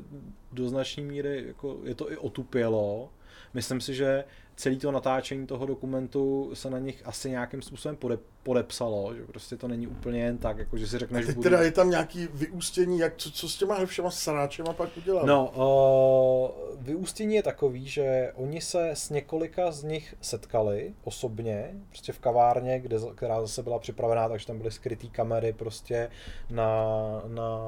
do 0.52 0.68
značné 0.68 1.02
míry 1.02 1.44
jako 1.46 1.78
je 1.84 1.94
to 1.94 2.12
i 2.12 2.16
otupělo. 2.16 3.08
Myslím 3.54 3.80
si, 3.80 3.94
že 3.94 4.24
celý 4.57 4.78
to 4.78 4.92
natáčení 4.92 5.46
toho 5.46 5.66
dokumentu 5.66 6.50
se 6.55 6.70
na 6.70 6.78
nich 6.78 7.02
asi 7.05 7.30
nějakým 7.30 7.62
způsobem 7.62 7.96
pode, 7.96 8.18
podepsalo, 8.42 9.14
že 9.14 9.24
prostě 9.24 9.57
to 9.57 9.68
není 9.68 9.86
úplně 9.86 10.20
jen 10.20 10.38
tak, 10.38 10.59
jako 10.59 10.78
že 10.78 10.86
si 10.86 10.98
řekneš... 10.98 11.24
A 11.24 11.26
teď 11.26 11.42
teda 11.42 11.62
je 11.62 11.72
tam 11.72 11.90
nějaký 11.90 12.28
vyústění, 12.34 12.98
jak, 12.98 13.16
co, 13.16 13.30
co 13.30 13.48
s 13.48 13.57
těma 13.57 13.86
všema 13.86 14.11
sráčema 14.11 14.72
pak 14.72 14.96
udělal? 14.96 15.26
No, 15.26 15.52
uh, 15.57 16.84
vyústění 16.84 17.34
je 17.34 17.42
takový, 17.42 17.88
že 17.88 18.32
oni 18.34 18.61
se 18.61 18.90
s 18.90 19.11
několika 19.11 19.70
z 19.70 19.84
nich 19.84 20.14
setkali 20.20 20.94
osobně, 21.05 21.70
prostě 21.88 22.12
v 22.12 22.18
kavárně, 22.18 22.80
kde, 22.80 22.98
která 23.14 23.40
zase 23.40 23.62
byla 23.62 23.78
připravená, 23.78 24.28
takže 24.28 24.46
tam 24.46 24.59
byly 24.59 24.70
skrytý 24.70 25.11
kamery 25.11 25.52
prostě 25.52 26.11
na, 26.50 26.84
na 27.26 27.59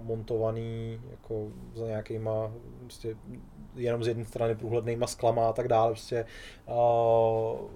montovaný 0.00 1.00
jako 1.10 1.48
za 1.74 1.86
nějakýma 1.86 2.52
prostě 2.80 3.16
jenom 3.76 4.04
z 4.04 4.08
jedné 4.08 4.24
strany 4.24 4.54
průhlednýma 4.54 5.06
sklama 5.06 5.48
a 5.48 5.52
tak 5.52 5.68
dále, 5.68 5.90
prostě 5.90 6.26
uh, 6.66 7.70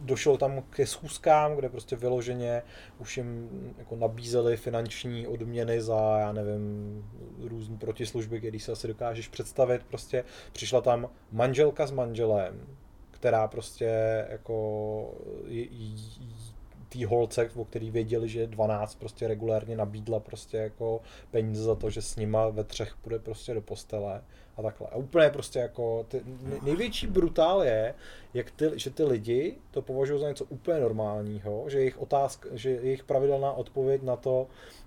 došlo 0.00 0.38
tam 0.38 0.62
ke 0.70 0.86
schůzkám, 0.86 1.56
kde 1.56 1.68
prostě 1.68 1.96
vyloženě 1.96 2.62
už 2.98 3.16
jim 3.16 3.48
jako 3.78 3.96
nabízeli 3.96 4.56
finanční 4.56 5.26
odměny 5.26 5.80
za, 5.80 6.18
já 6.18 6.32
nevím, 6.32 7.04
různé 7.40 7.76
protislužby, 7.76 8.38
který 8.38 8.60
se 8.60 8.72
asi 8.72 8.88
dokážeš 8.88 9.28
představit. 9.28 9.82
Prostě 9.88 10.24
přišla 10.52 10.80
tam 10.80 11.08
manželka 11.32 11.86
s 11.86 11.90
manželem, 11.90 12.66
která 13.10 13.48
prostě 13.48 14.26
jako 14.28 15.14
té 16.92 17.06
holce, 17.06 17.50
o 17.54 17.64
který 17.64 17.90
věděli, 17.90 18.28
že 18.28 18.40
je 18.40 18.46
12, 18.46 18.94
prostě 18.94 19.28
regulérně 19.28 19.76
nabídla 19.76 20.20
prostě 20.20 20.56
jako 20.56 21.00
peníze 21.30 21.62
za 21.62 21.74
to, 21.74 21.90
že 21.90 22.02
s 22.02 22.16
nima 22.16 22.48
ve 22.48 22.64
třech 22.64 22.96
půjde 23.02 23.18
prostě 23.18 23.54
do 23.54 23.60
postele 23.60 24.22
a 24.56 24.62
takhle. 24.62 24.88
A 24.92 24.96
úplně 24.96 25.30
prostě 25.30 25.58
jako, 25.58 26.06
ty, 26.08 26.22
největší 26.62 27.06
brutál 27.06 27.62
je, 27.62 27.94
jak 28.34 28.50
ty, 28.50 28.70
že 28.76 28.90
ty 28.90 29.04
lidi 29.04 29.54
to 29.70 29.82
považují 29.82 30.20
za 30.20 30.28
něco 30.28 30.44
úplně 30.44 30.80
normálního, 30.80 31.64
že 31.68 31.78
jejich 31.78 31.98
otázka, 31.98 32.48
že 32.52 32.70
jejich 32.70 33.04
pravidelná 33.04 33.52
odpověď 33.52 34.02
na 34.02 34.16
to, 34.16 34.46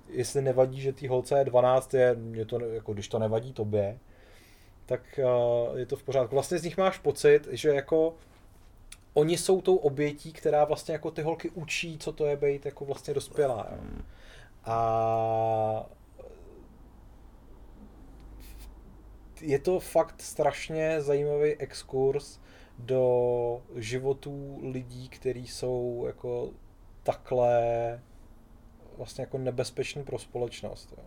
jestli 0.09 0.41
nevadí, 0.41 0.81
že 0.81 0.93
ty 0.93 1.07
holce 1.07 1.37
je 1.37 1.45
12, 1.45 1.93
je, 1.93 2.15
je 2.31 2.45
to, 2.45 2.59
jako 2.59 2.93
když 2.93 3.07
to 3.07 3.19
nevadí 3.19 3.53
tobě, 3.53 3.97
tak 4.85 5.19
uh, 5.23 5.77
je 5.77 5.85
to 5.85 5.95
v 5.95 6.03
pořádku. 6.03 6.35
Vlastně 6.35 6.59
z 6.59 6.63
nich 6.63 6.77
máš 6.77 6.97
pocit, 6.97 7.47
že 7.51 7.69
jako 7.69 8.13
oni 9.17 9.37
jsou 9.37 9.61
tou 9.61 9.75
obětí, 9.75 10.33
která 10.33 10.65
vlastně 10.65 10.93
jako 10.93 11.11
ty 11.11 11.21
holky 11.21 11.49
učí, 11.49 11.97
co 11.97 12.11
to 12.11 12.25
je 12.25 12.37
být 12.37 12.65
jako 12.65 12.85
vlastně 12.85 13.13
dospělá. 13.13 13.67
Jo. 13.71 14.01
A 14.65 15.89
je 19.41 19.59
to 19.59 19.79
fakt 19.79 20.21
strašně 20.21 21.01
zajímavý 21.01 21.55
exkurs 21.55 22.39
do 22.79 23.61
životů 23.75 24.59
lidí, 24.63 25.09
kteří 25.09 25.47
jsou 25.47 26.03
jako 26.07 26.51
takhle 27.03 27.61
vlastně 28.97 29.21
jako 29.21 29.37
nebezpečný 29.37 30.03
pro 30.03 30.19
společnost. 30.19 30.93
Jo. 30.97 31.03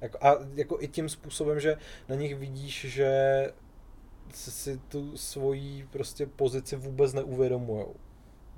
Jako, 0.00 0.18
a 0.20 0.36
jako 0.54 0.82
i 0.82 0.88
tím 0.88 1.08
způsobem, 1.08 1.60
že 1.60 1.76
na 2.08 2.14
nich 2.14 2.34
vidíš, 2.34 2.84
že 2.88 3.52
si 4.32 4.80
tu 4.88 5.16
svoji 5.16 5.88
prostě 5.90 6.26
pozici 6.26 6.76
vůbec 6.76 7.12
neuvědomujou. 7.12 7.94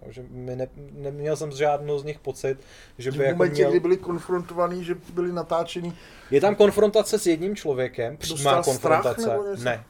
Že 0.09 0.25
mi 0.31 0.57
ne, 0.57 0.69
neměl 0.93 1.37
jsem 1.37 1.51
žádnou 1.51 1.99
z 1.99 2.05
nich 2.05 2.19
pocit, 2.19 2.59
že 2.99 3.11
by 3.11 3.19
v 3.19 3.21
jako 3.21 3.37
momentě, 3.37 3.55
měl... 3.55 3.71
kdy 3.71 3.81
byli 3.81 3.97
konfrontovaní, 3.97 4.85
že 4.85 4.97
byli 5.12 5.33
natáčení... 5.33 5.97
Je 6.31 6.41
tam 6.41 6.55
konfrontace 6.55 7.19
s 7.19 7.27
jedním 7.27 7.57
člověkem, 7.57 8.17
přímá 8.17 8.62
konfrontace. 8.62 9.21
Strach, 9.21 9.59
ne 9.64 9.85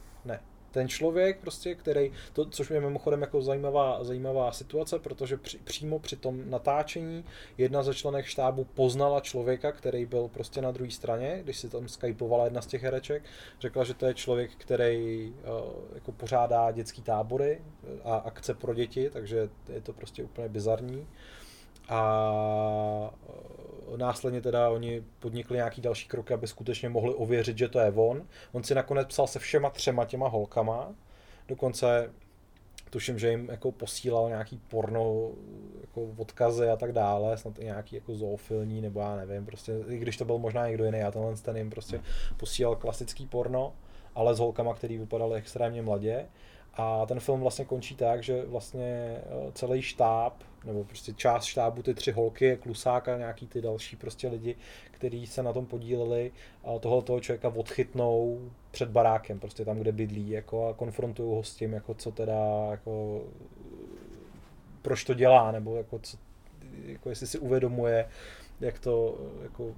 ten 0.77 0.89
člověk, 0.89 1.41
prostě, 1.41 1.75
který, 1.75 2.13
to, 2.33 2.45
což 2.45 2.71
je 2.71 2.81
mimochodem 2.81 3.21
jako 3.21 3.43
zajímavá, 3.43 4.05
zajímavá 4.05 4.53
situace, 4.53 4.99
protože 4.99 5.37
při, 5.37 5.59
přímo 5.59 5.99
při 5.99 6.17
tom 6.17 6.51
natáčení 6.51 7.25
jedna 7.59 7.83
ze 7.83 7.95
členek 7.95 8.27
štábu 8.27 8.65
poznala 8.65 9.21
člověka, 9.21 9.73
který 9.73 10.07
byl 10.07 10.29
prostě 10.29 10.61
na 10.61 10.71
druhé 10.71 10.91
straně, 10.91 11.41
když 11.45 11.59
si 11.59 11.69
tam 11.69 11.89
skypovala 11.89 12.45
jedna 12.45 12.63
z 12.63 12.67
těch 12.67 12.83
hereček, 12.83 13.23
řekla, 13.61 13.85
že 13.85 13.95
to 13.95 14.07
je 14.07 14.15
člověk, 14.15 14.51
který 14.57 15.33
uh, 15.33 15.95
jako 15.95 16.13
pořádá 16.13 16.71
dětský 16.71 17.03
tábory 17.03 17.61
a 18.05 18.17
akce 18.17 18.55
pro 18.55 18.75
děti, 18.75 19.11
takže 19.11 19.49
je 19.69 19.81
to 19.81 19.93
prostě 19.93 20.25
úplně 20.25 20.49
bizarní. 20.49 21.07
A 21.89 23.11
následně 23.97 24.41
teda 24.41 24.71
oni 24.71 25.05
podnikli 25.19 25.57
nějaký 25.57 25.81
další 25.81 26.09
kroky, 26.09 26.35
aby 26.35 26.47
skutečně 26.47 26.89
mohli 26.89 27.15
ověřit, 27.15 27.59
že 27.59 27.69
to 27.69 27.79
je 27.79 27.93
on. 27.93 28.27
On 28.53 28.63
si 28.63 28.75
nakonec 28.75 29.09
psal 29.09 29.27
se 29.27 29.39
všema 29.39 29.71
třema 29.71 30.05
těma 30.05 30.29
holkama, 30.29 30.95
dokonce 31.49 32.11
tuším, 32.91 33.19
že 33.19 33.31
jim 33.31 33.49
jako 33.51 33.73
posílal 33.73 34.29
nějaký 34.29 34.61
porno 34.69 35.31
jako 35.81 36.09
odkazy 36.17 36.69
a 36.69 36.77
tak 36.77 36.93
dále, 36.93 37.39
snad 37.39 37.59
i 37.59 37.65
nějaký 37.65 37.97
jako 37.97 38.15
zoofilní, 38.15 38.81
nebo 38.81 39.01
já 39.01 39.17
nevím, 39.17 39.47
prostě, 39.47 39.73
i 39.89 39.99
když 39.99 40.17
to 40.17 40.25
byl 40.25 40.39
možná 40.39 40.67
někdo 40.67 40.85
jiný, 40.85 41.03
a 41.03 41.11
tenhle 41.11 41.37
ten 41.37 41.57
jim 41.57 41.71
prostě 41.71 42.01
posílal 42.37 42.77
klasický 42.77 43.27
porno, 43.27 43.73
ale 44.15 44.35
s 44.35 44.39
holkama, 44.39 44.75
který 44.75 44.99
vypadaly 44.99 45.35
extrémně 45.35 45.83
mladě 45.83 46.27
A 46.77 47.07
ten 47.07 47.21
film 47.21 47.41
vlastně 47.41 47.65
končí 47.65 47.95
tak, 47.95 48.23
že 48.23 48.45
vlastně 48.47 49.21
celý 49.53 49.83
štáb, 49.83 50.43
nebo 50.65 50.85
prostě 50.85 51.13
část 51.13 51.45
štábu, 51.45 51.83
ty 51.83 51.95
tři 51.95 52.13
holky, 52.13 52.59
Klusák 52.63 53.09
a 53.09 53.19
nějaký 53.19 53.47
ty 53.47 53.63
další 53.63 53.97
prostě 53.97 54.29
lidi, 54.29 54.57
kteří 54.91 55.27
se 55.27 55.43
na 55.43 55.53
tom 55.53 55.67
podíleli, 55.67 56.33
toho 56.81 57.03
toho 57.03 57.21
člověka 57.21 57.49
odchytnou 57.49 58.41
před 58.71 58.89
barákem, 58.89 59.39
prostě 59.39 59.65
tam, 59.65 59.79
kde 59.79 59.93
bydlí, 59.93 60.31
jako 60.31 60.69
a 60.69 60.75
konfrontují 60.75 61.35
ho 61.35 61.43
s 61.43 61.55
tím, 61.55 61.73
jako 61.73 61.95
co 61.95 62.11
teda, 62.11 62.67
jako 62.71 63.23
proč 64.83 65.05
to 65.05 65.15
dělá, 65.15 65.53
nebo 65.53 65.77
jako, 65.77 65.99
co, 65.99 66.17
jako 66.87 67.09
jestli 67.09 67.27
si 67.27 67.39
uvědomuje, 67.39 68.09
jak 68.61 68.79
to, 68.79 69.19
jako, 69.43 69.75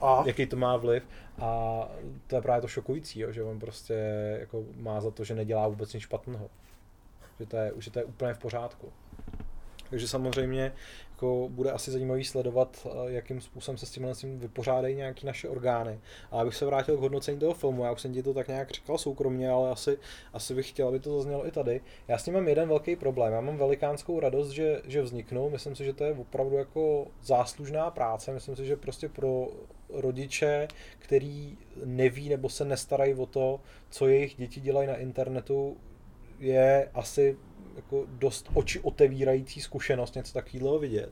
a? 0.00 0.22
jaký 0.26 0.46
to 0.46 0.56
má 0.56 0.76
vliv. 0.76 1.02
A 1.38 1.80
to 2.26 2.36
je 2.36 2.42
právě 2.42 2.62
to 2.62 2.68
šokující, 2.68 3.20
jo, 3.20 3.32
že 3.32 3.42
on 3.42 3.58
prostě 3.58 3.94
jako 4.40 4.64
má 4.76 5.00
za 5.00 5.10
to, 5.10 5.24
že 5.24 5.34
nedělá 5.34 5.68
vůbec 5.68 5.92
nic 5.92 6.02
špatného. 6.02 6.50
Že 7.40 7.46
to 7.46 7.56
je, 7.56 7.72
že 7.78 7.90
to 7.90 7.98
je 7.98 8.04
úplně 8.04 8.34
v 8.34 8.38
pořádku. 8.38 8.92
Takže 9.90 10.08
samozřejmě 10.08 10.72
jako 11.10 11.48
bude 11.50 11.70
asi 11.70 11.90
zajímavý 11.90 12.24
sledovat, 12.24 12.86
eh, 12.86 13.12
jakým 13.12 13.40
způsobem 13.40 13.78
se 13.78 13.86
s 13.86 13.90
tímhle 13.90 14.14
tím 14.14 14.38
vypořádají 14.38 14.96
nějaké 14.96 15.26
naše 15.26 15.48
orgány. 15.48 16.00
A 16.30 16.40
abych 16.40 16.54
se 16.54 16.66
vrátil 16.66 16.96
k 16.96 17.00
hodnocení 17.00 17.38
toho 17.38 17.54
filmu, 17.54 17.84
já 17.84 17.92
už 17.92 18.00
jsem 18.00 18.14
ti 18.14 18.22
to 18.22 18.34
tak 18.34 18.48
nějak 18.48 18.70
říkal 18.70 18.98
soukromně, 18.98 19.50
ale 19.50 19.70
asi, 19.70 19.98
asi 20.32 20.54
bych 20.54 20.68
chtěl, 20.68 20.88
aby 20.88 21.00
to 21.00 21.16
zaznělo 21.16 21.46
i 21.46 21.50
tady. 21.50 21.80
Já 22.08 22.18
s 22.18 22.24
tím 22.24 22.34
mám 22.34 22.48
jeden 22.48 22.68
velký 22.68 22.96
problém. 22.96 23.32
Já 23.32 23.40
mám 23.40 23.56
velikánskou 23.56 24.20
radost, 24.20 24.48
že, 24.48 24.82
že 24.84 25.02
vzniknou. 25.02 25.50
Myslím 25.50 25.76
si, 25.76 25.84
že 25.84 25.92
to 25.92 26.04
je 26.04 26.12
opravdu 26.12 26.56
jako 26.56 27.06
záslužná 27.22 27.90
práce. 27.90 28.32
Myslím 28.32 28.56
si, 28.56 28.66
že 28.66 28.76
prostě 28.76 29.08
pro 29.08 29.48
rodiče, 29.92 30.68
který 30.98 31.58
neví 31.84 32.28
nebo 32.28 32.48
se 32.48 32.64
nestarají 32.64 33.14
o 33.14 33.26
to, 33.26 33.60
co 33.90 34.08
jejich 34.08 34.34
děti 34.34 34.60
dělají 34.60 34.88
na 34.88 34.96
internetu, 34.96 35.76
je 36.38 36.90
asi 36.94 37.36
jako 37.76 38.06
dost 38.08 38.48
oči 38.54 38.80
otevírající 38.80 39.60
zkušenost 39.60 40.14
něco 40.14 40.32
takového 40.32 40.78
vidět. 40.78 41.10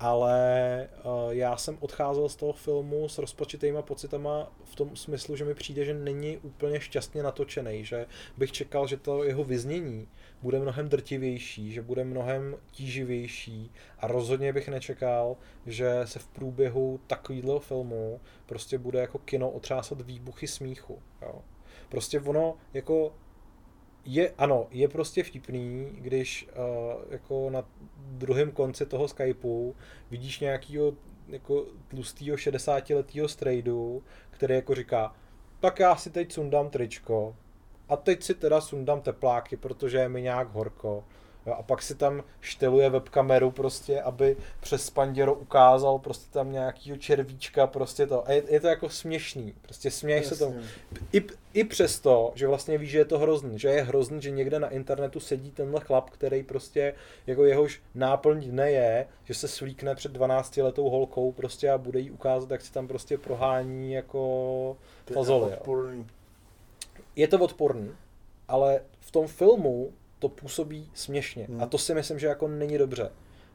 Ale 0.00 0.88
uh, 1.04 1.30
já 1.30 1.56
jsem 1.56 1.76
odcházel 1.80 2.28
z 2.28 2.36
toho 2.36 2.52
filmu 2.52 3.08
s 3.08 3.18
rozpačitýma 3.18 3.82
pocitama 3.82 4.52
v 4.64 4.74
tom 4.74 4.96
smyslu, 4.96 5.36
že 5.36 5.44
mi 5.44 5.54
přijde, 5.54 5.84
že 5.84 5.94
není 5.94 6.38
úplně 6.38 6.80
šťastně 6.80 7.22
natočený, 7.22 7.84
že 7.84 8.06
bych 8.36 8.52
čekal, 8.52 8.86
že 8.86 8.96
to 8.96 9.24
jeho 9.24 9.44
vyznění 9.44 10.08
bude 10.42 10.58
mnohem 10.58 10.88
drtivější, 10.88 11.72
že 11.72 11.82
bude 11.82 12.04
mnohem 12.04 12.56
tíživější 12.70 13.72
a 13.98 14.06
rozhodně 14.06 14.52
bych 14.52 14.68
nečekal, 14.68 15.36
že 15.66 16.00
se 16.04 16.18
v 16.18 16.26
průběhu 16.26 17.00
takového 17.06 17.60
filmu 17.60 18.20
prostě 18.46 18.78
bude 18.78 19.00
jako 19.00 19.18
kino 19.18 19.50
otřásat 19.50 20.00
výbuchy 20.00 20.46
smíchu. 20.46 21.02
Jo. 21.22 21.42
Prostě 21.88 22.20
ono 22.20 22.56
jako 22.74 23.12
je, 24.04 24.34
ano, 24.38 24.66
je 24.70 24.88
prostě 24.88 25.22
vtipný, 25.22 25.88
když 25.92 26.48
uh, 26.48 27.02
jako 27.10 27.50
na 27.50 27.64
druhém 27.96 28.50
konci 28.50 28.86
toho 28.86 29.08
Skypeu 29.08 29.74
vidíš 30.10 30.40
nějakýho 30.40 30.92
jako 31.28 31.66
tlustýho 31.88 32.36
60-letýho 32.36 33.28
strejdu, 33.28 34.02
který 34.30 34.54
jako 34.54 34.74
říká, 34.74 35.14
tak 35.60 35.78
já 35.78 35.96
si 35.96 36.10
teď 36.10 36.32
sundám 36.32 36.70
tričko 36.70 37.36
a 37.88 37.96
teď 37.96 38.22
si 38.22 38.34
teda 38.34 38.60
sundám 38.60 39.00
tepláky, 39.00 39.56
protože 39.56 39.98
je 39.98 40.08
mi 40.08 40.22
nějak 40.22 40.52
horko. 40.52 41.04
Jo, 41.46 41.52
a 41.52 41.62
pak 41.62 41.82
si 41.82 41.94
tam 41.94 42.22
šteluje 42.40 42.90
webkameru 42.90 43.50
prostě, 43.50 44.02
aby 44.02 44.36
přes 44.60 44.90
panděro 44.90 45.34
ukázal 45.34 45.98
prostě 45.98 46.32
tam 46.32 46.52
nějakýho 46.52 46.96
červíčka 46.96 47.66
prostě 47.66 48.06
to. 48.06 48.28
A 48.28 48.32
je, 48.32 48.42
je 48.48 48.60
to 48.60 48.66
jako 48.66 48.88
směšný, 48.88 49.54
prostě 49.62 49.90
směješ 49.90 50.26
se 50.26 50.36
tomu. 50.36 50.60
I, 51.12 51.24
I 51.52 51.64
přesto, 51.64 52.32
že 52.34 52.46
vlastně 52.46 52.78
víš, 52.78 52.90
že 52.90 52.98
je 52.98 53.04
to 53.04 53.18
hrozný, 53.18 53.58
že 53.58 53.68
je 53.68 53.82
hrozný, 53.82 54.22
že 54.22 54.30
někde 54.30 54.58
na 54.58 54.68
internetu 54.68 55.20
sedí 55.20 55.50
tenhle 55.50 55.80
chlap, 55.80 56.10
který 56.10 56.42
prostě 56.42 56.94
jako 57.26 57.44
jehož 57.44 57.82
náplň 57.94 58.50
dne 58.50 58.70
je, 58.70 59.06
že 59.24 59.34
se 59.34 59.48
svlíkne 59.48 59.94
před 59.94 60.12
12 60.12 60.56
letou 60.56 60.90
holkou 60.90 61.32
prostě 61.32 61.70
a 61.70 61.78
bude 61.78 62.00
jí 62.00 62.10
ukázat, 62.10 62.50
jak 62.50 62.60
si 62.60 62.72
tam 62.72 62.88
prostě 62.88 63.18
prohání 63.18 63.92
jako 63.92 64.76
fazole. 65.12 65.58
Je 67.16 67.28
to 67.28 67.38
odporný, 67.38 67.90
ale 68.48 68.80
v 69.00 69.10
tom 69.10 69.26
filmu 69.26 69.92
to 70.20 70.28
působí 70.28 70.90
směšně. 70.94 71.44
Hmm. 71.44 71.62
A 71.62 71.66
to 71.66 71.78
si 71.78 71.94
myslím, 71.94 72.18
že 72.18 72.26
jako 72.26 72.48
není 72.48 72.78
dobře. 72.78 73.10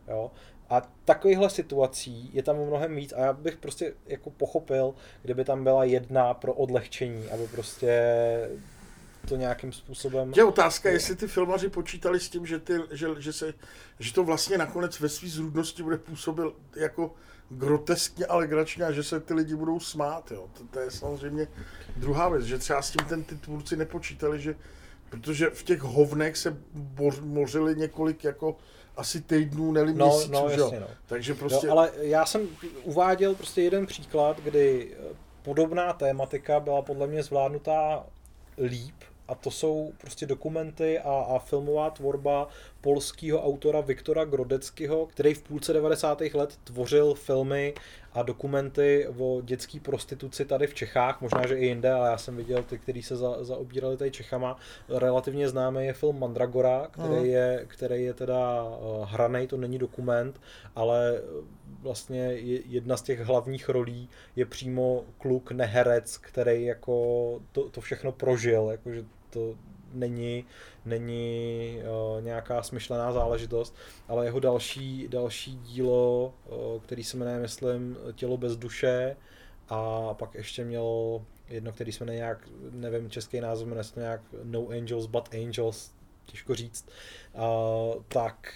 Jo? 0.08 0.32
A 0.70 0.82
takovýchhle 1.06 1.50
situací 1.50 2.30
je 2.34 2.44
tam 2.44 2.56
mnohem 2.56 2.96
víc 2.96 3.14
a 3.14 3.20
já 3.20 3.34
bych 3.34 3.58
prostě 3.58 3.94
jako 4.06 4.30
pochopil, 4.30 4.94
kdyby 5.22 5.46
tam 5.46 5.64
byla 5.64 5.84
jedna 5.84 6.34
pro 6.34 6.54
odlehčení, 6.54 7.30
aby 7.30 7.48
prostě 7.48 8.02
to 9.28 9.36
nějakým 9.36 9.72
způsobem... 9.72 10.34
Je 10.36 10.44
otázka, 10.44 10.90
jestli 10.90 11.16
ty 11.16 11.28
filmaři 11.28 11.70
počítali 11.70 12.20
s 12.20 12.30
tím, 12.30 12.46
že, 12.46 12.60
ty, 12.60 12.74
že, 12.92 13.08
že, 13.20 13.34
se, 13.34 13.54
že 14.00 14.14
to 14.14 14.24
vlastně 14.24 14.58
nakonec 14.58 15.00
ve 15.00 15.10
své 15.10 15.30
zrůdnosti 15.30 15.84
bude 15.84 15.98
působil 15.98 16.56
jako 16.76 17.14
groteskně 17.50 18.26
alegračně 18.26 18.86
a 18.86 18.92
že 18.92 19.04
se 19.04 19.20
ty 19.20 19.34
lidi 19.34 19.56
budou 19.56 19.80
smát. 19.80 20.32
Jo. 20.32 20.50
To, 20.58 20.64
to 20.64 20.80
je 20.80 20.92
samozřejmě 20.92 21.48
druhá 21.96 22.30
věc, 22.30 22.44
že 22.44 22.58
třeba 22.58 22.82
s 22.82 22.92
tím 22.92 23.08
ten, 23.08 23.24
ty 23.24 23.36
tvůrci 23.36 23.76
nepočítali, 23.76 24.42
že 24.42 24.56
Protože 25.22 25.50
v 25.50 25.64
těch 25.64 25.82
hovnech 25.82 26.38
se 26.38 26.58
mořili 27.22 27.76
několik 27.76 28.24
jako 28.24 28.56
asi 28.98 29.22
týdnů, 29.22 29.72
neli 29.72 29.94
no, 29.94 30.06
měsíců, 30.06 30.32
no, 30.32 30.50
jasně, 30.50 30.80
no. 30.80 30.88
Takže 31.06 31.34
prostě... 31.34 31.68
Jo, 31.68 31.72
ale 31.72 31.92
já 31.98 32.26
jsem 32.26 32.48
uváděl 32.84 33.36
prostě 33.36 33.62
jeden 33.62 33.86
příklad, 33.86 34.40
kdy 34.40 34.92
eh, 34.92 35.16
podobná 35.42 35.94
tématika 35.94 36.60
byla 36.60 36.82
podle 36.82 37.08
mě 37.08 37.24
zvládnutá 37.24 38.06
líp 38.58 38.96
a 39.28 39.36
to 39.36 39.52
jsou 39.52 39.94
prostě 39.98 40.26
dokumenty 40.26 41.00
a, 41.00 41.12
a 41.12 41.40
filmová 41.40 41.90
tvorba 41.90 42.48
polského 42.82 43.44
autora 43.44 43.82
Viktora 43.82 44.26
Grodeckého, 44.26 45.06
který 45.06 45.34
v 45.34 45.44
půlce 45.44 45.74
90. 45.74 46.22
let 46.34 46.60
tvořil 46.64 47.14
filmy 47.14 47.74
a 48.16 48.24
dokumenty 48.24 49.08
o 49.18 49.42
dětské 49.42 49.80
prostituci 49.80 50.46
tady 50.46 50.68
v 50.68 50.74
Čechách, 50.74 51.22
možná, 51.22 51.48
že 51.48 51.58
i 51.58 51.66
jinde, 51.66 51.92
ale 51.92 52.10
já 52.10 52.18
jsem 52.18 52.38
viděl 52.38 52.64
ty, 52.64 52.78
kteří 52.78 53.04
se 53.04 53.16
za, 53.16 53.44
zaobírali 53.44 53.98
tady 53.98 54.12
Čechama. 54.12 54.58
Relativně 54.90 55.50
známý 55.50 55.86
je 55.86 55.94
film 55.94 56.20
Mandragora, 56.20 56.88
který, 56.92 57.20
mm. 57.20 57.26
je, 57.26 57.66
který 57.68 58.04
je 58.04 58.14
teda 58.14 58.64
uh, 58.64 59.06
hranej, 59.06 59.48
to 59.48 59.58
není 59.58 59.78
dokument, 59.78 60.42
ale 60.76 61.22
vlastně 61.82 62.20
jedna 62.66 62.98
z 62.98 63.02
těch 63.02 63.20
hlavních 63.20 63.70
rolí 63.70 64.10
je 64.36 64.46
přímo 64.46 65.04
kluk 65.18 65.52
neherec, 65.52 66.18
který 66.18 66.64
jako 66.64 66.96
to, 67.52 67.70
to 67.70 67.82
všechno 67.82 68.12
prožil, 68.12 68.68
jakože 68.72 69.06
to 69.30 69.56
není, 69.94 70.46
není 70.86 71.78
uh, 71.78 72.22
nějaká 72.24 72.64
smyšlená 72.64 73.14
záležitost, 73.14 73.76
ale 74.08 74.26
jeho 74.26 74.40
další, 74.40 75.08
další 75.08 75.56
dílo, 75.56 76.34
uh, 76.46 76.82
který 76.82 77.04
se 77.04 77.18
jmenuje, 77.18 77.40
myslím, 77.40 77.98
Tělo 78.16 78.38
bez 78.38 78.58
duše 78.58 79.16
a 79.70 80.14
pak 80.14 80.36
ještě 80.36 80.66
měl 80.66 81.22
jedno, 81.48 81.72
který 81.72 81.92
se 81.92 82.04
jmenuje 82.04 82.18
nějak, 82.18 82.50
nevím, 82.72 83.10
český 83.10 83.40
název, 83.42 83.68
jmenuje 83.68 83.84
se 83.84 84.00
nějak 84.00 84.22
No 84.44 84.68
Angels 84.70 85.06
But 85.06 85.30
Angels, 85.34 85.92
těžko 86.26 86.56
říct, 86.56 86.90
uh, 87.34 88.04
tak 88.08 88.54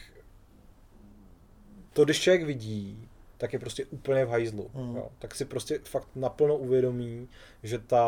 to, 1.94 2.06
když 2.06 2.22
člověk 2.22 2.44
vidí, 2.44 3.10
tak 3.38 3.54
je 3.54 3.60
prostě 3.60 3.86
úplně 3.86 4.26
v 4.26 4.30
hajzlu. 4.30 4.72
Mm. 4.74 4.96
Jo. 4.96 5.10
Tak 5.20 5.36
si 5.36 5.46
prostě 5.46 5.80
fakt 5.84 6.08
naplno 6.16 6.58
uvědomí, 6.58 7.30
že 7.64 7.80
ta 7.80 8.06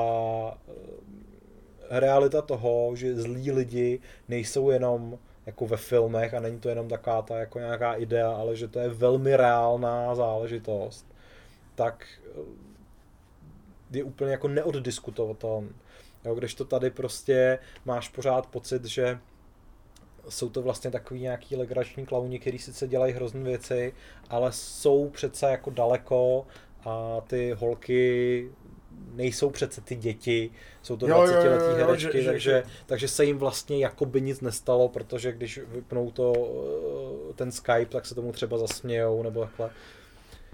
realita 1.99 2.41
toho, 2.41 2.95
že 2.95 3.15
zlí 3.15 3.51
lidi 3.51 3.99
nejsou 4.29 4.69
jenom 4.69 5.19
jako 5.45 5.67
ve 5.67 5.77
filmech 5.77 6.33
a 6.33 6.39
není 6.39 6.59
to 6.59 6.69
jenom 6.69 6.87
taková 6.87 7.21
ta 7.21 7.37
jako 7.37 7.59
nějaká 7.59 7.93
idea, 7.93 8.31
ale 8.31 8.55
že 8.55 8.67
to 8.67 8.79
je 8.79 8.89
velmi 8.89 9.37
reálná 9.37 10.15
záležitost, 10.15 11.05
tak 11.75 12.07
eh, 12.25 12.39
je 13.91 14.03
úplně 14.03 14.31
jako 14.31 14.47
neoddiskutovatelný. 14.47 15.69
Jo, 16.25 16.35
když 16.35 16.55
to 16.55 16.65
tady 16.65 16.89
prostě 16.89 17.59
máš 17.85 18.09
pořád 18.09 18.47
pocit, 18.47 18.85
že 18.85 19.19
jsou 20.29 20.49
to 20.49 20.61
vlastně 20.61 20.91
takový 20.91 21.21
nějaký 21.21 21.55
legrační 21.55 22.05
klauni, 22.05 22.39
který 22.39 22.59
sice 22.59 22.87
dělají 22.87 23.13
hrozné 23.13 23.43
věci, 23.43 23.93
ale 24.29 24.51
jsou 24.51 25.09
přece 25.09 25.51
jako 25.51 25.69
daleko 25.69 26.47
a 26.85 27.21
ty 27.27 27.51
holky 27.51 28.49
nejsou 29.13 29.49
přece 29.49 29.81
ty 29.81 29.95
děti, 29.95 30.51
jsou 30.81 30.97
to 30.97 31.07
20 31.07 31.33
letý 31.33 31.79
herečky, 31.79 32.21
že, 32.21 32.31
takže, 32.31 32.39
že, 32.39 32.63
takže 32.85 33.07
se 33.07 33.25
jim 33.25 33.37
vlastně 33.37 33.79
jako 33.79 34.05
by 34.05 34.21
nic 34.21 34.41
nestalo, 34.41 34.89
protože 34.89 35.31
když 35.31 35.59
vypnou 35.67 36.11
to, 36.11 36.33
eh, 37.29 37.33
ten 37.33 37.51
Skype, 37.51 37.85
tak 37.85 38.05
se 38.05 38.15
tomu 38.15 38.31
třeba 38.31 38.57
zasmějou 38.57 39.23
nebo 39.23 39.41
takhle. 39.41 39.69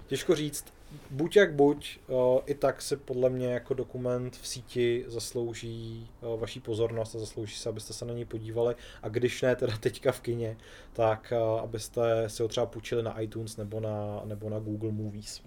Těžko 0.06 0.34
říct, 0.34 0.64
buď 1.10 1.36
jak 1.36 1.54
buď, 1.54 1.98
eh, 2.08 2.12
i 2.46 2.54
tak 2.54 2.82
se 2.82 2.96
podle 2.96 3.30
mě 3.30 3.46
jako 3.46 3.74
dokument 3.74 4.36
v 4.36 4.48
síti 4.48 5.04
zaslouží 5.06 6.08
eh, 6.22 6.36
vaší 6.36 6.60
pozornost 6.60 7.14
a 7.14 7.18
zaslouží 7.18 7.56
se, 7.56 7.68
abyste 7.68 7.92
se 7.92 8.04
na 8.04 8.14
něj 8.14 8.24
podívali 8.24 8.74
a 9.02 9.08
když 9.08 9.42
ne 9.42 9.56
teda 9.56 9.76
teďka 9.76 10.12
v 10.12 10.20
kině, 10.20 10.56
tak 10.92 11.32
abyste 11.62 12.28
si 12.28 12.42
ho 12.42 12.48
třeba 12.48 12.66
půjčili 12.66 13.02
na 13.02 13.20
iTunes 13.20 13.56
nebo 13.56 13.80
na, 13.80 14.22
nebo 14.24 14.50
na 14.50 14.58
Google 14.58 14.92
Movies. 14.92 15.42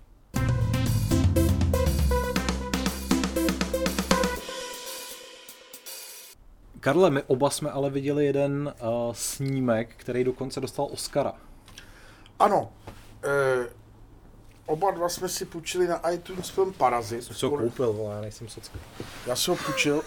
Karle, 6.82 7.10
my 7.10 7.24
oba 7.24 7.50
jsme 7.50 7.72
ale 7.72 7.90
viděli 7.90 8.26
jeden 8.26 8.74
uh, 8.82 9.14
snímek, 9.14 9.94
který 9.98 10.24
dokonce 10.24 10.62
dostal 10.62 10.88
Oscara. 10.92 11.34
Ano. 12.40 12.74
E, 13.24 13.70
oba 14.66 14.92
dva 14.92 15.10
jsme 15.10 15.30
si 15.30 15.46
půjčili 15.46 15.88
na 15.88 16.10
iTunes 16.10 16.50
film 16.50 16.74
Parazit. 16.74 17.24
Co 17.24 17.50
koupil, 17.50 17.94
vole, 17.94 18.16
já 18.16 18.22
nejsem 18.22 18.48
socka. 18.48 18.80
Já 19.28 19.36
jsem 19.36 19.54
ho 19.54 19.60
půjčil, 19.66 20.04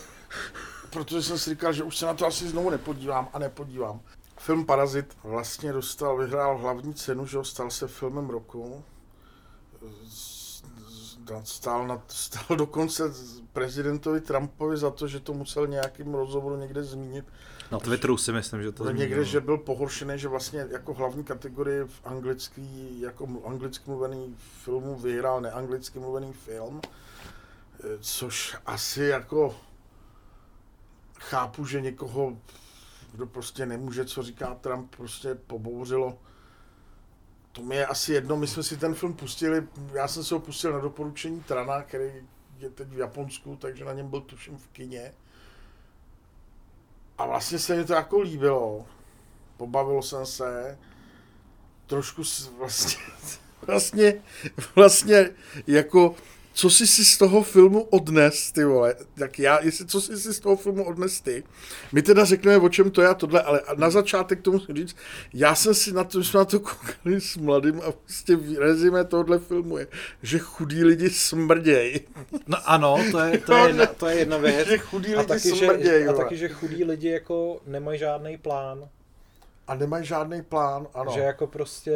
protože 0.91 1.23
jsem 1.23 1.39
si 1.39 1.51
říkal, 1.51 1.73
že 1.73 1.83
už 1.83 1.99
se 1.99 2.07
na 2.07 2.15
to 2.15 2.27
asi 2.27 2.49
znovu 2.49 2.71
nepodívám 2.71 3.29
a 3.33 3.39
nepodívám. 3.39 4.01
Film 4.39 4.67
Parazit 4.67 5.17
vlastně 5.25 5.73
dostal, 5.73 6.17
vyhrál 6.17 6.59
hlavní 6.59 6.95
cenu, 6.95 7.27
že 7.27 7.37
ho 7.37 7.45
stal 7.45 7.71
se 7.71 7.89
filmem 7.89 8.31
roku. 8.31 8.85
Stál, 11.45 11.87
na, 11.87 12.03
stál 12.09 12.57
dokonce 12.57 13.03
prezidentovi 13.53 14.21
Trumpovi 14.21 14.77
za 14.77 14.91
to, 14.91 15.09
že 15.09 15.21
to 15.21 15.35
musel 15.35 15.67
nějakým 15.67 16.15
rozhovoru 16.15 16.57
někde 16.57 16.83
zmínit. 16.83 17.25
Na 17.71 17.79
Twitteru 17.79 18.17
si 18.17 18.33
myslím, 18.33 18.63
že 18.63 18.73
to 18.73 18.85
Někde, 18.85 19.05
zmínil. 19.07 19.25
že 19.25 19.41
byl 19.41 19.59
pohoršený, 19.59 20.19
že 20.19 20.29
vlastně 20.29 20.67
jako 20.71 20.95
hlavní 20.95 21.25
kategorii 21.25 21.85
v 21.85 22.01
anglický, 22.05 23.01
jako 23.01 23.29
anglicky 23.47 23.91
mluvený 23.91 24.37
filmu 24.65 24.97
vyhrál 24.97 25.41
neanglicky 25.41 25.99
mluvený 25.99 26.33
film, 26.33 26.81
což 28.01 28.57
asi 28.67 29.03
jako 29.05 29.57
chápu, 31.21 31.67
že 31.67 31.81
někoho, 31.81 32.37
kdo 33.13 33.27
prostě 33.27 33.67
nemůže, 33.67 34.05
co 34.05 34.23
říká 34.23 34.55
Trump, 34.55 34.97
prostě 34.97 35.35
pobouřilo. 35.35 36.19
To 37.55 37.63
mi 37.63 37.77
je 37.77 37.87
asi 37.87 38.13
jedno, 38.13 38.37
my 38.37 38.47
jsme 38.47 38.63
si 38.63 38.77
ten 38.77 38.95
film 38.95 39.15
pustili, 39.15 39.67
já 39.93 40.09
jsem 40.09 40.25
se 40.25 40.35
ho 40.35 40.41
pustil 40.41 40.73
na 40.73 40.79
doporučení 40.79 41.41
Trana, 41.41 41.83
který 41.83 42.11
je 42.59 42.71
teď 42.71 42.89
v 42.89 42.99
Japonsku, 42.99 43.57
takže 43.57 43.85
na 43.85 43.93
něm 43.93 44.09
byl 44.09 44.21
tuším 44.21 44.59
v 44.59 44.69
kině. 44.69 45.13
A 47.19 47.27
vlastně 47.27 47.59
se 47.59 47.77
mi 47.77 47.85
to 47.85 47.93
jako 47.93 48.21
líbilo. 48.21 48.87
Pobavil 49.57 50.03
jsem 50.03 50.27
se. 50.27 50.79
Trošku 51.87 52.23
vlastně, 52.59 53.05
vlastně, 53.67 54.23
vlastně 54.75 55.31
jako 55.67 56.15
co 56.57 56.71
jsi 56.71 56.87
si 56.87 57.05
z 57.05 57.19
toho 57.19 57.43
filmu 57.43 57.83
odnes, 57.83 58.53
ty 58.53 58.65
vole, 58.65 58.95
tak 59.19 59.39
já, 59.39 59.61
jestli, 59.63 59.87
co 59.87 60.01
jsi 60.01 60.19
si 60.19 60.35
z 60.35 60.41
toho 60.41 60.57
filmu 60.57 60.85
odnes 60.85 61.21
ty, 61.21 61.45
my 61.93 62.03
teda 62.03 62.25
řekneme, 62.25 62.65
o 62.65 62.69
čem 62.69 62.91
to 62.91 63.03
je 63.03 63.09
a 63.09 63.15
tohle, 63.15 63.43
ale 63.43 63.63
na 63.77 63.91
začátek 63.91 64.43
tomu 64.43 64.59
musím 64.59 64.77
říct, 64.77 64.97
já 65.33 65.55
jsem 65.55 65.75
si 65.75 65.93
na 65.93 66.05
to, 66.05 66.25
jsme 66.25 66.39
na 66.39 66.45
to 66.45 66.61
koukali 66.61 67.21
s 67.21 67.37
mladým 67.37 67.81
a 67.81 67.93
prostě 67.93 68.39
rezime 68.59 69.05
tohohle 69.05 69.39
filmu 69.39 69.79
je, 69.79 69.87
že 70.23 70.39
chudí 70.39 70.85
lidi 70.85 71.11
smrděj. 71.11 72.01
No 72.47 72.59
ano, 72.65 72.99
to 73.11 73.19
je, 73.19 73.39
to 73.39 73.55
je, 73.55 73.67
jedna, 73.67 73.87
to 73.87 74.07
je 74.07 74.17
jedna 74.17 74.37
věc. 74.37 74.69
že 74.69 74.79
chudí 74.79 75.09
lidi 75.09 75.17
a 75.17 75.23
taky, 75.23 75.49
smrděj. 75.51 76.03
Že, 76.03 76.09
a 76.09 76.13
taky, 76.13 76.37
že 76.37 76.49
chudí 76.49 76.85
lidi 76.85 77.09
jako 77.09 77.61
nemají 77.67 77.99
žádný 77.99 78.39
plán. 78.39 78.89
A 79.67 79.75
nemají 79.75 80.05
žádný 80.05 80.43
plán, 80.43 80.87
ano. 80.95 81.13
Že 81.15 81.21
jako 81.21 81.47
prostě 81.47 81.93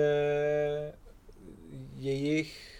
jejich 1.97 2.78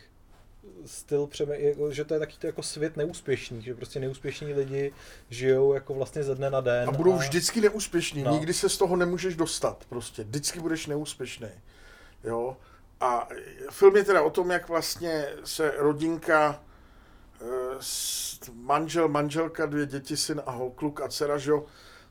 styl 0.87 1.27
přeme, 1.27 1.61
jako, 1.61 1.93
že 1.93 2.05
to 2.05 2.15
je 2.15 2.21
taky 2.21 2.37
to 2.39 2.47
jako 2.47 2.63
svět 2.63 2.97
neúspěšný, 2.97 3.63
že 3.63 3.75
prostě 3.75 4.01
neúspěšní 4.01 4.55
lidi 4.55 4.93
žijou 5.31 5.75
jako 5.75 5.95
vlastně 5.95 6.25
ze 6.25 6.35
dne 6.35 6.51
na 6.51 6.61
den. 6.61 6.89
A 6.89 6.93
budou 6.93 7.13
a... 7.13 7.17
vždycky 7.17 7.61
neúspěšní, 7.61 8.23
no. 8.23 8.33
nikdy 8.33 8.55
se 8.55 8.69
z 8.69 8.79
toho 8.79 8.97
nemůžeš 8.97 9.37
dostat 9.37 9.85
prostě, 9.89 10.25
vždycky 10.25 10.61
budeš 10.61 10.87
neúspěšný. 10.87 11.49
Jo? 12.25 12.57
A 13.01 13.29
film 13.71 13.97
je 13.97 14.05
teda 14.05 14.23
o 14.23 14.31
tom, 14.31 14.51
jak 14.51 14.69
vlastně 14.69 15.27
se 15.45 15.73
rodinka, 15.77 16.63
eh, 17.41 17.79
manžel, 18.53 19.09
manželka, 19.09 19.67
dvě 19.67 19.87
děti, 19.87 20.17
syn 20.17 20.43
a 20.47 20.59
kluk 20.75 21.01
a 21.01 21.09
dcera, 21.09 21.39
že 21.39 21.51
jo, 21.51 21.65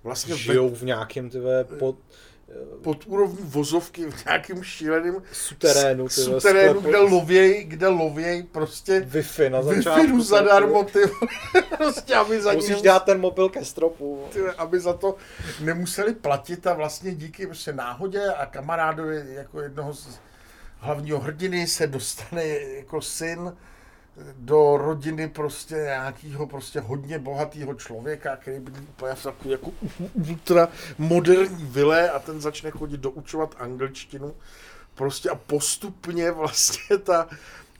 vlastně 0.03 0.35
žijou 0.35 0.69
v 0.69 0.81
nějakém 0.81 1.29
tyhle 1.29 1.63
pod 1.63 1.95
pod 2.81 3.03
úrovní 3.05 3.43
vozovky 3.43 4.11
v 4.11 4.25
nějakým 4.25 4.63
šíleným 4.63 5.23
suterénu, 5.31 6.07
ty 6.07 6.13
suterénu 6.13 6.81
kde 6.81 6.97
lověj, 6.97 7.63
kde 7.63 7.87
lověj 7.87 8.43
prostě 8.43 8.99
Wi-Fi 8.99 9.49
na 9.49 9.61
začátku. 9.61 10.01
Wi-Fi 10.01 10.21
zadarmo, 10.21 10.83
ty 10.83 10.99
prostě, 11.77 12.15
aby 12.15 12.41
za 12.41 12.53
Musíš 12.53 12.81
dát 12.81 13.03
ten 13.03 13.19
mobil 13.19 13.49
ke 13.49 13.65
stropu. 13.65 14.23
Ty, 14.33 14.41
aby 14.41 14.79
za 14.79 14.93
to 14.93 15.15
nemuseli 15.59 16.13
platit 16.13 16.67
a 16.67 16.73
vlastně 16.73 17.15
díky 17.15 17.45
prostě 17.45 17.73
náhodě 17.73 18.25
a 18.25 18.45
kamarádovi 18.45 19.23
jako 19.27 19.61
jednoho 19.61 19.93
z 19.93 20.19
hlavního 20.79 21.19
hrdiny 21.19 21.67
se 21.67 21.87
dostane 21.87 22.45
jako 22.47 23.01
syn 23.01 23.53
do 24.35 24.77
rodiny 24.77 25.29
prostě 25.29 25.75
nějakého 25.75 26.47
prostě 26.47 26.79
hodně 26.79 27.19
bohatého 27.19 27.73
člověka, 27.73 28.35
který 28.35 28.59
byl 28.59 28.73
úplně 28.89 29.15
v 29.15 29.23
takový 29.23 29.49
jako 29.49 29.71
ultra 30.29 30.67
moderní 30.97 31.65
vile 31.65 32.09
a 32.09 32.19
ten 32.19 32.41
začne 32.41 32.71
chodit 32.71 32.99
doučovat 32.99 33.55
angličtinu 33.59 34.35
prostě 34.95 35.29
a 35.29 35.35
postupně 35.35 36.31
vlastně 36.31 36.97
ta, 36.97 37.27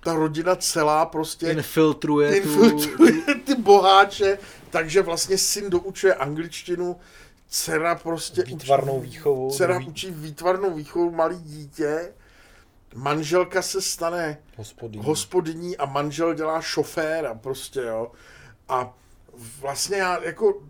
ta 0.04 0.14
rodina 0.14 0.56
celá 0.56 1.06
prostě 1.06 1.52
infiltruje, 1.52 2.38
infiltruje 2.38 3.12
tu... 3.12 3.40
ty 3.46 3.56
boháče, 3.56 4.40
takže 4.70 5.02
vlastně 5.02 5.38
syn 5.38 5.70
doučuje 5.70 6.16
angličtinu, 6.16 6.96
dcera 7.48 7.96
prostě 7.96 8.44
výtvarnou 8.44 9.00
výchovu. 9.00 9.52
Dcera 9.52 9.80
učí 9.88 10.12
výtvarnou 10.12 10.76
výchovu 10.76 11.12
malý 11.12 11.40
dítě 11.40 12.14
manželka 12.96 13.62
se 13.62 13.82
stane 13.82 14.38
hospodyní. 14.58 15.06
hospodyní 15.06 15.78
a 15.78 15.86
manžel 15.86 16.34
dělá 16.34 16.62
šoféra 16.62 17.36
prostě, 17.36 17.82
jo. 17.82 18.12
A 18.70 18.94
vlastně 19.60 19.98
já 19.98 20.24
jako 20.24 20.62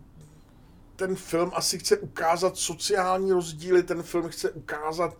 ten 0.96 1.16
film 1.16 1.50
asi 1.54 1.78
chce 1.78 1.98
ukázat 1.98 2.56
sociální 2.56 3.32
rozdíly, 3.32 3.82
ten 3.82 4.02
film 4.02 4.28
chce 4.28 4.50
ukázat 4.50 5.16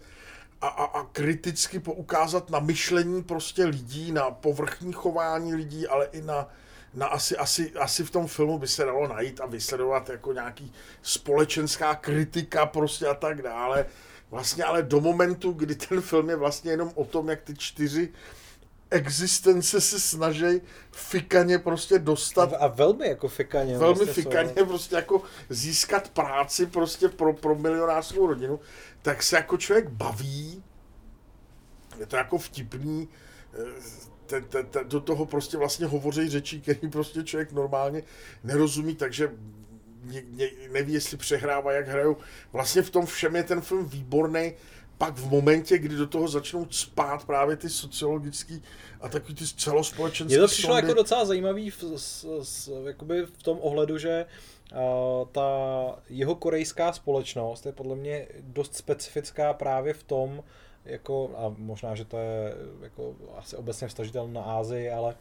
a, 0.61 0.69
a, 0.69 0.85
a 0.85 1.05
kriticky 1.05 1.79
poukázat 1.79 2.51
na 2.51 2.61
myšlení 2.61 3.23
prostě 3.23 3.65
lidí, 3.65 4.13
na 4.13 4.31
povrchní 4.31 4.93
chování 4.93 5.55
lidí, 5.55 5.87
ale 5.87 6.07
i 6.13 6.23
na, 6.23 6.49
na 6.95 7.07
asi, 7.07 7.37
asi, 7.37 7.73
asi 7.73 8.05
v 8.05 8.11
tom 8.11 8.27
filmu 8.27 8.59
by 8.59 8.69
se 8.69 8.85
dalo 8.85 9.09
najít 9.09 9.41
a 9.41 9.47
vysledovat 9.47 10.09
jako 10.09 10.33
nějaký 10.33 10.73
společenská 11.03 11.95
kritika 11.95 12.67
prostě 12.67 13.07
a 13.07 13.15
tak 13.15 13.43
dále. 13.43 13.87
Vlastně 14.31 14.65
ale 14.65 14.83
do 14.83 15.01
momentu, 15.01 15.53
kdy 15.53 15.75
ten 15.75 16.01
film 16.01 16.31
je 16.31 16.37
vlastně 16.37 16.71
jenom 16.71 16.93
o 16.95 17.05
tom, 17.05 17.29
jak 17.29 17.43
ty 17.43 17.55
čtyři 17.57 18.13
existence 18.91 19.81
se 19.81 20.01
snaží 20.01 20.61
fikaně 20.93 21.59
prostě 21.59 21.99
dostat. 21.99 22.53
A, 22.59 22.67
velmi 22.67 23.09
jako 23.09 23.29
fikaně. 23.29 23.79
Velmi 23.79 23.95
vlastně 23.95 24.23
fikaně 24.23 24.53
jsou. 24.59 24.67
prostě 24.67 24.97
jako 24.97 25.23
získat 25.49 26.09
práci 26.09 26.67
prostě 26.67 27.09
pro, 27.09 27.33
pro 27.33 27.55
milionářskou 27.55 28.27
rodinu, 28.27 28.61
tak 29.03 29.23
se 29.23 29.37
jako 29.37 29.57
člověk 29.57 29.89
baví, 29.89 30.63
je 31.99 32.07
to 32.07 32.17
jako 32.17 32.39
vtipný, 32.39 33.09
te, 34.27 34.41
te, 34.41 34.63
te, 34.63 34.85
do 34.85 35.01
toho 35.01 35.27
prostě 35.27 35.57
vlastně 35.57 35.87
hovoří 35.87 36.29
řečí, 36.29 36.61
který 36.61 36.89
prostě 36.91 37.23
člověk 37.23 37.53
normálně 37.53 38.03
nerozumí, 38.45 38.95
takže 38.95 39.31
ně, 40.05 40.23
ně, 40.31 40.51
neví, 40.73 40.93
jestli 40.93 41.17
přehrává, 41.17 41.73
jak 41.73 41.89
hrajou. 41.89 42.17
Vlastně 42.53 42.83
v 42.83 42.91
tom 42.91 43.07
všem 43.07 43.37
je 43.37 43.43
ten 43.43 43.61
film 43.61 43.89
výborný. 43.89 44.53
Pak 44.99 45.15
v 45.15 45.31
momentě, 45.31 45.79
kdy 45.79 45.97
do 45.97 46.07
toho 46.07 46.29
začnou 46.29 46.67
spát 46.71 47.25
právě 47.25 47.57
ty 47.57 47.69
sociologické 47.69 48.59
a 49.01 49.09
takový 49.09 49.35
ty 49.35 49.45
celospolečenské 49.47 50.37
Mně 50.37 50.41
to 50.41 50.49
přišlo 50.49 50.69
sondy. 50.69 50.89
jako 50.89 50.95
docela 50.95 51.25
zajímavý 51.25 51.71
v, 51.71 51.85
s, 51.97 52.27
s, 52.43 52.85
jakoby 52.87 53.27
v 53.27 53.43
tom 53.43 53.59
ohledu, 53.61 53.99
že 53.99 54.27
uh, 54.73 55.29
ta 55.33 55.49
jeho 56.11 56.35
korejská 56.35 56.93
společnost 56.93 57.67
je 57.67 57.73
podle 57.73 57.97
mě 57.97 58.27
dost 58.41 58.75
specifická 58.77 59.53
právě 59.53 59.95
v 59.95 60.03
tom, 60.03 60.43
jako, 60.85 61.31
a 61.37 61.55
možná, 61.59 61.95
že 61.95 62.05
to 62.05 62.19
je 62.19 62.55
jako 62.83 63.17
asi 63.37 63.57
obecně 63.57 63.89
vstažitel 63.89 64.29
na 64.29 64.43
Ázii, 64.43 64.91
ale 64.91 65.15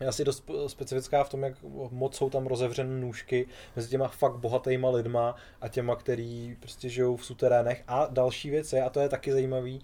je 0.00 0.06
asi 0.06 0.24
dost 0.24 0.50
specifická 0.66 1.24
v 1.24 1.28
tom, 1.28 1.42
jak 1.42 1.54
moc 1.90 2.16
jsou 2.16 2.30
tam 2.30 2.46
rozevřené 2.46 3.00
nůžky 3.00 3.46
mezi 3.76 3.88
těma 3.88 4.08
fakt 4.08 4.36
bohatýma 4.36 4.90
lidma 4.90 5.34
a 5.60 5.68
těma, 5.68 5.96
který 5.96 6.56
prostě 6.60 6.88
žijou 6.88 7.16
v 7.16 7.24
suterénech. 7.24 7.82
A 7.88 8.08
další 8.10 8.50
věc 8.50 8.72
je, 8.72 8.82
a 8.82 8.90
to 8.90 9.00
je 9.00 9.08
taky 9.08 9.32
zajímavý, 9.32 9.80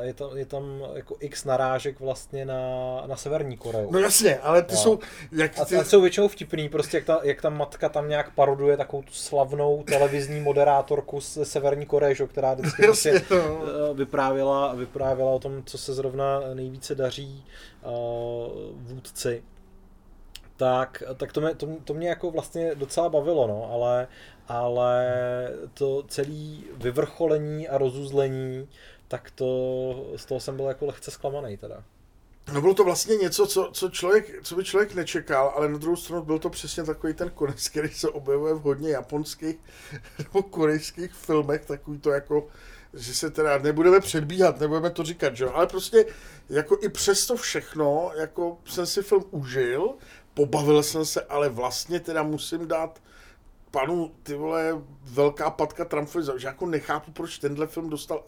je 0.00 0.14
tam, 0.14 0.36
je 0.36 0.46
tam 0.46 0.82
jako 0.94 1.16
x 1.20 1.44
narážek 1.44 2.00
vlastně 2.00 2.44
na, 2.44 3.02
na 3.06 3.16
Severní 3.16 3.56
Koreu. 3.56 3.90
No 3.90 3.98
jasně, 3.98 4.38
ale 4.38 4.62
ty 4.62 4.74
no. 4.74 4.80
jsou... 4.80 4.98
Jak 5.32 5.54
ty... 5.54 5.76
A, 5.76 5.80
a 5.80 5.84
jsou 5.84 6.00
většinou 6.00 6.28
vtipný, 6.28 6.68
prostě 6.68 6.96
jak 6.96 7.04
ta, 7.04 7.20
jak 7.22 7.42
ta 7.42 7.50
matka 7.50 7.88
tam 7.88 8.08
nějak 8.08 8.34
paroduje 8.34 8.76
takovou 8.76 9.02
tu 9.02 9.12
slavnou 9.12 9.82
televizní 9.82 10.40
moderátorku 10.40 11.20
z 11.20 11.38
Severní 11.42 11.86
Koreje, 11.86 12.14
že, 12.14 12.26
která 12.26 12.54
vždycky 12.54 12.82
jasně, 12.86 13.10
prostě, 13.10 13.34
no. 13.34 13.94
vyprávěla, 13.94 14.74
vyprávěla 14.74 15.30
o 15.30 15.38
tom, 15.38 15.62
co 15.64 15.78
se 15.78 15.94
zrovna 15.94 16.40
nejvíce 16.54 16.94
daří 16.94 17.44
vůdci, 18.74 19.42
tak, 20.56 21.02
tak 21.16 21.32
to, 21.32 21.40
mě, 21.40 21.54
to, 21.54 21.68
to 21.84 21.94
mě 21.94 22.08
jako 22.08 22.30
vlastně 22.30 22.74
docela 22.74 23.08
bavilo, 23.08 23.46
no, 23.46 23.72
ale, 23.72 24.08
ale 24.48 25.06
to 25.74 26.02
celé 26.08 26.56
vyvrcholení 26.72 27.68
a 27.68 27.78
rozuzlení, 27.78 28.68
tak 29.08 29.30
to 29.30 29.46
z 30.16 30.24
toho 30.24 30.40
jsem 30.40 30.56
byl 30.56 30.66
jako 30.66 30.86
lehce 30.86 31.10
zklamaný 31.10 31.56
teda. 31.56 31.84
No 32.52 32.60
bylo 32.60 32.74
to 32.74 32.84
vlastně 32.84 33.16
něco, 33.16 33.46
co, 33.46 33.70
co, 33.72 33.90
člověk, 33.90 34.42
co 34.42 34.56
by 34.56 34.64
člověk 34.64 34.94
nečekal, 34.94 35.52
ale 35.56 35.68
na 35.68 35.78
druhou 35.78 35.96
stranu 35.96 36.22
byl 36.22 36.38
to 36.38 36.50
přesně 36.50 36.84
takový 36.84 37.14
ten 37.14 37.30
konec, 37.30 37.68
který 37.68 37.88
se 37.88 38.08
objevuje 38.08 38.54
v 38.54 38.62
hodně 38.62 38.90
japonských 38.90 39.56
nebo 40.18 40.42
korejských 40.42 41.12
filmech, 41.12 41.66
takový 41.66 41.98
to 41.98 42.10
jako, 42.10 42.48
že 42.96 43.14
se 43.14 43.30
teda 43.30 43.58
nebudeme 43.58 44.00
předbíhat, 44.00 44.60
nebudeme 44.60 44.90
to 44.90 45.02
říkat, 45.02 45.36
že 45.36 45.44
jo, 45.44 45.50
ale 45.54 45.66
prostě 45.66 46.04
jako 46.50 46.78
i 46.82 46.88
přesto 46.88 47.36
všechno, 47.36 48.10
jako 48.18 48.58
jsem 48.64 48.86
si 48.86 49.02
film 49.02 49.24
užil, 49.30 49.94
pobavil 50.34 50.82
jsem 50.82 51.04
se, 51.04 51.22
ale 51.22 51.48
vlastně 51.48 52.00
teda 52.00 52.22
musím 52.22 52.68
dát 52.68 53.02
panu, 53.70 54.12
ty 54.22 54.34
vole, 54.34 54.82
velká 55.02 55.50
patka 55.50 55.84
Trumpovi, 55.84 56.24
že 56.36 56.46
jako 56.46 56.66
nechápu, 56.66 57.12
proč 57.12 57.38
tenhle 57.38 57.66
film 57.66 57.90
dostal 57.90 58.24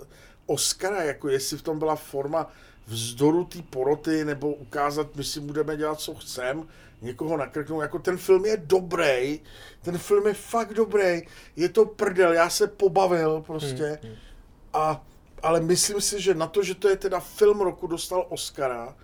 Oscara, 0.47 1.03
jako 1.03 1.29
jestli 1.29 1.57
v 1.57 1.63
tom 1.63 1.79
byla 1.79 1.97
forma 1.97 2.53
vzdoru 2.87 3.45
té 3.45 3.63
poroty, 3.63 4.25
nebo 4.25 4.55
ukázat, 4.55 5.17
my 5.17 5.25
si 5.25 5.41
budeme 5.41 5.77
dělat, 5.77 6.01
co 6.01 6.15
chcem, 6.15 6.69
někoho 7.03 7.37
nakrknout, 7.37 7.83
jako 7.83 7.99
ten 7.99 8.17
film 8.17 8.45
je 8.45 8.57
dobrý, 8.57 9.41
ten 9.83 9.99
film 9.99 10.27
je 10.27 10.35
fakt 10.35 10.75
dobrý, 10.75 11.23
je 11.57 11.69
to 11.69 11.87
prdel, 11.87 12.33
já 12.33 12.51
se 12.51 12.67
pobavil 12.67 13.43
prostě, 13.47 13.99
hmm, 14.03 14.11
hmm. 14.11 14.28
A, 14.73 15.07
ale 15.43 15.61
myslím 15.61 16.01
si, 16.01 16.21
že 16.23 16.35
na 16.35 16.47
to, 16.47 16.63
že 16.63 16.75
to 16.75 16.89
je 16.89 16.97
teda 16.97 17.21
film 17.21 17.61
roku, 17.61 17.87
dostal 17.87 18.27
Oscara, 18.29 18.97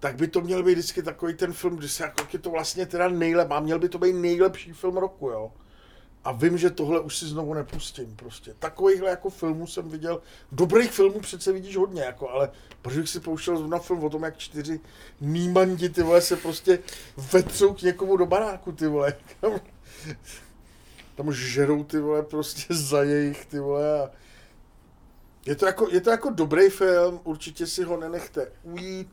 tak 0.00 0.16
by 0.16 0.28
to 0.28 0.40
měl 0.40 0.62
být 0.62 0.72
vždycky 0.72 1.02
takový 1.02 1.34
ten 1.34 1.52
film, 1.52 1.76
kdy 1.76 1.88
se 1.88 2.02
jako 2.02 2.38
to 2.38 2.50
vlastně 2.50 2.86
teda 2.86 3.08
nejlepší, 3.08 3.52
a 3.52 3.60
měl 3.60 3.78
by 3.78 3.88
to 3.88 3.98
být 3.98 4.12
nejlepší 4.12 4.72
film 4.72 4.96
roku, 4.96 5.28
jo. 5.28 5.52
A 6.24 6.32
vím, 6.32 6.58
že 6.58 6.70
tohle 6.70 7.00
už 7.00 7.18
si 7.18 7.26
znovu 7.26 7.54
nepustím 7.54 8.16
prostě. 8.16 8.54
Takovýchhle 8.58 9.10
jako 9.10 9.30
filmů 9.30 9.66
jsem 9.66 9.88
viděl, 9.88 10.22
dobrých 10.52 10.92
filmů 10.92 11.20
přece 11.20 11.52
vidíš 11.52 11.76
hodně, 11.76 12.02
jako, 12.02 12.30
ale 12.30 12.50
proč 12.82 12.96
bych 12.96 13.08
si 13.08 13.20
pouštěl 13.20 13.68
na 13.68 13.78
film 13.78 14.04
o 14.04 14.10
tom, 14.10 14.22
jak 14.22 14.38
čtyři 14.38 14.80
nímandi, 15.20 15.88
ty 15.88 16.02
vole, 16.02 16.20
se 16.20 16.36
prostě 16.36 16.78
vetřou 17.32 17.74
k 17.74 17.82
někomu 17.82 18.16
do 18.16 18.26
baráku, 18.26 18.72
ty 18.72 18.86
vole. 18.86 19.14
Tam 21.14 21.32
žerou, 21.32 21.84
ty 21.84 22.00
vole, 22.00 22.22
prostě 22.22 22.74
za 22.74 23.02
jejich, 23.02 23.46
ty 23.46 23.60
vole. 23.60 24.00
A 24.00 24.10
je 25.46 25.54
to, 25.56 25.66
jako, 25.66 25.88
je 25.90 26.00
to 26.00 26.10
jako 26.10 26.30
dobrý 26.30 26.70
film, 26.70 27.20
určitě 27.24 27.66
si 27.66 27.82
ho 27.82 27.96
nenechte 27.96 28.52
ujít. 28.62 29.08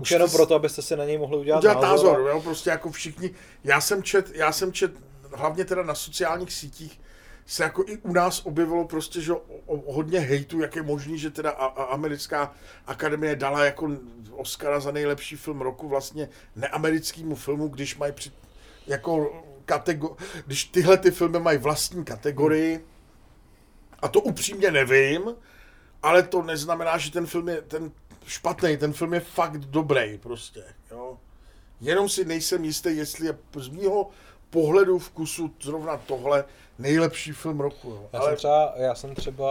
Už 0.00 0.10
jenom 0.10 0.30
proto, 0.30 0.54
abyste 0.54 0.82
si 0.82 0.96
na 0.96 1.04
něj 1.04 1.18
mohli 1.18 1.36
udělat, 1.36 1.58
udělat 1.58 1.82
názor. 1.82 2.12
názor 2.12 2.28
jo, 2.28 2.40
prostě 2.40 2.70
jako 2.70 2.90
všichni. 2.90 3.30
Já 3.64 3.80
jsem 3.80 4.02
čet, 4.02 4.30
já 4.34 4.52
jsem 4.52 4.72
čet 4.72 4.92
hlavně 5.32 5.64
teda 5.64 5.82
na 5.82 5.94
sociálních 5.94 6.52
sítích, 6.52 7.00
se 7.46 7.62
jako 7.62 7.84
i 7.86 7.96
u 7.96 8.12
nás 8.12 8.46
objevilo 8.46 8.84
prostě, 8.84 9.20
že 9.20 9.32
o, 9.32 9.42
o, 9.66 9.92
hodně 9.92 10.20
hejtu, 10.20 10.60
jak 10.60 10.76
je 10.76 10.82
možný, 10.82 11.18
že 11.18 11.30
teda 11.30 11.50
a, 11.50 11.66
a 11.66 11.82
americká 11.82 12.54
akademie 12.86 13.36
dala 13.36 13.64
jako 13.64 13.90
Oscara 14.30 14.80
za 14.80 14.90
nejlepší 14.90 15.36
film 15.36 15.60
roku 15.60 15.88
vlastně 15.88 16.28
neamerickému 16.56 17.34
filmu, 17.34 17.68
když 17.68 17.96
mají 17.96 18.12
při, 18.12 18.30
jako 18.86 19.42
kategor, 19.64 20.16
když 20.46 20.64
tyhle 20.64 20.96
ty 20.96 21.10
filmy 21.10 21.40
mají 21.40 21.58
vlastní 21.58 22.04
kategorii, 22.04 22.84
a 24.00 24.08
to 24.08 24.20
upřímně 24.20 24.70
nevím, 24.70 25.34
ale 26.02 26.22
to 26.22 26.42
neznamená, 26.42 26.98
že 26.98 27.10
ten 27.10 27.26
film 27.26 27.48
je 27.48 27.62
ten 27.62 27.92
špatný, 28.26 28.76
ten 28.76 28.92
film 28.92 29.14
je 29.14 29.20
fakt 29.20 29.56
dobrý 29.56 30.18
prostě, 30.18 30.64
jo. 30.90 31.18
Jenom 31.80 32.08
si 32.08 32.24
nejsem 32.24 32.64
jistý, 32.64 32.96
jestli 32.96 33.26
je 33.26 33.38
z 33.56 33.68
mýho 33.68 34.10
pohledu 34.50 34.98
vkusu 34.98 35.50
zrovna 35.60 35.96
tohle 35.96 36.44
nejlepší 36.78 37.32
film 37.32 37.60
roku. 37.60 37.90
Jo. 37.90 38.08
Já, 38.12 38.18
Ale... 38.18 38.28
jsem 38.28 38.36
třeba, 38.36 38.74
já 38.76 38.94
jsem 38.94 39.14
třeba 39.14 39.50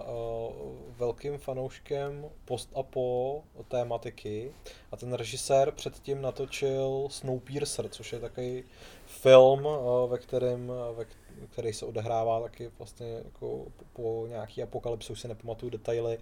uh, 0.00 0.52
velkým 0.98 1.38
fanouškem 1.38 2.26
post 2.44 2.70
a 2.76 2.82
po 2.82 3.42
tématiky 3.68 4.52
a 4.92 4.96
ten 4.96 5.12
režisér 5.12 5.70
předtím 5.70 6.22
natočil 6.22 7.08
Snowpiercer, 7.10 7.88
což 7.88 8.12
je 8.12 8.20
takový 8.20 8.64
film, 9.06 9.66
uh, 9.66 10.10
ve 10.10 10.18
kterém, 10.18 10.72
ve, 10.96 11.04
který 11.46 11.72
se 11.72 11.86
odehrává 11.86 12.40
taky 12.40 12.70
vlastně 12.78 13.20
jako 13.24 13.66
po 13.92 14.24
nějaký 14.28 14.62
apokalypse, 14.62 15.12
už 15.12 15.20
si 15.20 15.28
nepamatuju 15.28 15.70
detaily, 15.70 16.18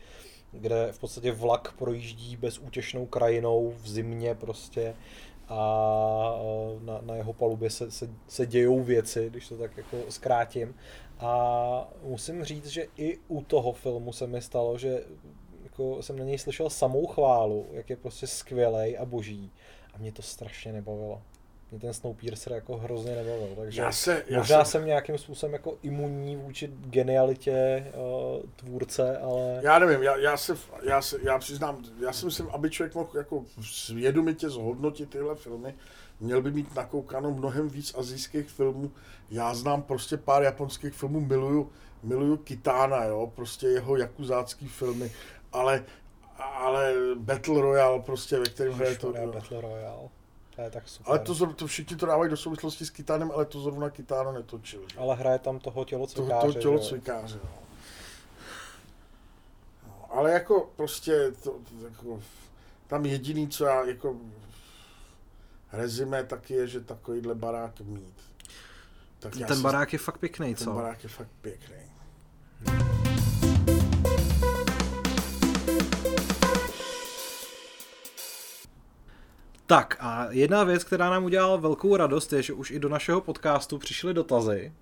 kde 0.53 0.89
v 0.93 0.99
podstatě 0.99 1.33
vlak 1.33 1.73
projíždí 1.73 2.37
bezútěšnou 2.37 3.07
krajinou 3.07 3.71
v 3.71 3.89
zimě 3.89 4.35
prostě 4.35 4.95
a 5.49 6.39
na, 6.81 7.01
na 7.01 7.15
jeho 7.15 7.33
palubě 7.33 7.71
se, 7.71 7.91
se, 7.91 8.11
se 8.29 8.47
dějou 8.47 8.83
věci, 8.83 9.31
když 9.31 9.49
to 9.49 9.57
tak 9.57 9.77
jako 9.77 9.97
zkrátím. 10.09 10.75
A 11.19 11.89
musím 12.03 12.45
říct, 12.45 12.67
že 12.67 12.87
i 12.97 13.19
u 13.29 13.43
toho 13.43 13.73
filmu 13.73 14.13
se 14.13 14.27
mi 14.27 14.43
stalo, 14.43 14.79
že 14.79 15.05
jako 15.65 16.03
jsem 16.03 16.19
na 16.19 16.25
něj 16.25 16.39
slyšel 16.39 16.71
samou 16.71 17.07
chválu, 17.07 17.67
jak 17.73 17.91
je 17.91 17.97
prostě 17.97 18.27
skvělý 18.27 18.97
a 18.97 19.05
boží. 19.05 19.51
A 19.95 19.99
mě 19.99 20.13
to 20.13 20.23
strašně 20.23 20.73
nebavilo 20.73 21.23
mě 21.71 21.81
ten 21.81 21.95
Snowpiercer 21.95 22.53
jako 22.53 22.77
hrozně 22.77 23.17
nebavil, 23.17 23.49
takže 23.57 23.83
já 23.83 23.93
se, 23.93 24.25
já 24.27 24.39
možná 24.39 24.65
se... 24.65 24.71
jsem 24.71 24.87
nějakým 24.87 25.19
způsobem 25.19 25.53
jako 25.53 25.79
imunní 25.83 26.37
vůči 26.37 26.67
genialitě 26.67 27.87
uh, 27.95 28.43
tvůrce, 28.57 29.19
ale... 29.19 29.61
Já 29.63 29.79
nevím, 29.79 30.03
já, 30.03 30.17
já, 30.17 30.37
se, 30.37 30.57
já, 30.83 31.03
se, 31.03 31.19
já 31.23 31.39
přiznám, 31.39 31.85
já 32.01 32.13
si 32.13 32.27
myslím, 32.27 32.49
aby 32.51 32.71
člověk 32.71 32.95
mohl 32.95 33.11
jako 33.17 33.45
svědomitě 33.61 34.51
zhodnotit 34.51 35.11
tyhle 35.11 35.35
filmy, 35.35 35.75
měl 36.21 36.43
by 36.43 36.51
mít 36.51 36.75
nakoukáno 36.75 37.31
mnohem 37.31 37.69
víc 37.69 37.95
azijských 37.99 38.49
filmů. 38.49 38.91
Já 39.31 39.55
znám 39.55 39.83
prostě 39.83 40.17
pár 40.17 40.43
japonských 40.43 40.95
filmů, 40.95 41.21
miluju, 41.21 41.71
miluju 42.03 42.37
Kitána, 42.37 43.05
jo, 43.05 43.33
prostě 43.35 43.67
jeho 43.67 43.97
jakuzácký 43.97 44.69
filmy, 44.69 45.13
ale 45.53 45.85
ale 46.39 46.95
Battle 47.15 47.61
Royale 47.61 48.03
prostě, 48.03 48.39
ve 48.39 48.45
kterém 48.45 48.73
hraje 48.73 48.97
to... 48.97 49.13
Battle 49.13 49.61
Royale. 49.61 50.09
To 50.57 50.63
je 50.63 50.71
tak 50.71 50.89
super. 50.89 51.11
Ale 51.11 51.19
to, 51.19 51.53
to 51.53 51.67
všichni 51.67 51.97
to 51.97 52.07
dávají 52.07 52.31
do 52.31 52.37
souvislosti 52.37 52.87
s 52.87 52.91
Kitánem, 52.91 53.31
ale 53.35 53.45
to 53.45 53.61
zrovna 53.61 53.91
Kitáno 53.91 54.33
netočil. 54.33 54.81
Že? 54.93 54.99
Ale 54.99 55.17
hraje 55.17 55.39
tam 55.39 55.59
toho 55.59 55.85
tělocvikáře. 55.85 56.41
Toho, 56.41 56.53
toho 56.53 56.63
tělocvikáře, 56.63 57.41
no. 57.45 57.51
no. 59.87 60.07
Ale 60.11 60.33
jako 60.33 60.71
prostě 60.77 61.33
to, 61.43 61.51
to, 61.51 61.85
jako, 61.85 62.23
tam 62.87 63.07
jediný, 63.07 63.49
co 63.49 63.65
já 63.65 63.85
jako 63.85 64.17
rezime 65.73 66.25
taky 66.25 66.55
je, 66.55 66.67
že 66.67 66.81
takovýhle 66.81 67.35
barák 67.35 67.81
mít. 67.81 68.15
Tak 69.19 69.33
ten 69.49 69.63
barák 69.63 69.93
je 69.93 69.99
fakt 69.99 70.19
pěkný, 70.19 70.55
co? 70.55 70.65
Ten 70.65 70.75
barák 70.75 71.03
je 71.03 71.09
fakt 71.09 71.31
pěkný. 71.41 71.77
Tak 79.67 79.97
a 80.01 80.27
jedna 80.31 80.65
věc, 80.65 80.85
která 80.85 81.11
nám 81.11 81.25
udělala 81.25 81.57
velkou 81.57 81.97
radost, 81.97 82.33
je, 82.33 82.43
že 82.43 82.53
už 82.53 82.71
i 82.71 82.79
do 82.79 82.89
našeho 82.89 83.21
podcastu 83.21 83.79
přišly 83.79 84.15
dotazy. 84.15 84.73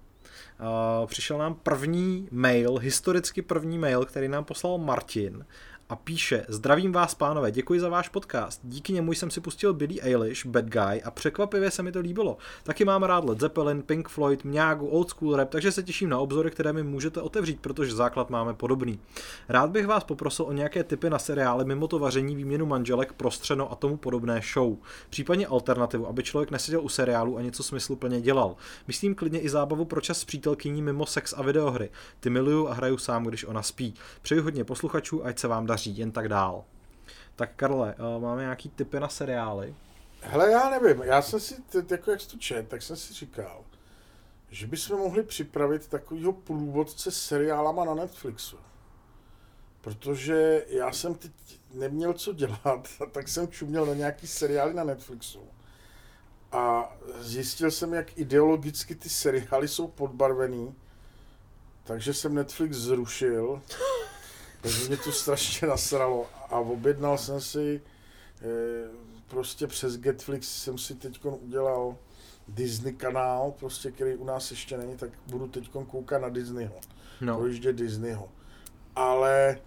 Uh, 1.01 1.07
přišel 1.07 1.39
nám 1.39 1.55
první 1.55 2.28
mail, 2.30 2.78
historicky 2.78 3.43
první 3.43 3.78
mail, 3.78 4.05
který 4.05 4.28
nám 4.28 4.45
poslal 4.45 4.78
Martin 4.78 5.47
a 5.89 5.97
píše 5.97 6.47
Zdravím 6.49 6.93
vás, 6.93 7.14
pánové, 7.14 7.51
děkuji 7.51 7.80
za 7.80 7.89
váš 7.89 8.09
podcast. 8.09 8.61
Díky 8.64 8.93
němu 8.93 9.12
jsem 9.12 9.30
si 9.30 9.41
pustil 9.41 9.74
Billy 9.74 10.01
Eilish, 10.01 10.47
Bad 10.47 10.64
Guy 10.64 11.03
a 11.05 11.11
překvapivě 11.11 11.70
se 11.70 11.82
mi 11.82 11.93
to 11.93 12.01
líbilo. 12.01 12.37
Taky 12.62 12.85
mám 12.85 13.03
rád 13.03 13.24
Led 13.24 13.41
Zeppelin, 13.41 13.82
Pink 13.82 14.09
Floyd, 14.09 14.45
Mňágu, 14.45 14.87
Old 14.87 15.09
School 15.09 15.37
Rap, 15.37 15.51
takže 15.51 15.72
se 15.72 15.82
těším 15.82 16.09
na 16.09 16.18
obzory, 16.18 16.51
které 16.51 16.72
mi 16.72 16.82
můžete 16.82 17.20
otevřít, 17.20 17.61
protože 17.61 17.95
základ 17.95 18.30
máme 18.30 18.55
podobný. 18.55 19.01
Rád 19.49 19.70
bych 19.70 19.87
vás 19.87 20.05
poprosil 20.05 20.45
o 20.45 20.53
nějaké 20.53 20.85
tipy 20.85 21.11
na 21.11 21.18
seriály 21.18 21.64
mimo 21.64 21.89
to 21.89 21.99
vaření, 21.99 22.37
výměnu 22.37 22.66
manželek, 22.66 23.12
prostřeno 23.12 23.72
a 23.72 23.74
tomu 23.74 23.97
podobné 23.97 24.41
show. 24.55 24.76
Případně 25.11 25.47
alternativu, 25.47 26.09
aby 26.09 26.22
člověk 26.22 26.51
neseděl 26.51 26.80
u 26.80 26.89
seriálu 26.89 27.37
a 27.37 27.43
něco 27.43 27.62
smysluplně 27.62 28.20
dělal. 28.20 28.57
Myslím 28.87 29.14
klidně 29.14 29.41
i 29.41 29.49
zábavu 29.49 29.85
pro 29.85 30.01
čas 30.01 30.18
s 30.18 30.24
přítelkyní 30.24 30.82
mimo 30.82 31.07
sex 31.07 31.35
a 31.37 31.43
videohry. 31.43 31.91
Ty 32.20 32.30
miluju 32.30 32.68
a 32.68 32.74
hraju 32.74 32.99
sám, 32.99 33.24
když 33.24 33.45
ona 33.45 33.62
spí. 33.62 33.95
Přeji 34.22 34.41
hodně 34.41 34.64
posluchačů, 34.64 35.26
ať 35.26 35.39
se 35.39 35.49
vám 35.49 35.66
jen 35.90 36.12
tak 36.12 36.28
dál. 36.28 36.64
Tak 37.36 37.50
Karle, 37.56 37.94
eh, 37.98 38.20
máme 38.20 38.42
nějaký 38.42 38.68
typy 38.68 39.00
na 39.00 39.08
seriály? 39.08 39.74
Hele, 40.20 40.50
já 40.50 40.70
nevím, 40.70 41.02
já 41.02 41.22
jsem 41.22 41.40
si, 41.40 41.54
jako 41.90 42.10
jak 42.10 42.26
to 42.26 42.38
čet, 42.38 42.68
tak 42.68 42.82
jsem 42.82 42.96
si 42.96 43.14
říkal, 43.14 43.64
že 44.50 44.66
bychom 44.66 44.98
mohli 44.98 45.22
připravit 45.22 45.88
takovýho 45.88 46.32
průvodce 46.32 47.10
s 47.10 47.22
seriálama 47.22 47.84
na 47.84 47.94
Netflixu. 47.94 48.58
Protože 49.80 50.64
já 50.68 50.92
jsem 50.92 51.14
teď 51.14 51.32
neměl 51.74 52.12
co 52.12 52.32
dělat, 52.32 52.88
tak 53.12 53.28
jsem 53.28 53.48
čuměl 53.48 53.86
na 53.86 53.94
nějaký 53.94 54.26
seriály 54.26 54.74
na 54.74 54.84
Netflixu. 54.84 55.42
A 56.52 56.92
zjistil 57.18 57.70
jsem, 57.70 57.94
jak 57.94 58.18
ideologicky 58.18 58.94
ty 58.94 59.08
seriály 59.08 59.68
jsou 59.68 59.88
podbarvený, 59.88 60.74
takže 61.84 62.14
jsem 62.14 62.34
Netflix 62.34 62.76
zrušil 62.76 63.62
takže 64.64 64.88
mě 64.88 64.96
to 64.96 65.12
strašně 65.12 65.68
nasralo 65.68 66.26
a 66.50 66.58
objednal 66.58 67.18
jsem 67.18 67.40
si 67.40 67.80
e, 68.42 68.48
prostě 69.28 69.66
přes 69.66 69.96
Getflix 69.96 70.62
jsem 70.62 70.78
si 70.78 70.94
teď 70.94 71.24
udělal 71.24 71.96
Disney 72.48 72.92
kanál, 72.92 73.54
prostě, 73.58 73.90
který 73.90 74.14
u 74.14 74.24
nás 74.24 74.50
ještě 74.50 74.76
není, 74.76 74.96
tak 74.96 75.10
budu 75.26 75.48
teď 75.48 75.70
koukat 75.70 76.22
na 76.22 76.28
Disneyho. 76.28 76.74
No. 77.20 77.36
Projíždět 77.36 77.76
Disneyho. 77.76 78.28
Ale 78.96 79.48
e, 79.50 79.58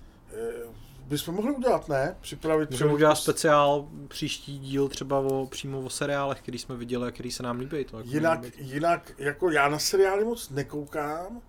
bychom 1.07 1.35
mohli 1.35 1.51
udělat, 1.51 1.89
ne? 1.89 2.15
Připravit 2.21 2.71
Můžeme 2.71 2.93
udělat 2.93 3.15
speciál 3.15 3.87
příští 4.07 4.59
díl 4.59 4.87
třeba 4.87 5.19
o, 5.19 5.45
přímo 5.45 5.79
o 5.79 5.89
seriálech, 5.89 6.41
který 6.41 6.59
jsme 6.59 6.75
viděli 6.75 7.07
a 7.07 7.11
který 7.11 7.31
se 7.31 7.43
nám 7.43 7.59
líbí. 7.59 7.85
To 7.85 7.97
jako 7.97 8.09
Jinak, 8.09 8.43
líbí. 8.43 8.55
jinak, 8.59 9.11
jako 9.17 9.51
já 9.51 9.69
na 9.69 9.79
seriály 9.79 10.23
moc 10.23 10.49
nekoukám, 10.49 11.41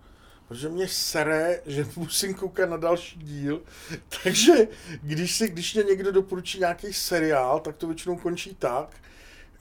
protože 0.49 0.69
mě 0.69 0.87
sere, 0.87 1.61
že 1.65 1.87
musím 1.95 2.33
koukat 2.33 2.69
na 2.69 2.77
další 2.77 3.19
díl, 3.19 3.61
takže 4.23 4.53
když, 5.01 5.37
si, 5.37 5.49
když 5.49 5.73
mě 5.73 5.83
někdo 5.83 6.11
doporučí 6.11 6.59
nějaký 6.59 6.93
seriál, 6.93 7.59
tak 7.59 7.77
to 7.77 7.87
většinou 7.87 8.17
končí 8.17 8.55
tak, 8.59 8.89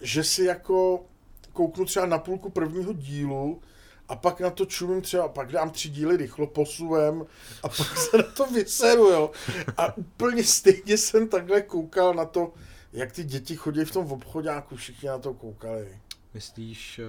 že 0.00 0.24
si 0.24 0.44
jako 0.44 1.04
kouknu 1.52 1.84
třeba 1.84 2.06
na 2.06 2.18
půlku 2.18 2.50
prvního 2.50 2.92
dílu 2.92 3.62
a 4.08 4.16
pak 4.16 4.40
na 4.40 4.50
to 4.50 4.66
čumím 4.66 5.02
třeba, 5.02 5.28
pak 5.28 5.52
dám 5.52 5.70
tři 5.70 5.88
díly 5.88 6.16
rychlo 6.16 6.46
posuvem 6.46 7.26
a 7.62 7.68
pak 7.78 7.98
se 7.98 8.16
na 8.16 8.22
to 8.22 8.46
vyseru, 8.46 9.08
jo. 9.08 9.30
A 9.76 9.96
úplně 9.96 10.44
stejně 10.44 10.98
jsem 10.98 11.28
takhle 11.28 11.62
koukal 11.62 12.14
na 12.14 12.24
to, 12.24 12.52
jak 12.92 13.12
ty 13.12 13.24
děti 13.24 13.56
chodí 13.56 13.84
v 13.84 13.92
tom 13.92 14.12
obchodáku, 14.12 14.76
všichni 14.76 15.08
na 15.08 15.18
to 15.18 15.34
koukali. 15.34 15.98
Myslíš 16.38 17.00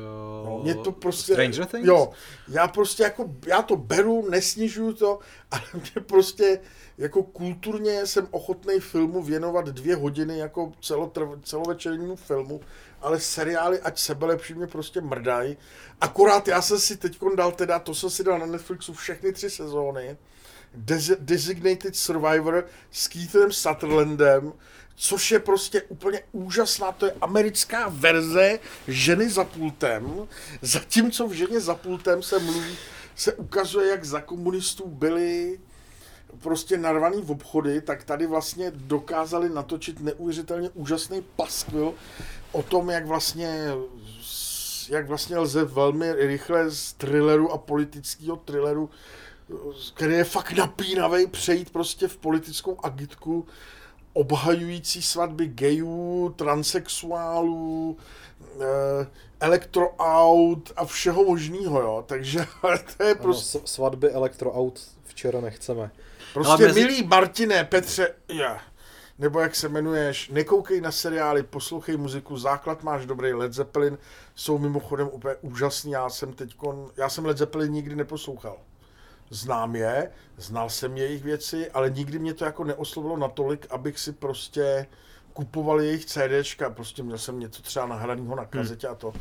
uh, 0.43 0.49
No, 0.49 0.59
mě 0.63 0.75
to 0.75 0.91
prostě, 0.91 1.33
Stranger 1.33 1.65
Things? 1.65 1.87
Jo, 1.87 2.09
já 2.47 2.67
prostě 2.67 3.03
jako, 3.03 3.35
já 3.47 3.61
to 3.61 3.75
beru, 3.75 4.29
nesnižuju 4.29 4.93
to, 4.93 5.19
ale 5.51 5.61
mě 5.73 6.01
prostě 6.05 6.59
jako 6.97 7.23
kulturně 7.23 8.05
jsem 8.05 8.27
ochotný 8.31 8.79
filmu 8.79 9.23
věnovat 9.23 9.65
dvě 9.65 9.95
hodiny 9.95 10.37
jako 10.37 10.71
celotrv, 10.81 11.29
celovečernímu 11.43 12.15
filmu, 12.15 12.61
ale 13.01 13.19
seriály, 13.19 13.79
ať 13.81 13.99
sebelepší 13.99 14.53
mě 14.53 14.67
prostě 14.67 15.01
mrdají. 15.01 15.57
Akorát 16.01 16.47
já 16.47 16.61
jsem 16.61 16.79
si 16.79 16.97
teď 16.97 17.19
dal 17.35 17.51
teda, 17.51 17.79
to 17.79 17.95
jsem 17.95 18.09
si 18.09 18.23
dal 18.23 18.39
na 18.39 18.45
Netflixu 18.45 18.93
všechny 18.93 19.33
tři 19.33 19.49
sezóny, 19.49 20.17
Des- 20.77 21.17
Designated 21.19 21.95
Survivor 21.95 22.65
s 22.91 23.07
Keithem 23.07 23.51
Sutherlandem, 23.51 24.53
což 25.01 25.31
je 25.31 25.39
prostě 25.39 25.81
úplně 25.81 26.21
úžasná, 26.31 26.91
to 26.91 27.05
je 27.05 27.13
americká 27.21 27.89
verze 27.89 28.59
ženy 28.87 29.29
za 29.29 29.43
pultem, 29.43 30.27
zatímco 30.61 31.27
v 31.27 31.33
ženě 31.33 31.59
za 31.59 31.75
pultem 31.75 32.23
se 32.23 32.39
mluví, 32.39 32.77
se 33.15 33.33
ukazuje, 33.33 33.89
jak 33.89 34.05
za 34.05 34.21
komunistů 34.21 34.87
byli 34.87 35.59
prostě 36.39 36.77
narvaný 36.77 37.21
v 37.21 37.31
obchody, 37.31 37.81
tak 37.81 38.03
tady 38.03 38.27
vlastně 38.27 38.71
dokázali 38.71 39.49
natočit 39.49 39.99
neuvěřitelně 39.99 40.69
úžasný 40.69 41.21
paskvil 41.35 41.93
o 42.51 42.63
tom, 42.63 42.89
jak 42.89 43.05
vlastně 43.05 43.71
jak 44.89 45.07
vlastně 45.07 45.37
lze 45.37 45.63
velmi 45.63 46.13
rychle 46.13 46.71
z 46.71 46.93
thrilleru 46.93 47.51
a 47.51 47.57
politického 47.57 48.37
thrilleru, 48.37 48.89
který 49.93 50.13
je 50.13 50.23
fakt 50.23 50.51
napínavý, 50.51 51.27
přejít 51.27 51.69
prostě 51.69 52.07
v 52.07 52.17
politickou 52.17 52.77
agitku 52.83 53.47
obhajující 54.13 55.01
svatby 55.01 55.47
gayů, 55.47 56.33
transexuálů, 56.35 57.97
eh, 58.61 59.07
elektroaut 59.39 60.71
a 60.75 60.85
všeho 60.85 61.25
možného, 61.25 61.81
jo. 61.81 62.03
Takže 62.07 62.45
to 62.97 63.03
je 63.03 63.15
prostě... 63.15 63.57
Ano, 63.57 63.67
svatby 63.67 64.11
elektroaut 64.11 64.81
včera 65.03 65.41
nechceme. 65.41 65.91
Prostě 66.33 66.63
mezi... 66.63 66.81
milý 66.81 67.03
Martine, 67.03 67.63
Petře, 67.63 68.13
ja. 68.27 68.61
nebo 69.19 69.39
jak 69.39 69.55
se 69.55 69.67
jmenuješ, 69.67 70.29
nekoukej 70.29 70.81
na 70.81 70.91
seriály, 70.91 71.43
poslouchej 71.43 71.97
muziku, 71.97 72.37
základ 72.37 72.83
máš 72.83 73.05
dobrý, 73.05 73.33
Led 73.33 73.53
Zeppelin 73.53 73.97
jsou 74.35 74.57
mimochodem 74.57 75.09
úplně 75.11 75.35
úžasný, 75.41 75.91
já 75.91 76.09
jsem 76.09 76.33
teďkon, 76.33 76.91
já 76.97 77.09
jsem 77.09 77.25
Led 77.25 77.37
Zeppelin 77.37 77.71
nikdy 77.71 77.95
neposlouchal. 77.95 78.57
Znám 79.29 79.75
je, 79.75 80.11
znal 80.37 80.69
jsem 80.69 80.97
jejich 80.97 81.23
věci, 81.23 81.71
ale 81.71 81.89
nikdy 81.89 82.19
mě 82.19 82.33
to 82.33 82.45
jako 82.45 82.63
neoslovilo 82.63 83.17
natolik, 83.17 83.67
abych 83.69 83.99
si 83.99 84.11
prostě 84.11 84.87
kupoval 85.33 85.81
jejich 85.81 86.05
CDčka, 86.05 86.69
prostě 86.69 87.03
měl 87.03 87.17
jsem 87.17 87.39
něco 87.39 87.61
třeba 87.61 87.85
nahranýho 87.85 88.35
na 88.35 88.45
kazetě 88.45 88.87
hmm. 88.87 88.93
a 88.93 88.95
to. 88.95 89.13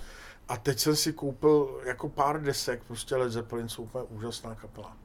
A 0.48 0.56
teď 0.56 0.78
jsem 0.78 0.96
si 0.96 1.12
koupil 1.12 1.80
jako 1.84 2.08
pár 2.08 2.42
desek, 2.42 2.82
prostě 2.84 3.16
Led 3.16 3.32
Zeppelin 3.32 3.68
jsou 3.68 3.82
úplně 3.82 4.04
úžasná 4.04 4.54
kapela. 4.54 4.96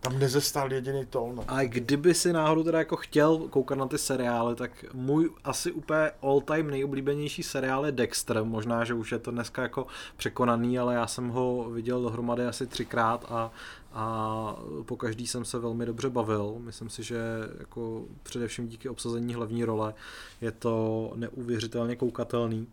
Tam 0.00 0.18
nezestál 0.18 0.72
jediný 0.72 1.06
tón. 1.06 1.36
No. 1.36 1.44
A 1.48 1.62
kdyby 1.62 2.14
si 2.14 2.32
náhodou 2.32 2.62
teda 2.62 2.78
jako 2.78 2.96
chtěl 2.96 3.38
koukat 3.38 3.78
na 3.78 3.86
ty 3.86 3.98
seriály, 3.98 4.54
tak 4.54 4.84
můj 4.92 5.30
asi 5.44 5.72
úplně 5.72 6.10
all 6.22 6.40
time 6.40 6.70
nejoblíbenější 6.70 7.42
seriál 7.42 7.86
je 7.86 7.92
Dexter. 7.92 8.44
Možná, 8.44 8.84
že 8.84 8.94
už 8.94 9.12
je 9.12 9.18
to 9.18 9.30
dneska 9.30 9.62
jako 9.62 9.86
překonaný, 10.16 10.78
ale 10.78 10.94
já 10.94 11.06
jsem 11.06 11.28
ho 11.28 11.70
viděl 11.70 12.02
dohromady 12.02 12.46
asi 12.46 12.66
třikrát 12.66 13.24
a, 13.28 13.50
a 13.94 14.56
po 14.86 14.96
každý 14.96 15.26
jsem 15.26 15.44
se 15.44 15.58
velmi 15.58 15.86
dobře 15.86 16.10
bavil. 16.10 16.54
Myslím 16.58 16.90
si, 16.90 17.02
že 17.02 17.18
jako 17.58 18.04
především 18.22 18.68
díky 18.68 18.88
obsazení 18.88 19.34
hlavní 19.34 19.64
role 19.64 19.94
je 20.40 20.52
to 20.52 21.12
neuvěřitelně 21.14 21.96
koukatelný. 21.96 22.66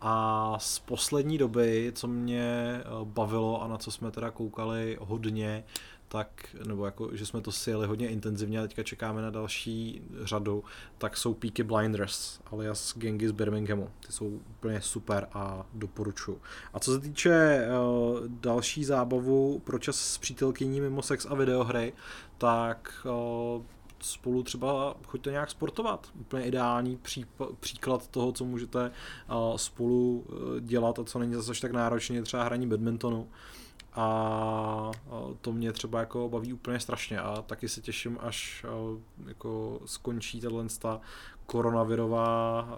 A 0.00 0.56
z 0.60 0.78
poslední 0.78 1.38
doby, 1.38 1.92
co 1.94 2.08
mě 2.08 2.80
bavilo 3.04 3.62
a 3.62 3.68
na 3.68 3.78
co 3.78 3.90
jsme 3.90 4.10
teda 4.10 4.30
koukali 4.30 4.98
hodně, 5.00 5.64
tak, 6.14 6.56
nebo 6.66 6.86
jako, 6.86 7.16
že 7.16 7.26
jsme 7.26 7.40
to 7.40 7.52
sjeli 7.52 7.86
hodně 7.86 8.08
intenzivně 8.08 8.58
a 8.58 8.62
teďka 8.62 8.82
čekáme 8.82 9.22
na 9.22 9.30
další 9.30 10.02
řadu, 10.22 10.64
tak 10.98 11.16
jsou 11.16 11.34
Peaky 11.34 11.62
Blinders, 11.62 12.40
alias 12.46 12.98
Gengy 12.98 13.28
z 13.28 13.32
Birminghamu. 13.32 13.90
Ty 14.06 14.12
jsou 14.12 14.26
úplně 14.26 14.80
super 14.80 15.28
a 15.32 15.66
doporučuji. 15.72 16.40
A 16.72 16.80
co 16.80 16.92
se 16.92 17.00
týče 17.00 17.66
uh, 17.68 18.20
další 18.28 18.84
zábavu 18.84 19.58
pro 19.58 19.78
čas 19.78 19.96
s 19.96 20.18
přítelkyní 20.18 20.80
mimo 20.80 21.02
sex 21.02 21.26
a 21.30 21.34
videohry, 21.34 21.92
tak 22.38 23.06
uh, 23.56 23.62
spolu 24.00 24.42
třeba 24.42 24.96
choďte 25.06 25.30
nějak 25.30 25.50
sportovat. 25.50 26.06
Úplně 26.20 26.44
ideální 26.44 26.96
příp- 26.96 27.54
příklad 27.60 28.08
toho, 28.08 28.32
co 28.32 28.44
můžete 28.44 28.90
uh, 29.30 29.56
spolu 29.56 30.26
dělat 30.60 30.98
a 30.98 31.04
co 31.04 31.18
není 31.18 31.34
zase 31.34 31.60
tak 31.60 31.72
náročně, 31.72 32.22
třeba 32.22 32.44
hraní 32.44 32.66
badmintonu 32.66 33.28
a 33.94 34.90
to 35.40 35.52
mě 35.52 35.72
třeba 35.72 36.00
jako 36.00 36.28
baví 36.28 36.52
úplně 36.52 36.80
strašně 36.80 37.20
a 37.20 37.42
taky 37.42 37.68
se 37.68 37.80
těším, 37.80 38.18
až 38.20 38.66
jako 39.26 39.80
skončí 39.84 40.40
tato 40.40 41.00
koronavirová 41.46 42.68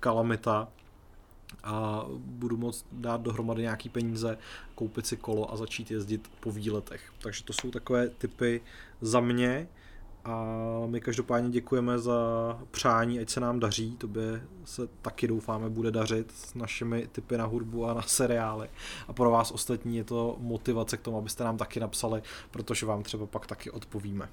kalamita 0.00 0.68
a 1.64 2.04
budu 2.16 2.56
moct 2.56 2.86
dát 2.92 3.20
dohromady 3.20 3.62
nějaký 3.62 3.88
peníze, 3.88 4.38
koupit 4.74 5.06
si 5.06 5.16
kolo 5.16 5.52
a 5.52 5.56
začít 5.56 5.90
jezdit 5.90 6.30
po 6.40 6.52
výletech. 6.52 7.12
Takže 7.18 7.44
to 7.44 7.52
jsou 7.52 7.70
takové 7.70 8.08
typy 8.08 8.60
za 9.00 9.20
mě. 9.20 9.68
A 10.24 10.46
my 10.86 11.00
každopádně 11.00 11.50
děkujeme 11.50 11.98
za 11.98 12.14
přání, 12.70 13.20
ať 13.20 13.28
se 13.30 13.40
nám 13.40 13.60
daří, 13.60 13.98
by 14.06 14.42
se 14.64 14.86
taky 14.86 15.28
doufáme 15.28 15.70
bude 15.70 15.90
dařit 15.90 16.32
s 16.36 16.54
našimi 16.54 17.08
typy 17.12 17.36
na 17.36 17.44
hudbu 17.44 17.86
a 17.86 17.94
na 17.94 18.02
seriály. 18.02 18.68
A 19.08 19.12
pro 19.12 19.30
vás 19.30 19.50
ostatní 19.50 19.96
je 19.96 20.04
to 20.04 20.36
motivace 20.40 20.96
k 20.96 21.00
tomu, 21.00 21.18
abyste 21.18 21.44
nám 21.44 21.56
taky 21.56 21.80
napsali, 21.80 22.22
protože 22.50 22.86
vám 22.86 23.02
třeba 23.02 23.26
pak 23.26 23.46
taky 23.46 23.70
odpovíme. 23.70 24.28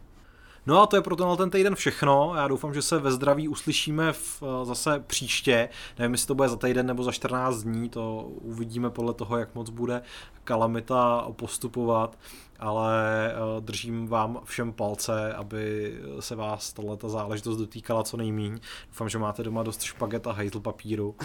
No 0.66 0.82
a 0.82 0.88
to 0.88 0.96
je 0.96 1.02
pro 1.02 1.16
tenhle 1.16 1.38
ten 1.38 1.50
týden 1.50 1.76
všechno. 1.76 2.34
Já 2.36 2.48
doufám, 2.48 2.74
že 2.74 2.82
se 2.82 3.00
ve 3.00 3.12
zdraví 3.12 3.48
uslyšíme 3.48 4.14
v, 4.14 4.44
zase 4.64 5.04
příště. 5.08 5.70
Nevím, 6.00 6.12
jestli 6.12 6.28
to 6.28 6.36
bude 6.36 6.50
za 6.50 6.56
týden 6.56 6.86
nebo 6.86 7.04
za 7.04 7.12
14 7.12 7.58
dní, 7.58 7.90
to 7.90 8.22
uvidíme 8.42 8.90
podle 8.90 9.14
toho, 9.14 9.38
jak 9.38 9.56
moc 9.56 9.70
bude 9.70 10.02
kalamita 10.44 11.28
postupovat 11.36 12.18
ale 12.62 13.34
uh, 13.34 13.64
držím 13.64 14.08
vám 14.08 14.42
všem 14.44 14.74
palce, 14.74 15.34
aby 15.34 15.94
se 16.20 16.36
vás 16.36 16.74
tato 16.74 17.10
záležitost 17.10 17.58
dotýkala 17.58 18.04
co 18.04 18.18
nejmíň. 18.18 18.60
Doufám, 18.88 19.10
že 19.10 19.18
máte 19.18 19.44
doma 19.44 19.64
dost 19.64 19.82
špaget 19.82 20.28
a 20.28 20.32
hejtl 20.32 20.60
papíru. 20.60 21.16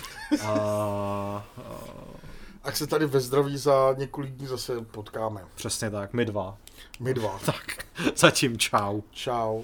a, 0.43 1.47
Ať 2.63 2.77
se 2.77 2.87
tady 2.87 3.07
ve 3.07 3.21
zdraví 3.21 3.57
za 3.57 3.95
několik 3.99 4.33
dní 4.33 4.47
zase 4.47 4.81
potkáme. 4.81 5.45
Přesně 5.55 5.91
tak, 5.91 6.13
my 6.13 6.25
dva. 6.25 6.57
My 7.01 7.15
dva. 7.15 7.39
tak, 7.45 7.87
zatím 8.17 8.59
čau. 8.59 9.01
Čau. 9.11 9.63